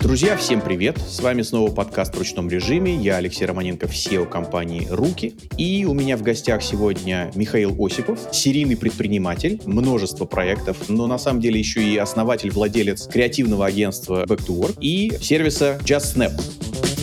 Друзья, 0.00 0.36
всем 0.36 0.60
привет! 0.60 0.98
С 0.98 1.20
вами 1.20 1.42
снова 1.42 1.70
подкаст 1.70 2.14
в 2.14 2.18
ручном 2.18 2.48
режиме. 2.48 2.94
Я 2.94 3.16
Алексей 3.16 3.44
Романенко, 3.44 3.86
SEO 3.86 4.26
компании 4.28 4.86
«Руки». 4.90 5.34
И 5.56 5.84
у 5.84 5.94
меня 5.94 6.16
в 6.16 6.22
гостях 6.22 6.62
сегодня 6.62 7.30
Михаил 7.34 7.76
Осипов, 7.78 8.18
серийный 8.32 8.76
предприниматель, 8.76 9.60
множество 9.64 10.24
проектов, 10.24 10.88
но 10.88 11.06
на 11.06 11.18
самом 11.18 11.40
деле 11.40 11.58
еще 11.58 11.82
и 11.82 11.96
основатель, 11.96 12.50
владелец 12.50 13.06
креативного 13.06 13.66
агентства 13.66 14.24
Back 14.24 14.46
to 14.46 14.58
Work 14.58 14.78
и 14.80 15.12
сервиса 15.20 15.78
JustSnap. 15.84 16.95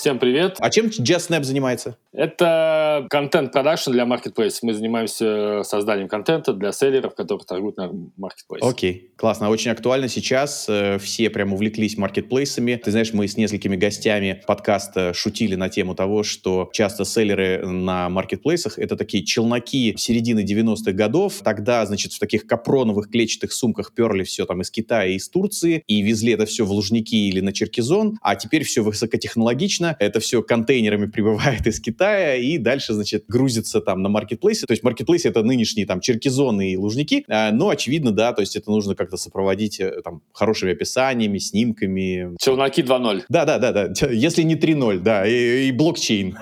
Всем 0.00 0.18
привет. 0.18 0.56
А 0.60 0.70
чем 0.70 0.86
JustSnap 0.86 1.42
занимается? 1.42 1.98
Это 2.12 3.06
контент-продакшн 3.10 3.92
для 3.92 4.04
Marketplace. 4.04 4.60
Мы 4.62 4.72
занимаемся 4.72 5.62
созданием 5.62 6.08
контента 6.08 6.54
для 6.54 6.72
селлеров, 6.72 7.14
которые 7.14 7.44
торгуют 7.46 7.76
на 7.76 7.90
Marketplace. 8.18 8.60
Окей, 8.62 9.12
классно. 9.16 9.50
Очень 9.50 9.72
актуально 9.72 10.08
сейчас. 10.08 10.66
Э, 10.70 10.98
все 10.98 11.28
прям 11.28 11.52
увлеклись 11.52 11.98
маркетплейсами. 11.98 12.80
Ты 12.82 12.90
знаешь, 12.92 13.12
мы 13.12 13.28
с 13.28 13.36
несколькими 13.36 13.76
гостями 13.76 14.42
подкаста 14.46 15.12
шутили 15.12 15.54
на 15.54 15.68
тему 15.68 15.94
того, 15.94 16.22
что 16.22 16.70
часто 16.72 17.04
селлеры 17.04 17.66
на 17.66 18.08
маркетплейсах— 18.08 18.78
это 18.78 18.96
такие 18.96 19.22
челноки 19.22 19.94
середины 19.98 20.40
90-х 20.40 20.92
годов. 20.92 21.42
Тогда, 21.44 21.84
значит, 21.84 22.14
в 22.14 22.18
таких 22.18 22.46
капроновых 22.46 23.10
клетчатых 23.10 23.52
сумках 23.52 23.92
перли 23.94 24.24
все 24.24 24.46
там 24.46 24.62
из 24.62 24.70
Китая 24.70 25.06
и 25.06 25.16
из 25.16 25.28
Турции 25.28 25.84
и 25.86 26.00
везли 26.00 26.32
это 26.32 26.46
все 26.46 26.64
в 26.64 26.72
Лужники 26.72 27.28
или 27.28 27.40
на 27.40 27.52
Черкизон, 27.52 28.18
а 28.22 28.34
теперь 28.34 28.64
все 28.64 28.80
высокотехнологично, 28.80 29.89
это 29.98 30.20
все 30.20 30.42
контейнерами 30.42 31.06
прибывает 31.06 31.66
из 31.66 31.80
Китая 31.80 32.36
и 32.36 32.58
дальше, 32.58 32.92
значит, 32.94 33.24
грузится 33.28 33.80
там 33.80 34.02
на 34.02 34.08
маркетплейсе. 34.08 34.66
То 34.66 34.72
есть 34.72 34.82
маркетплейс 34.82 35.24
это 35.24 35.42
нынешние 35.42 35.86
там 35.86 36.00
черкизоны 36.00 36.72
и 36.72 36.76
лужники, 36.76 37.24
а, 37.28 37.50
но 37.52 37.68
очевидно, 37.68 38.12
да, 38.12 38.32
то 38.32 38.40
есть 38.40 38.56
это 38.56 38.70
нужно 38.70 38.94
как-то 38.94 39.16
сопроводить 39.16 39.80
э, 39.80 40.02
там 40.02 40.22
хорошими 40.32 40.72
описаниями, 40.72 41.38
снимками. 41.38 42.36
Челноки 42.38 42.82
2.0. 42.82 43.24
Да, 43.28 43.44
да, 43.44 43.58
да, 43.58 43.72
да. 43.72 44.08
Если 44.10 44.42
не 44.42 44.56
3.0, 44.56 44.98
да, 44.98 45.26
и, 45.26 45.68
и 45.68 45.72
блокчейн. 45.72 46.36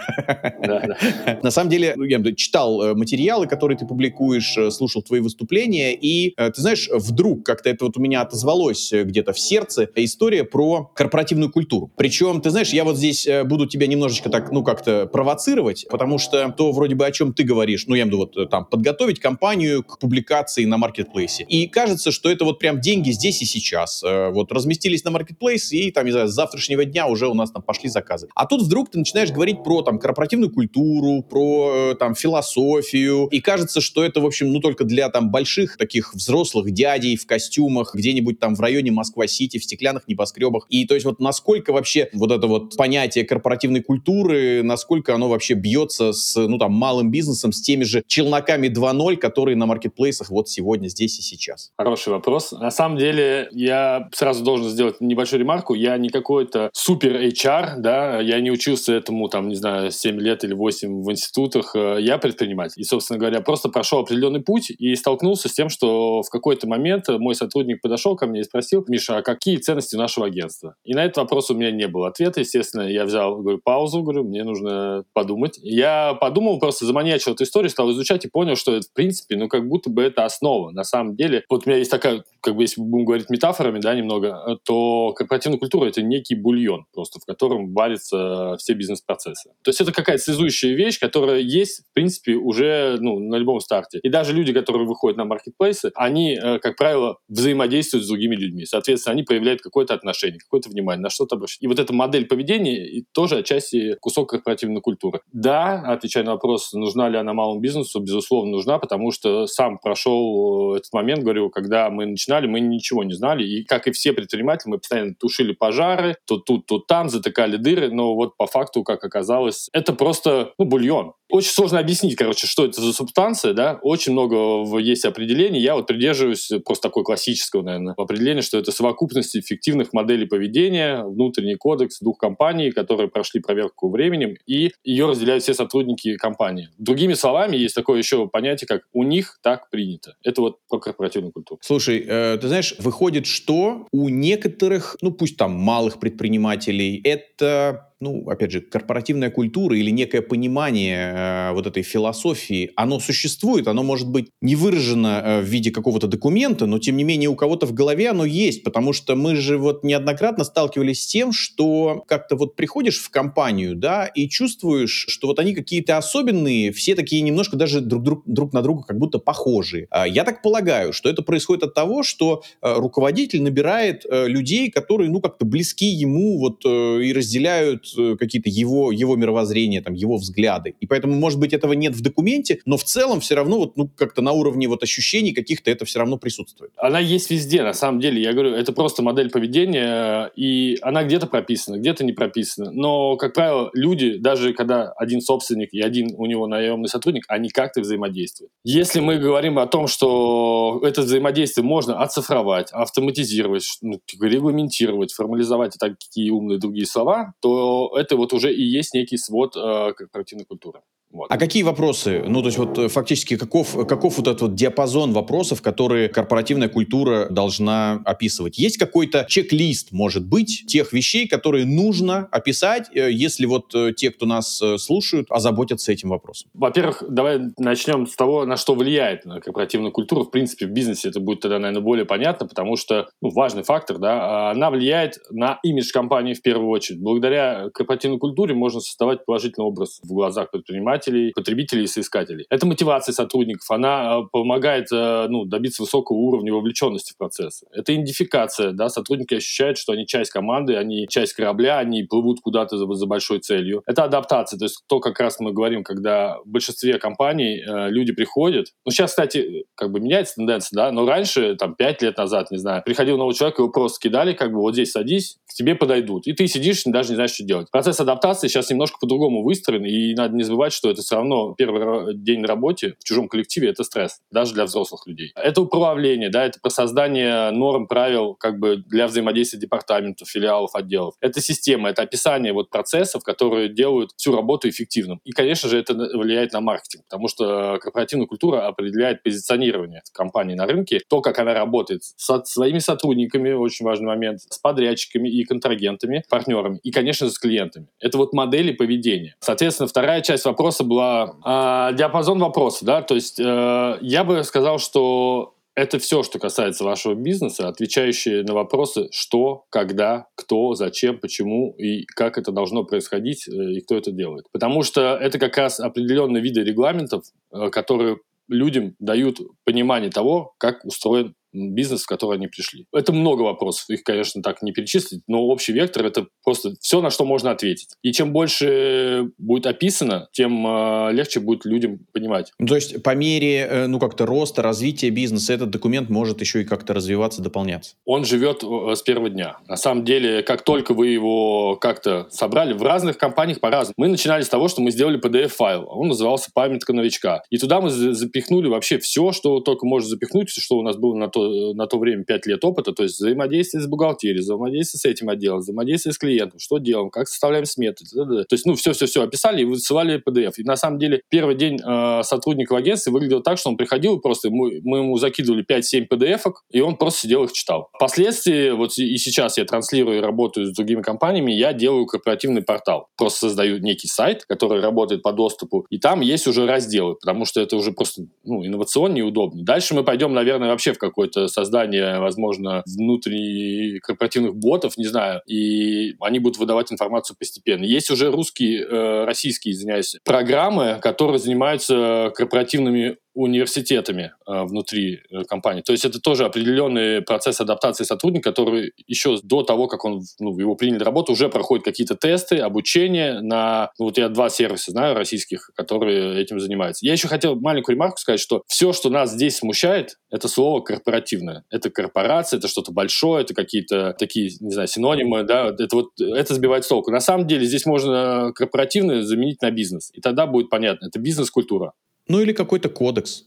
На 1.43 1.51
самом 1.51 1.71
деле, 1.71 1.95
я 1.97 2.35
читал 2.35 2.83
э, 2.83 2.95
материалы, 2.95 3.47
которые 3.47 3.79
ты 3.79 3.87
публикуешь, 3.87 4.57
э, 4.57 4.71
слушал 4.71 5.03
твои 5.03 5.21
выступления, 5.21 5.95
и 5.95 6.35
ты 6.37 6.61
знаешь, 6.61 6.89
вдруг 6.93 7.45
как-то 7.45 7.71
это 7.71 7.85
вот 7.85 7.97
у 7.97 8.01
меня 8.01 8.21
отозвалось 8.21 8.93
где-то 8.93 9.33
в 9.33 9.39
сердце 9.39 9.89
история 9.97 10.45
про 10.45 10.91
корпоративную 10.95 11.51
культуру. 11.51 11.91
Причем, 11.97 12.41
ты 12.41 12.51
знаешь, 12.51 12.71
я 12.71 12.85
вот 12.85 12.97
здесь 12.97 13.27
буду 13.45 13.67
тебя 13.67 13.87
немножечко 13.87 14.31
так, 14.31 14.53
ну, 14.53 14.63
как-то 14.63 15.07
провоцировать, 15.07 15.87
потому 15.91 16.19
что 16.19 16.53
то 16.57 16.73
вроде 16.73 16.95
бы 16.95 17.07
о 17.07 17.13
чем 17.13 17.33
ты 17.33 17.43
говоришь, 17.43 17.87
ну, 17.87 17.95
я 17.95 18.03
имею 18.03 18.19
в 18.19 18.21
виду 18.29 18.31
вот 18.37 18.51
там 18.51 18.65
подготовить 18.65 19.21
компанию 19.21 19.83
к 19.83 19.99
публикации 19.99 20.65
на 20.65 20.79
маркетплейсе. 20.79 21.45
И 21.45 21.67
кажется, 21.67 22.13
что 22.13 22.31
это 22.31 22.45
вот 22.45 22.59
прям 22.59 22.81
деньги 22.81 23.11
здесь 23.11 23.43
и 23.43 23.45
сейчас. 23.45 24.03
Э, 24.03 24.31
вот 24.31 24.53
разместились 24.53 25.05
на 25.05 25.11
маркетплейс, 25.11 25.73
и 25.73 25.91
там, 25.91 26.07
не 26.07 26.13
знаю, 26.13 26.29
с 26.29 26.33
завтрашнего 26.33 26.85
дня 26.85 27.07
уже 27.07 27.29
у 27.29 27.35
нас 27.35 27.51
там 27.51 27.63
пошли 27.63 27.89
заказы. 27.89 28.29
А 28.35 28.47
тут 28.47 28.63
вдруг 28.63 28.91
ты 28.91 28.99
начинаешь 28.99 29.31
говорить 29.31 29.63
про 29.63 29.83
там 29.83 29.99
корпоративную 29.99 30.53
культуру, 30.53 31.23
про 31.23 31.93
э, 31.93 31.95
там 31.97 32.15
философию, 32.15 33.27
и 33.27 33.41
кажется, 33.41 33.81
что 33.81 34.05
это, 34.05 34.21
в 34.21 34.27
общем, 34.27 34.53
ну, 34.53 34.61
только 34.61 34.85
для 34.85 35.09
там 35.09 35.31
больших 35.31 35.77
таких 35.77 36.15
взрослых 36.15 36.71
дядей 36.73 37.17
в 37.17 37.27
костюмах 37.27 37.95
где-нибудь 37.95 38.39
там 38.39 38.55
в 38.55 38.61
районе 38.61 38.93
Москва-Сити, 38.93 39.59
в 39.59 39.65
стеклянных 39.65 40.09
небоскребах. 40.09 40.67
И 40.69 40.87
то 40.87 40.95
есть 40.95 41.07
вот 41.07 41.21
насколько 41.21 41.73
вообще 41.73 42.09
вот 42.13 42.31
это 42.31 42.47
вот 42.47 42.77
понятие 42.77 43.25
корпоративной 43.29 43.83
культуры, 43.83 44.63
насколько 44.63 45.15
оно 45.15 45.29
вообще 45.29 45.55
бьется 45.55 46.13
с, 46.13 46.37
ну, 46.37 46.59
там, 46.59 46.73
малым 46.73 47.11
бизнесом, 47.11 47.53
с 47.53 47.61
теми 47.61 47.85
же 47.85 48.03
челноками 48.07 48.69
2.0, 48.69 49.17
которые 49.17 49.57
на 49.57 49.67
маркетплейсах 49.67 50.31
вот 50.31 50.49
сегодня, 50.49 50.89
здесь 50.89 51.19
и 51.19 51.23
сейчас? 51.23 51.71
Хороший 51.79 52.11
вопрос. 52.11 52.53
На 52.53 52.71
самом 52.71 52.99
деле, 52.99 53.49
я 53.53 54.09
сразу 54.13 54.43
должен 54.43 54.69
сделать 54.69 55.01
небольшую 55.01 55.41
ремарку. 55.41 55.75
Я 55.75 55.97
не 55.99 56.09
какой-то 56.09 56.71
супер 56.73 57.17
HR, 57.17 57.75
да, 57.79 58.21
я 58.21 58.41
не 58.41 58.51
учился 58.51 58.95
этому, 58.95 59.29
там, 59.29 59.49
не 59.49 59.57
знаю, 59.57 59.91
7 59.91 60.19
лет 60.19 60.45
или 60.45 60.55
8 60.55 61.03
в 61.03 61.11
институтах. 61.11 61.75
Я 61.75 62.19
предприниматель. 62.19 62.81
И, 62.81 62.85
собственно 62.85 63.19
говоря, 63.19 63.41
просто 63.41 63.69
прошел 63.69 64.01
определенный 64.01 64.41
путь 64.41 64.71
и 64.71 64.95
столкнулся 64.95 65.49
с 65.49 65.53
тем, 65.53 65.69
что 65.69 66.23
в 66.23 66.31
какой-то 66.31 66.67
момент 66.67 67.09
мой 67.09 67.35
сотрудник 67.35 67.81
подошел 67.83 68.17
ко 68.17 68.27
мне 68.27 68.41
и 68.41 68.45
спросил, 68.45 68.85
Миша, 68.89 69.19
а 69.19 69.23
какие 69.23 69.57
ценности 69.57 69.97
нашего 69.97 70.27
агентства? 70.27 70.77
И 70.85 70.95
на 70.95 71.05
этот 71.05 71.19
вопрос 71.19 71.51
у 71.51 71.55
меня 71.55 71.71
не 71.71 71.87
было 71.89 72.09
ответа. 72.09 72.41
Естественно, 72.41 72.83
я 72.83 73.05
взял 73.05 73.18
взял, 73.19 73.37
говорю, 73.37 73.61
паузу, 73.63 74.03
говорю, 74.03 74.25
мне 74.25 74.45
нужно 74.45 75.05
подумать. 75.13 75.59
Я 75.63 76.15
подумал, 76.15 76.59
просто 76.59 76.87
заманьячил 76.87 77.33
эту 77.33 77.45
историю, 77.45 77.71
стал 77.71 77.91
изучать 77.93 78.25
и 78.25 78.29
понял, 78.29 78.57
что 78.57 78.75
это, 78.75 78.87
в 78.87 78.93
принципе, 78.93 79.37
ну, 79.37 79.49
как 79.49 79.69
будто 79.69 79.91
бы 79.91 80.03
это 80.03 80.25
основа. 80.25 80.71
На 80.71 80.85
самом 80.85 81.17
деле, 81.17 81.45
вот 81.49 81.67
у 81.67 81.69
меня 81.69 81.79
есть 81.79 81.91
такая, 81.91 82.23
как 82.41 82.57
бы, 82.57 82.63
если 82.63 82.81
будем 82.81 83.05
говорить 83.05 83.31
метафорами, 83.31 83.81
да, 83.81 83.95
немного, 83.95 84.59
то 84.65 85.13
корпоративная 85.17 85.59
культура— 85.59 85.87
это 85.89 86.03
некий 86.03 86.35
бульон 86.35 86.87
просто, 86.93 87.19
в 87.21 87.25
котором 87.25 87.75
варятся 87.75 88.57
все 88.59 88.75
бизнес-процессы. 88.75 89.51
То 89.63 89.71
есть 89.71 89.81
это 89.81 89.93
какая-то 89.93 90.23
связующая 90.23 90.75
вещь, 90.75 90.99
которая 90.99 91.41
есть, 91.41 91.83
в 91.91 91.95
принципе, 91.95 92.35
уже, 92.35 92.99
ну, 93.01 93.19
на 93.19 93.37
любом 93.37 93.61
старте. 93.61 93.99
И 94.03 94.09
даже 94.09 94.33
люди, 94.33 94.53
которые 94.53 94.87
выходят 94.87 95.17
на 95.17 95.25
маркетплейсы, 95.25 95.91
они, 95.95 96.39
э, 96.41 96.59
как 96.59 96.77
правило, 96.77 97.19
взаимодействуют 97.29 98.05
с 98.05 98.09
другими 98.09 98.37
людьми. 98.37 98.65
Соответственно, 98.65 99.15
они 99.15 99.23
проявляют 99.23 99.61
какое-то 99.61 99.95
отношение, 99.95 100.39
какое-то 100.39 100.71
внимание, 100.71 101.03
на 101.03 101.11
что-то 101.11 101.37
обращают. 101.37 101.63
И 101.63 101.67
вот 101.67 101.79
эта 101.79 101.93
модель 101.93 102.27
поведения 102.27 102.99
тоже 103.13 103.39
отчасти 103.39 103.97
кусок 104.01 104.31
корпоративной 104.31 104.81
культуры. 104.81 105.21
Да, 105.33 105.83
отвечая 105.87 106.25
на 106.25 106.33
вопрос, 106.33 106.73
нужна 106.73 107.09
ли 107.09 107.17
она 107.17 107.33
малому 107.33 107.61
бизнесу, 107.61 108.01
безусловно, 108.01 108.53
нужна, 108.53 108.79
потому 108.79 109.11
что 109.11 109.47
сам 109.47 109.79
прошел 109.79 110.75
э, 110.75 110.79
этот 110.79 110.93
момент, 110.93 111.23
говорю, 111.23 111.51
когда 111.51 111.91
мы 111.91 112.07
начинали, 112.07 112.47
мы 112.47 112.61
ничего 112.61 113.05
не 113.05 113.15
знали, 113.15 113.45
и 113.47 113.65
как 113.65 113.87
и 113.87 113.93
все 113.93 114.13
предприниматели, 114.13 114.71
мы 114.71 114.79
постоянно 114.79 115.15
тушили 115.15 115.53
пожары, 115.53 116.17
то 116.27 116.39
тут, 116.39 116.67
то 116.67 116.79
там, 116.79 117.09
затыкали 117.09 117.57
дыры, 117.57 117.91
но 117.91 118.15
вот 118.15 118.37
по 118.37 118.47
факту, 118.47 118.83
как 118.83 119.05
оказалось, 119.05 119.69
это 119.73 119.93
просто 119.93 120.53
ну, 120.59 120.65
бульон. 120.65 121.13
Очень 121.31 121.51
сложно 121.51 121.79
объяснить, 121.79 122.17
короче, 122.17 122.47
что 122.47 122.65
это 122.65 122.81
за 122.81 122.93
субстанция, 122.93 123.53
да, 123.53 123.79
очень 123.83 124.13
много 124.13 124.79
есть 124.79 125.05
определений, 125.05 125.61
я 125.61 125.75
вот 125.75 125.87
придерживаюсь 125.87 126.51
просто 126.65 126.89
такой 126.89 127.05
классического, 127.05 127.63
наверное, 127.63 127.95
определения, 127.97 128.43
что 128.43 128.59
это 128.59 128.73
совокупность 128.73 129.37
эффективных 129.37 129.93
моделей 129.93 130.27
поведения, 130.27 131.05
внутренний 131.05 131.57
кодекс 131.57 132.01
двух 132.01 132.19
компаний, 132.19 132.71
которые 132.71 132.98
которые 132.99 133.11
прошли 133.13 133.41
проверку 133.41 133.91
временем, 133.91 134.35
и 134.45 134.73
ее 134.83 135.07
разделяют 135.07 135.45
все 135.45 135.55
сотрудники 135.55 136.17
компании. 136.17 136.69
Другими 136.79 137.15
словами, 137.15 137.57
есть 137.57 137.75
такое 137.77 137.99
еще 137.99 138.27
понятие, 138.27 138.67
как 138.67 138.83
«у 138.93 139.05
них 139.05 139.39
так 139.41 139.71
принято». 139.71 140.17
Это 140.25 140.41
вот 140.41 140.57
про 140.69 140.81
корпоративную 140.81 141.33
культуру. 141.33 141.61
Слушай, 141.63 142.05
э, 142.05 142.39
ты 142.41 142.49
знаешь, 142.49 142.75
выходит, 142.81 143.27
что 143.27 143.87
у 143.93 144.09
некоторых, 144.09 144.97
ну 145.01 145.13
пусть 145.13 145.37
там 145.37 145.53
малых 145.53 146.01
предпринимателей, 146.01 147.01
это 147.05 147.88
ну, 148.01 148.29
опять 148.31 148.53
же, 148.53 148.61
корпоративная 148.61 149.31
культура 149.31 149.77
или 149.77 149.91
некое 149.91 150.23
понимание 150.23 151.51
э, 151.51 151.53
вот 151.53 151.67
этой 151.67 151.83
философии, 151.83 152.71
оно 152.77 153.01
существует, 153.01 153.67
оно 153.67 153.83
может 153.83 154.09
быть 154.09 154.29
не 154.41 154.55
выражено 154.55 155.23
э, 155.25 155.41
в 155.41 155.45
виде 155.45 155.73
какого-то 155.73 156.07
документа, 156.07 156.67
но 156.67 156.79
тем 156.79 156.97
не 156.97 157.03
менее 157.03 157.29
у 157.29 157.35
кого-то 157.35 157.67
в 157.67 157.73
голове 157.73 158.11
оно 158.11 158.25
есть, 158.25 158.63
потому 158.63 158.93
что 158.93 159.17
мы 159.17 159.35
же 159.35 159.59
вот 159.59 159.83
неоднократно 159.83 160.45
сталкивались 160.45 161.03
с 161.03 161.07
тем, 161.07 161.33
что 161.33 162.05
как-то 162.07 162.37
вот 162.37 162.55
приходишь 162.55 162.99
в 162.99 163.11
компанию, 163.11 163.75
да, 163.75 164.07
и 164.07 164.29
чувствуешь, 164.29 165.07
что 165.09 165.27
вот 165.27 165.41
они 165.41 165.55
какие-то 165.55 165.97
особенные, 165.97 166.73
все 166.73 166.95
такие 166.95 167.23
немножко 167.23 167.57
даже 167.57 167.81
друг, 167.81 168.05
друг, 168.05 168.23
друг 168.27 168.53
на 168.53 168.63
друга 168.63 168.85
как 168.85 168.99
будто 168.99 169.19
похожие. 169.19 169.89
А 169.91 170.07
я 170.07 170.23
так 170.23 170.43
полагаю, 170.43 170.93
что 170.93 171.09
это 171.09 171.23
происходит 171.23 171.65
от 171.65 171.75
того, 171.75 172.05
что 172.05 172.45
э, 172.63 172.75
руководитель 172.77 173.43
набирает 173.43 174.05
э, 174.09 174.29
людей, 174.29 174.71
которые, 174.71 175.11
ну, 175.11 175.21
как-то 175.21 175.45
близки 175.45 175.87
ему 175.87 176.39
вот 176.39 176.63
э, 176.65 177.03
и 177.03 177.13
разделяют 177.13 177.88
Э, 177.88 177.88
какие-то 178.19 178.49
его, 178.49 178.93
его 178.93 179.17
мировоззрения, 179.17 179.83
там, 179.83 179.95
его 179.95 180.17
взгляды. 180.17 180.75
И 180.81 180.87
поэтому, 180.87 181.15
может 181.15 181.39
быть, 181.39 181.53
этого 181.53 181.73
нет 181.73 181.95
в 181.95 182.01
документе, 182.01 182.61
но 182.65 182.77
в 182.77 182.85
целом 182.85 183.21
все 183.21 183.35
равно 183.35 183.59
вот, 183.59 183.77
ну, 183.77 183.89
как-то 183.97 184.23
на 184.23 184.33
уровне 184.33 184.69
вот 184.69 184.83
ощущений 184.83 185.33
каких-то 185.33 185.71
это 185.71 185.85
все 185.85 185.99
равно 185.99 186.19
присутствует. 186.19 186.73
Она 186.77 186.99
есть 186.99 187.31
везде, 187.31 187.63
на 187.63 187.73
самом 187.73 188.01
деле. 188.01 188.23
Я 188.23 188.33
говорю, 188.33 188.51
это 188.51 188.73
просто 188.73 189.03
модель 189.03 189.31
поведения, 189.31 190.31
и 190.37 190.79
она 190.83 191.05
где-то 191.05 191.27
прописана, 191.27 191.77
где-то 191.79 192.05
не 192.05 192.13
прописана. 192.13 192.71
Но, 192.71 193.17
как 193.17 193.35
правило, 193.35 193.71
люди, 193.75 194.17
даже 194.19 194.53
когда 194.53 194.93
один 194.93 195.21
собственник 195.21 195.73
и 195.73 195.81
один 195.81 196.15
у 196.17 196.27
него 196.27 196.47
наемный 196.47 196.89
сотрудник, 196.89 197.25
они 197.29 197.49
как-то 197.49 197.81
взаимодействуют. 197.81 198.53
Если 198.65 199.01
мы 199.01 199.19
говорим 199.19 199.59
о 199.59 199.67
том, 199.67 199.87
что 199.87 200.81
это 200.83 201.03
взаимодействие 201.03 201.65
можно 201.65 202.01
оцифровать, 202.01 202.71
автоматизировать, 202.73 203.79
ну, 203.83 204.01
регламентировать, 204.21 205.13
формализовать 205.13 205.77
и 205.77 205.79
такие 205.79 206.33
умные 206.33 206.59
другие 206.59 206.87
слова, 206.87 207.33
то 207.41 207.78
это 207.95 208.17
вот 208.17 208.33
уже 208.33 208.53
и 208.53 208.63
есть 208.63 208.95
некий 208.95 209.17
свод 209.17 209.57
э, 209.57 209.93
корпоративной 209.95 210.45
культуры. 210.45 210.81
Вот. 211.11 211.27
А 211.31 211.39
какие 211.39 211.63
вопросы? 211.63 212.23
Ну, 212.27 212.41
то 212.43 212.49
есть 212.49 212.59
вот 212.59 212.79
э, 212.79 212.89
фактически 212.89 213.37
каков, 213.37 213.87
каков 213.87 214.19
вот 214.19 214.27
этот 214.27 214.43
вот 214.43 214.55
диапазон 214.55 215.13
вопросов, 215.13 215.63
которые 215.63 216.09
корпоративная 216.09 216.69
культура 216.69 217.29
должна 217.31 218.03
описывать? 218.05 218.59
Есть 218.59 218.77
какой-то 218.77 219.25
чек-лист, 219.29 219.93
может 219.93 220.27
быть, 220.27 220.65
тех 220.67 220.93
вещей, 220.93 221.27
которые 221.27 221.65
нужно 221.65 222.29
описать, 222.31 222.89
э, 222.95 223.11
если 223.11 223.47
вот 223.47 223.75
э, 223.75 223.93
те, 223.97 224.11
кто 224.11 224.27
нас 224.27 224.63
слушают, 224.77 225.27
озаботятся 225.31 225.93
этим 225.93 226.11
вопросом? 226.11 226.51
Во-первых, 226.53 227.03
давай 227.09 227.41
начнем 227.57 228.07
с 228.07 228.15
того, 228.15 228.45
на 228.45 228.57
что 228.57 228.75
влияет 228.75 229.25
на 229.25 229.41
корпоративную 229.41 229.93
культуру. 229.93 230.25
В 230.25 230.31
принципе, 230.31 230.67
в 230.67 230.71
бизнесе 230.71 231.09
это 231.09 231.21
будет 231.21 231.41
тогда, 231.41 231.59
наверное, 231.59 231.83
более 231.83 232.05
понятно, 232.05 232.47
потому 232.47 232.77
что 232.77 233.09
ну, 233.23 233.31
важный 233.31 233.63
фактор, 233.63 233.99
да, 233.99 234.51
она 234.51 234.71
влияет 234.71 235.19
на 235.31 235.59
имидж 235.63 235.91
компании 235.91 236.35
в 236.35 236.43
первую 236.43 236.69
очередь. 236.69 237.01
Благодаря 237.01 237.71
корпоративной 237.73 238.19
культуре 238.19 238.55
можно 238.55 238.81
создавать 238.81 239.25
положительный 239.25 239.67
образ 239.67 240.01
в 240.03 240.13
глазах 240.13 240.51
предпринимателей, 240.51 240.98
предпринимателей, 240.99 241.33
потребителей 241.33 241.85
и 241.85 241.87
соискателей. 241.87 242.47
Это 242.51 242.67
мотивация 242.67 243.13
сотрудников, 243.13 243.71
она 243.71 244.21
э, 244.21 244.23
помогает 244.31 244.89
э, 244.93 245.27
ну, 245.29 245.45
добиться 245.45 245.83
высокого 245.83 246.17
уровня 246.17 246.53
вовлеченности 246.53 247.13
в 247.13 247.17
процесс. 247.17 247.63
Это 247.73 247.95
идентификация, 247.95 248.73
да, 248.73 248.89
сотрудники 248.89 249.35
ощущают, 249.35 249.79
что 249.79 249.93
они 249.93 250.07
часть 250.07 250.31
команды, 250.31 250.77
они 250.77 251.07
часть 251.09 251.33
корабля, 251.33 251.79
они 251.79 252.03
плывут 252.05 252.41
куда-то 252.41 252.77
за, 252.77 252.93
за 252.93 253.07
большой 253.07 253.41
целью. 253.41 253.83
Это 253.87 254.05
адаптация, 254.05 254.59
то 254.59 254.65
есть 254.65 254.83
то, 254.87 255.01
как 255.01 255.19
раз 255.21 255.41
мы 255.41 255.53
говорим, 255.53 255.83
когда 255.85 256.39
в 256.45 256.49
большинстве 256.49 256.99
компаний 256.99 257.59
э, 257.59 257.91
люди 257.91 258.13
приходят. 258.13 258.69
Ну, 258.85 258.93
сейчас, 258.93 259.11
кстати, 259.11 259.65
как 259.75 259.91
бы 259.91 260.01
меняется 260.01 260.35
тенденция, 260.37 260.77
да, 260.77 260.93
но 260.93 261.07
раньше, 261.07 261.57
там, 261.57 261.75
пять 261.75 262.03
лет 262.03 262.17
назад, 262.17 262.51
не 262.51 262.59
знаю, 262.59 262.83
приходил 262.85 263.17
новый 263.17 263.35
человек, 263.35 263.59
его 263.59 263.69
просто 263.69 263.99
кидали, 264.01 264.33
как 264.33 264.53
бы 264.53 264.61
вот 264.61 264.75
здесь 264.75 264.93
садись, 264.93 265.39
к 265.47 265.55
тебе 265.55 265.75
подойдут. 265.75 266.27
И 266.27 266.33
ты 266.33 266.47
сидишь, 266.47 266.83
даже 266.85 267.11
не 267.11 267.15
знаешь, 267.15 267.33
что 267.33 267.45
делать. 267.45 267.71
Процесс 267.71 268.01
адаптации 268.01 268.49
сейчас 268.49 268.71
немножко 268.71 268.99
по-другому 269.01 269.43
выстроен, 269.43 269.85
и 269.85 270.15
надо 270.15 270.35
не 270.35 270.43
забывать, 270.43 270.73
что 270.73 270.88
это 270.91 271.03
все 271.03 271.17
равно 271.17 271.55
первый 271.57 272.15
день 272.15 272.41
на 272.41 272.49
работе 272.49 272.95
в 272.99 273.05
чужом 273.05 273.29
коллективе— 273.29 273.69
это 273.71 273.85
стресс, 273.85 274.21
даже 274.31 274.55
для 274.55 274.65
взрослых 274.65 275.07
людей. 275.07 275.33
Это 275.35 275.61
управление, 275.61 276.31
да, 276.31 276.45
это 276.45 276.59
про 276.61 276.71
создание 276.71 277.51
норм, 277.51 277.87
правил 277.87 278.35
как 278.35 278.59
бы 278.59 278.77
для 278.77 279.07
взаимодействия 279.07 279.59
департаментов, 279.59 280.29
филиалов, 280.29 280.75
отделов. 280.75 281.15
Это 281.21 281.41
система, 281.41 281.91
это 281.91 282.03
описание 282.03 282.53
вот 282.53 282.71
процессов, 282.71 283.23
которые 283.23 283.69
делают 283.69 284.11
всю 284.17 284.35
работу 284.35 284.69
эффективным. 284.69 285.21
И, 285.25 285.33
конечно 285.33 285.69
же, 285.69 285.79
это 285.79 285.95
влияет 285.95 286.53
на 286.53 286.61
маркетинг, 286.61 287.05
потому 287.05 287.29
что 287.29 287.79
корпоративная 287.81 288.27
культура 288.27 288.67
определяет 288.67 289.23
позиционирование 289.23 290.03
компании 290.13 290.55
на 290.55 290.67
рынке, 290.67 291.01
то, 291.09 291.21
как 291.21 291.39
она 291.39 291.55
работает 291.55 292.03
со 292.17 292.43
своими 292.45 292.79
сотрудниками, 292.79 293.53
очень 293.53 293.85
важный 293.85 294.07
момент, 294.07 294.41
с 294.41 294.59
подрядчиками 294.59 295.29
и 295.29 295.45
контрагентами, 295.45 296.25
партнерами, 296.29 296.81
и, 296.83 296.91
конечно 296.91 297.27
же, 297.27 297.33
с 297.33 297.39
клиентами. 297.39 297.89
Это 298.01 298.19
вот 298.19 298.33
модели 298.33 298.73
поведения. 298.73 299.37
Соответственно, 299.41 299.89
вторая 299.89 300.21
часть 300.21 300.45
вопроса 300.45 300.78
была 300.85 301.91
э, 301.93 301.97
диапазон 301.97 302.39
вопросов, 302.39 302.85
да, 302.85 303.03
то 303.03 303.15
есть 303.15 303.39
э, 303.41 303.99
я 304.01 304.25
бы 304.25 304.43
сказал, 304.45 304.79
что 304.79 305.55
это 305.79 306.01
все, 306.01 306.25
что 306.25 306.41
касается 306.41 306.83
вашего 306.83 307.15
бизнеса, 307.15 307.69
отвечающие 307.69 308.43
на 308.43 308.53
вопросы, 308.53 309.09
что, 309.13 309.65
когда, 309.71 310.27
кто, 310.35 310.75
зачем, 310.75 311.21
почему 311.21 311.73
и 311.79 312.05
как 312.05 312.37
это 312.37 312.51
должно 312.51 312.83
происходить 312.83 313.47
э, 313.49 313.53
и 313.53 313.81
кто 313.81 313.97
это 313.97 314.11
делает. 314.11 314.47
Потому 314.51 314.83
что 314.83 315.17
это 315.17 315.39
как 315.39 315.57
раз 315.57 315.79
определенные 315.79 316.43
виды 316.43 316.65
регламентов, 316.65 317.25
э, 317.53 317.71
которые 317.71 318.19
людям 318.49 318.97
дают 318.99 319.39
понимание 319.65 320.11
того, 320.11 320.55
как 320.59 320.85
устроен 320.85 321.35
бизнес, 321.53 322.03
в 322.03 322.07
который 322.07 322.37
они 322.37 322.49
пришли. 322.49 322.87
Это 322.93 323.13
много 323.13 323.43
вопросов, 323.43 323.89
их, 323.91 324.03
конечно, 324.03 324.43
так 324.43 324.63
не 324.63 324.73
перечислить, 324.73 325.23
но 325.27 325.43
общий 325.47 325.73
вектор— 325.73 326.05
это 326.07 326.27
просто 326.45 326.75
все, 326.81 327.01
на 327.01 327.11
что 327.11 327.25
можно 327.25 327.51
ответить. 327.51 327.89
И 328.03 328.13
чем 328.13 328.33
больше 328.33 329.31
будет 329.39 329.67
описано, 329.67 330.29
тем 330.33 330.67
э, 330.67 331.13
легче 331.13 331.41
будет 331.41 331.65
людям 331.65 332.01
понимать. 332.13 332.53
Ну, 332.59 332.67
то 332.67 332.75
есть 332.75 333.03
по 333.03 333.15
мере, 333.15 333.67
э, 333.69 333.87
ну, 333.87 333.99
как-то 333.99 334.27
роста, 334.27 334.63
развития 334.63 335.11
бизнеса 335.11 335.53
этот 335.53 335.71
документ 335.71 336.11
может 336.11 336.41
еще 336.41 336.63
и 336.63 336.65
как-то 336.65 336.95
развиваться, 336.95 337.43
дополняться? 337.43 337.95
Он 338.05 338.25
живет 338.25 338.63
э, 338.63 338.95
с 338.95 339.03
первого 339.03 339.31
дня. 339.31 339.59
На 339.67 339.77
самом 339.77 340.05
деле, 340.05 340.43
как 340.43 340.63
только 340.63 340.95
вы 340.95 341.09
его 341.09 341.77
как-то 341.77 342.27
собрали, 342.31 342.73
в 342.73 342.83
разных 342.83 343.19
компаниях 343.19 343.61
по-разному. 343.61 343.95
Мы 343.97 344.09
начинали 344.09 344.43
с 344.43 344.49
того, 344.49 344.69
что 344.69 344.81
мы 344.81 344.91
сделали 344.91 345.21
PDF-файл, 345.21 345.87
он 345.89 346.09
назывался 346.09 346.51
«Памятка 346.53 346.93
новичка». 346.93 347.43
И 347.51 347.59
туда 347.59 347.81
мы 347.81 347.91
запихнули 347.91 348.69
вообще 348.69 348.99
все, 348.99 349.33
что 349.33 349.61
только 349.61 349.87
можно 349.87 350.09
запихнуть, 350.09 350.51
что 350.51 350.77
у 350.77 350.83
нас 350.83 350.97
было 350.97 351.15
на 351.15 351.29
то 351.29 351.38
то, 351.39 351.75
на 351.75 351.87
то 351.87 351.99
время 351.99 352.25
5 352.25 352.47
лет 352.47 352.65
опыта, 352.65 352.93
то 352.93 353.03
есть 353.03 353.19
взаимодействие 353.19 353.83
с 353.83 353.87
бухгалтерией, 353.87 354.41
взаимодействие 354.41 354.99
с 354.99 355.05
этим 355.05 355.29
отделом, 355.29 355.61
взаимодействие 355.61 356.13
с 356.13 356.19
клиентом, 356.19 356.59
что 356.59 356.79
делаем, 356.79 357.11
как 357.11 357.29
составляем 357.29 357.65
сметы. 357.65 358.05
То 358.13 358.47
есть, 358.51 358.67
ну, 358.67 358.75
все-все-все 358.75 359.23
описали 359.23 359.63
и 359.63 359.65
высылали 359.65 360.23
PDF. 360.25 360.55
И 360.59 360.65
на 360.65 360.77
самом 360.77 360.99
деле 360.99 361.23
первый 361.29 361.55
день 361.55 361.79
э, 361.85 362.23
сотрудника 362.23 362.73
в 362.73 362.77
агентстве 362.77 363.13
выглядел 363.13 363.43
так, 363.43 363.59
что 363.59 363.71
он 363.71 363.77
приходил 363.77 364.21
просто, 364.21 364.51
мы, 364.51 364.81
мы 364.83 364.99
ему 364.99 365.17
закидывали 365.19 365.65
5-7 365.65 366.09
PDF, 366.09 366.53
и 366.71 366.81
он 366.81 366.97
просто 366.97 367.21
сидел 367.21 367.45
их 367.45 367.53
читал. 367.53 367.89
Впоследствии, 367.95 368.71
вот 368.71 368.97
и 368.99 369.17
сейчас 369.19 369.59
я 369.59 369.65
транслирую 369.65 370.19
и 370.19 370.21
работаю 370.21 370.67
с 370.67 370.75
другими 370.75 371.03
компаниями, 371.03 371.53
я 371.53 371.73
делаю 371.73 372.07
корпоративный 372.07 372.63
портал. 372.63 373.09
Просто 373.17 373.49
создаю 373.49 373.79
некий 373.79 374.09
сайт, 374.09 374.45
который 374.45 374.81
работает 374.81 375.23
по 375.23 375.33
доступу, 375.33 375.87
и 375.91 375.99
там 375.99 376.21
есть 376.21 376.47
уже 376.47 376.67
разделы, 376.67 377.15
потому 377.15 377.45
что 377.45 377.61
это 377.61 377.77
уже 377.77 377.93
просто 377.93 378.23
ну, 378.45 378.65
инновационнее 378.65 379.25
и 379.25 379.29
удобнее. 379.29 379.65
Дальше 379.65 379.95
мы 379.95 380.05
пойдем, 380.05 380.33
наверное, 380.33 380.71
вообще 380.71 380.93
в 380.93 380.99
какой-то 380.99 381.28
какое 381.29 381.49
создание, 381.49 382.19
возможно, 382.19 382.83
внутренних 382.87 384.03
корпоративных 384.03 384.55
ботов, 384.57 384.97
не 384.97 385.07
знаю, 385.07 385.43
и 385.47 386.15
они 386.21 386.39
будут 386.39 386.59
выдавать 386.59 386.93
информацию 386.93 387.37
постепенно. 387.39 387.85
Есть 387.85 388.11
уже 388.11 388.31
русские, 388.31 388.85
э, 388.85 389.25
российские, 389.25 389.75
извиняюсь, 389.75 390.17
программы, 390.25 390.99
которые 391.01 391.39
занимаются 391.39 392.33
корпоративными 392.35 393.17
университетами 393.39 394.33
э, 394.47 394.65
внутри 394.65 395.21
э, 395.31 395.45
компании. 395.45 395.83
То 395.83 395.93
есть 395.93 396.05
это 396.05 396.21
тоже 396.21 396.45
определенный 396.45 397.23
процесс 397.23 397.61
адаптации 397.61 398.03
сотрудника, 398.03 398.51
который 398.51 398.93
еще 399.07 399.39
до 399.43 399.63
того, 399.63 399.87
как 399.87 400.05
он 400.05 400.23
ну, 400.41 400.59
его 400.59 400.75
приняли 400.75 401.05
работу, 401.05 401.33
уже 401.33 401.49
проходит 401.49 401.85
какие-то 401.85 402.17
тесты, 402.17 402.59
обучение 402.59 403.41
на... 403.41 403.93
Ну, 403.99 404.07
вот 404.07 404.19
я 404.19 404.29
два 404.29 404.51
сервиса 404.51 404.91
знаю 404.91 405.15
российских, 405.15 405.71
которые 405.77 406.41
этим 406.41 406.59
занимаются. 406.59 407.07
Я 407.07 407.13
еще 407.13 407.29
хотел 407.29 407.55
маленькую 407.55 407.95
ремарку 407.95 408.19
сказать, 408.19 408.41
что 408.41 408.63
все, 408.67 408.93
что 408.93 409.09
нас 409.09 409.33
здесь 409.33 409.59
смущает, 409.59 410.17
это 410.31 410.49
слово 410.49 410.81
корпоративное. 410.81 411.65
Это 411.71 411.91
корпорация, 411.91 412.59
это 412.59 412.67
что-то 412.67 412.91
большое, 412.91 413.45
это 413.45 413.55
какие-то 413.55 414.17
такие, 414.19 414.51
не 414.61 414.73
знаю, 414.73 414.89
синонимы, 414.89 415.45
да, 415.45 415.69
это 415.69 415.95
вот, 415.95 416.09
это 416.21 416.55
сбивает 416.55 416.85
с 416.85 416.89
толку. 416.89 417.13
На 417.13 417.21
самом 417.21 417.47
деле 417.47 417.65
здесь 417.67 417.87
можно 417.87 418.53
корпоративное 418.55 419.23
заменить 419.23 419.63
на 419.63 419.71
бизнес, 419.71 420.11
и 420.13 420.21
тогда 420.21 420.47
будет 420.47 420.71
понятно, 420.71 421.07
это 421.07 421.21
бизнес-культура. 421.21 421.93
Ну 422.29 422.41
или 422.41 422.53
какой-то 422.53 422.89
кодекс. 422.89 423.45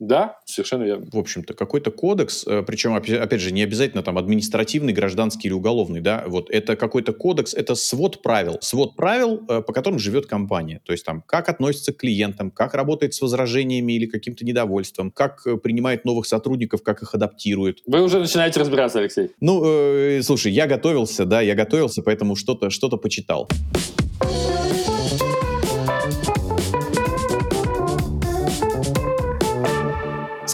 Да, 0.00 0.38
совершенно 0.44 0.84
верно. 0.84 1.06
В 1.12 1.18
общем-то, 1.18 1.54
какой-то 1.54 1.90
кодекс, 1.90 2.46
э, 2.46 2.62
причем, 2.64 2.94
опять 2.94 3.40
же, 3.40 3.50
не 3.50 3.62
обязательно 3.62 4.02
там 4.02 4.16
административный, 4.16 4.92
гражданский 4.92 5.48
или 5.48 5.54
уголовный, 5.54 6.00
да, 6.00 6.24
вот 6.28 6.50
это 6.50 6.76
какой-то 6.76 7.12
кодекс, 7.12 7.52
это 7.52 7.74
свод 7.74 8.22
правил, 8.22 8.58
свод 8.60 8.94
правил, 8.94 9.42
э, 9.48 9.60
по 9.60 9.72
которым 9.72 9.98
живет 9.98 10.26
компания. 10.26 10.80
То 10.84 10.92
есть 10.92 11.04
там, 11.04 11.22
как 11.26 11.48
относится 11.48 11.92
к 11.92 11.96
клиентам, 11.96 12.52
как 12.52 12.74
работает 12.74 13.14
с 13.14 13.20
возражениями 13.20 13.94
или 13.94 14.06
каким-то 14.06 14.44
недовольством, 14.44 15.10
как 15.10 15.44
э, 15.46 15.56
принимает 15.56 16.04
новых 16.04 16.26
сотрудников, 16.26 16.82
как 16.84 17.02
их 17.02 17.14
адаптирует. 17.14 17.80
Вы 17.86 18.02
уже 18.02 18.20
начинаете 18.20 18.60
разбираться, 18.60 19.00
Алексей. 19.00 19.30
Ну, 19.40 19.62
э, 19.64 20.22
слушай, 20.22 20.52
я 20.52 20.68
готовился, 20.68 21.24
да, 21.24 21.40
я 21.40 21.56
готовился, 21.56 22.02
поэтому 22.02 22.36
что-то 22.36 22.70
что 22.70 22.88
почитал. 22.88 23.48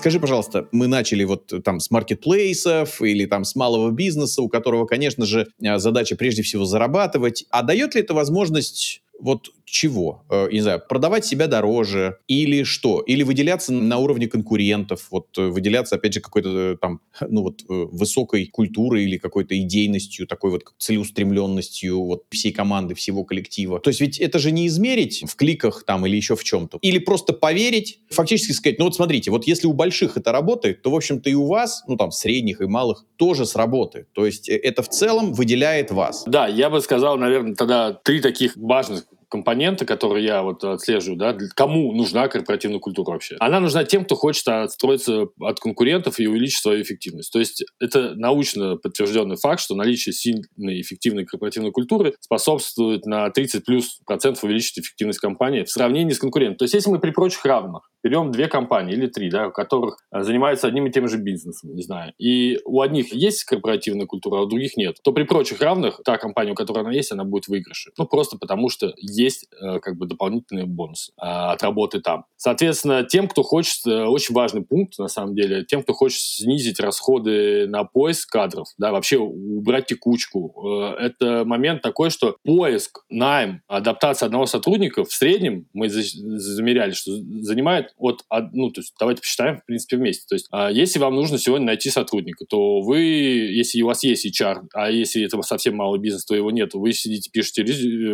Скажи, 0.05 0.21
пожалуйста, 0.21 0.69
мы 0.71 0.87
начали 0.87 1.25
вот 1.25 1.51
там 1.65 1.81
с 1.81 1.91
маркетплейсов 1.91 3.01
или 3.01 3.25
там 3.25 3.43
с 3.43 3.57
малого 3.57 3.91
бизнеса, 3.91 4.43
у 4.43 4.51
которого, 4.51 4.85
конечно 4.85 5.25
же, 5.25 5.47
э, 5.63 5.79
задача 5.79 6.15
прежде 6.15 6.43
всего 6.43 6.67
зарабатывать. 6.67 7.47
А 7.49 7.63
дает 7.63 7.95
ли 7.95 8.03
это 8.03 8.13
возможность 8.13 9.01
вот 9.21 9.51
чего? 9.65 10.25
Э, 10.31 10.49
не 10.53 10.61
знаю, 10.61 10.83
продавать 10.89 11.25
себя 11.25 11.47
дороже 11.47 12.19
или 12.29 12.63
что? 12.63 13.01
Или 13.01 13.23
выделяться 13.23 13.73
на 13.73 13.99
уровне 13.99 14.29
конкурентов, 14.29 15.09
вот 15.11 15.27
э, 15.37 15.49
выделяться, 15.49 15.97
опять 15.97 16.15
же, 16.15 16.21
какой-то 16.21 16.49
э, 16.49 16.77
там, 16.81 17.01
ну 17.29 17.43
вот, 17.43 17.63
высокой 17.69 18.47
культурой 18.47 19.05
или 19.05 19.19
какой-то 19.19 19.59
идейностью, 19.59 20.27
такой 20.27 20.51
вот 20.51 20.63
целеустремленностью 20.79 22.05
вот 22.05 22.25
всей 22.31 22.53
команды, 22.53 22.95
всего 22.95 23.25
коллектива. 23.25 23.81
То 23.81 23.91
есть 23.91 24.01
ведь 24.01 24.19
это 24.19 24.39
же 24.39 24.53
не 24.53 24.67
измерить 24.67 25.25
в 25.27 25.35
кликах 25.35 25.85
там 25.85 26.07
или 26.07 26.17
еще 26.17 26.37
в 26.37 26.45
чем-то. 26.45 26.79
Или 26.81 26.99
просто 26.99 27.33
поверить, 27.33 28.01
фактически 28.11 28.53
сказать, 28.53 28.79
ну 28.79 28.85
вот 28.85 28.95
смотрите, 28.95 29.31
вот 29.31 29.47
если 29.47 29.67
у 29.67 29.73
больших 29.73 30.17
это 30.17 30.31
работает, 30.33 30.83
то, 30.83 30.91
в 30.91 30.95
общем-то, 30.95 31.31
и 31.31 31.35
у 31.35 31.47
вас, 31.47 31.83
ну 31.89 31.97
там, 31.97 32.11
средних 32.13 32.61
и 32.61 32.67
малых, 32.67 33.05
тоже 33.17 33.47
сработает. 33.47 34.13
То 34.13 34.27
есть 34.27 34.49
это 34.49 34.83
в 34.83 34.89
целом 34.89 35.33
выделяет 35.33 35.91
вас. 35.91 36.25
Да, 36.27 36.47
я 36.47 36.71
бы 36.71 36.81
сказал, 36.81 37.17
наверное, 37.17 37.55
тогда 37.55 37.93
три 37.93 38.21
таких 38.21 38.57
важных 38.57 39.05
компоненты, 39.35 39.85
которые 39.85 40.25
я 40.25 40.43
вот 40.45 40.63
отслеживаю, 40.63 41.19
да, 41.19 41.37
кому 41.57 41.93
нужна 41.93 42.29
корпоративная 42.29 42.79
культура 42.79 43.11
вообще. 43.11 43.35
Она 43.41 43.59
нужна 43.59 43.83
тем, 43.83 44.05
кто 44.05 44.15
хочет 44.15 44.47
отстроиться 44.47 45.27
от 45.41 45.59
конкурентов 45.59 46.21
и 46.21 46.29
увеличить 46.29 46.63
свою 46.63 46.83
эффективность. 46.83 47.33
То 47.33 47.41
есть 47.41 47.65
это 47.81 48.15
научно 48.15 48.77
подтвержденный 48.77 49.35
факт, 49.35 49.61
что 49.61 49.75
наличие 49.75 50.13
сильной 50.13 50.81
эффективной 50.81 51.25
корпоративной 51.25 51.73
культуры 51.73 52.15
способствует 52.21 53.07
на 53.07 53.29
30 53.29 53.65
плюс 53.65 53.99
процентов 54.07 54.45
увеличить 54.45 54.79
эффективность 54.79 55.19
компании 55.19 55.65
в 55.65 55.71
сравнении 55.71 56.13
с 56.13 56.21
конкурентом. 56.21 56.59
То 56.59 56.65
есть 56.67 56.75
если 56.75 56.91
мы 56.91 57.01
при 57.01 57.11
прочих 57.11 57.45
равных 57.45 57.91
берем 58.05 58.31
две 58.31 58.47
компании 58.47 58.95
или 58.95 59.07
три, 59.09 59.31
да, 59.31 59.49
у 59.49 59.51
которых 59.51 59.97
э, 60.13 60.23
занимаются 60.23 60.69
одним 60.69 60.87
и 60.87 60.93
тем 60.93 61.09
же 61.09 61.17
бизнесом, 61.17 61.75
не 61.75 61.83
знаю, 61.83 62.13
и 62.19 62.61
у 62.67 62.83
одних 62.83 63.13
есть 63.13 63.45
корпоративная 63.45 64.07
культура, 64.07 64.39
а 64.39 64.43
у 64.43 64.47
других 64.47 64.77
нет, 64.77 64.99
то 65.03 65.13
при 65.13 65.25
прочих 65.25 65.61
равных 65.61 66.01
та 66.05 66.19
компания, 66.19 66.53
у 66.53 66.55
которой 66.55 66.81
она 66.81 66.93
есть, 66.93 67.11
она 67.11 67.25
будет 67.25 67.49
выигрыше. 67.49 67.91
Ну, 67.99 68.07
просто 68.07 68.37
потому 68.37 68.69
что 68.69 68.93
э, 69.29 69.81
как 69.81 69.97
бы 69.97 70.07
дополнительные 70.07 70.67
бонусы 70.67 71.13
э, 71.13 71.25
от 71.25 71.63
работы 71.63 72.01
там. 72.01 72.25
Соответственно, 72.37 73.05
тем, 73.05 73.29
кто 73.29 73.43
хочет, 73.43 73.87
э, 73.87 74.05
очень 74.05 74.35
важный 74.35 74.63
пункт, 74.63 74.99
на 74.99 75.09
самом 75.09 75.35
деле, 75.35 75.65
тем, 75.65 75.83
кто 75.83 75.93
хочет 75.93 76.21
снизить 76.21 76.81
расходы 76.81 77.67
на 77.67 77.85
поиск 77.85 78.31
кадров, 78.31 78.69
да, 78.79 78.93
вообще 78.93 79.19
убрать 79.19 79.87
текучку, 79.87 80.95
это 80.99 81.45
момент 81.45 81.83
такой, 81.83 82.11
что 82.11 82.37
поиск, 82.45 83.05
найм, 83.09 83.63
адаптация 83.67 84.27
одного 84.27 84.47
сотрудника 84.47 85.05
в 85.05 85.13
среднем, 85.13 85.67
мы 85.73 85.89
замеряли, 85.89 86.93
что 86.93 87.13
занимает 87.43 87.95
от, 87.99 88.23
ну, 88.53 88.71
то 88.71 88.81
есть 88.81 88.95
давайте 88.99 89.23
посчитаем, 89.23 89.59
в 89.59 89.67
принципе, 89.67 89.97
вместе. 89.97 90.25
То 90.29 90.35
есть, 90.35 90.47
а, 90.51 90.71
если 90.71 90.99
вам 90.99 91.15
нужно 91.15 91.39
сегодня 91.39 91.67
найти 91.67 91.91
сотрудника, 91.91 92.45
то 92.47 92.81
вы, 92.81 92.99
если 92.99 93.83
у 93.83 93.87
вас 93.87 94.03
есть 94.05 94.27
HR, 94.27 94.63
а 94.73 94.91
если 94.91 95.25
это 95.25 95.41
совсем 95.43 95.77
малый 95.77 96.01
бизнес, 96.01 96.25
то 96.25 96.35
его 96.35 96.51
нет, 96.51 96.75
вы 96.75 96.93
сидите, 96.93 97.31
пишете 97.31 97.65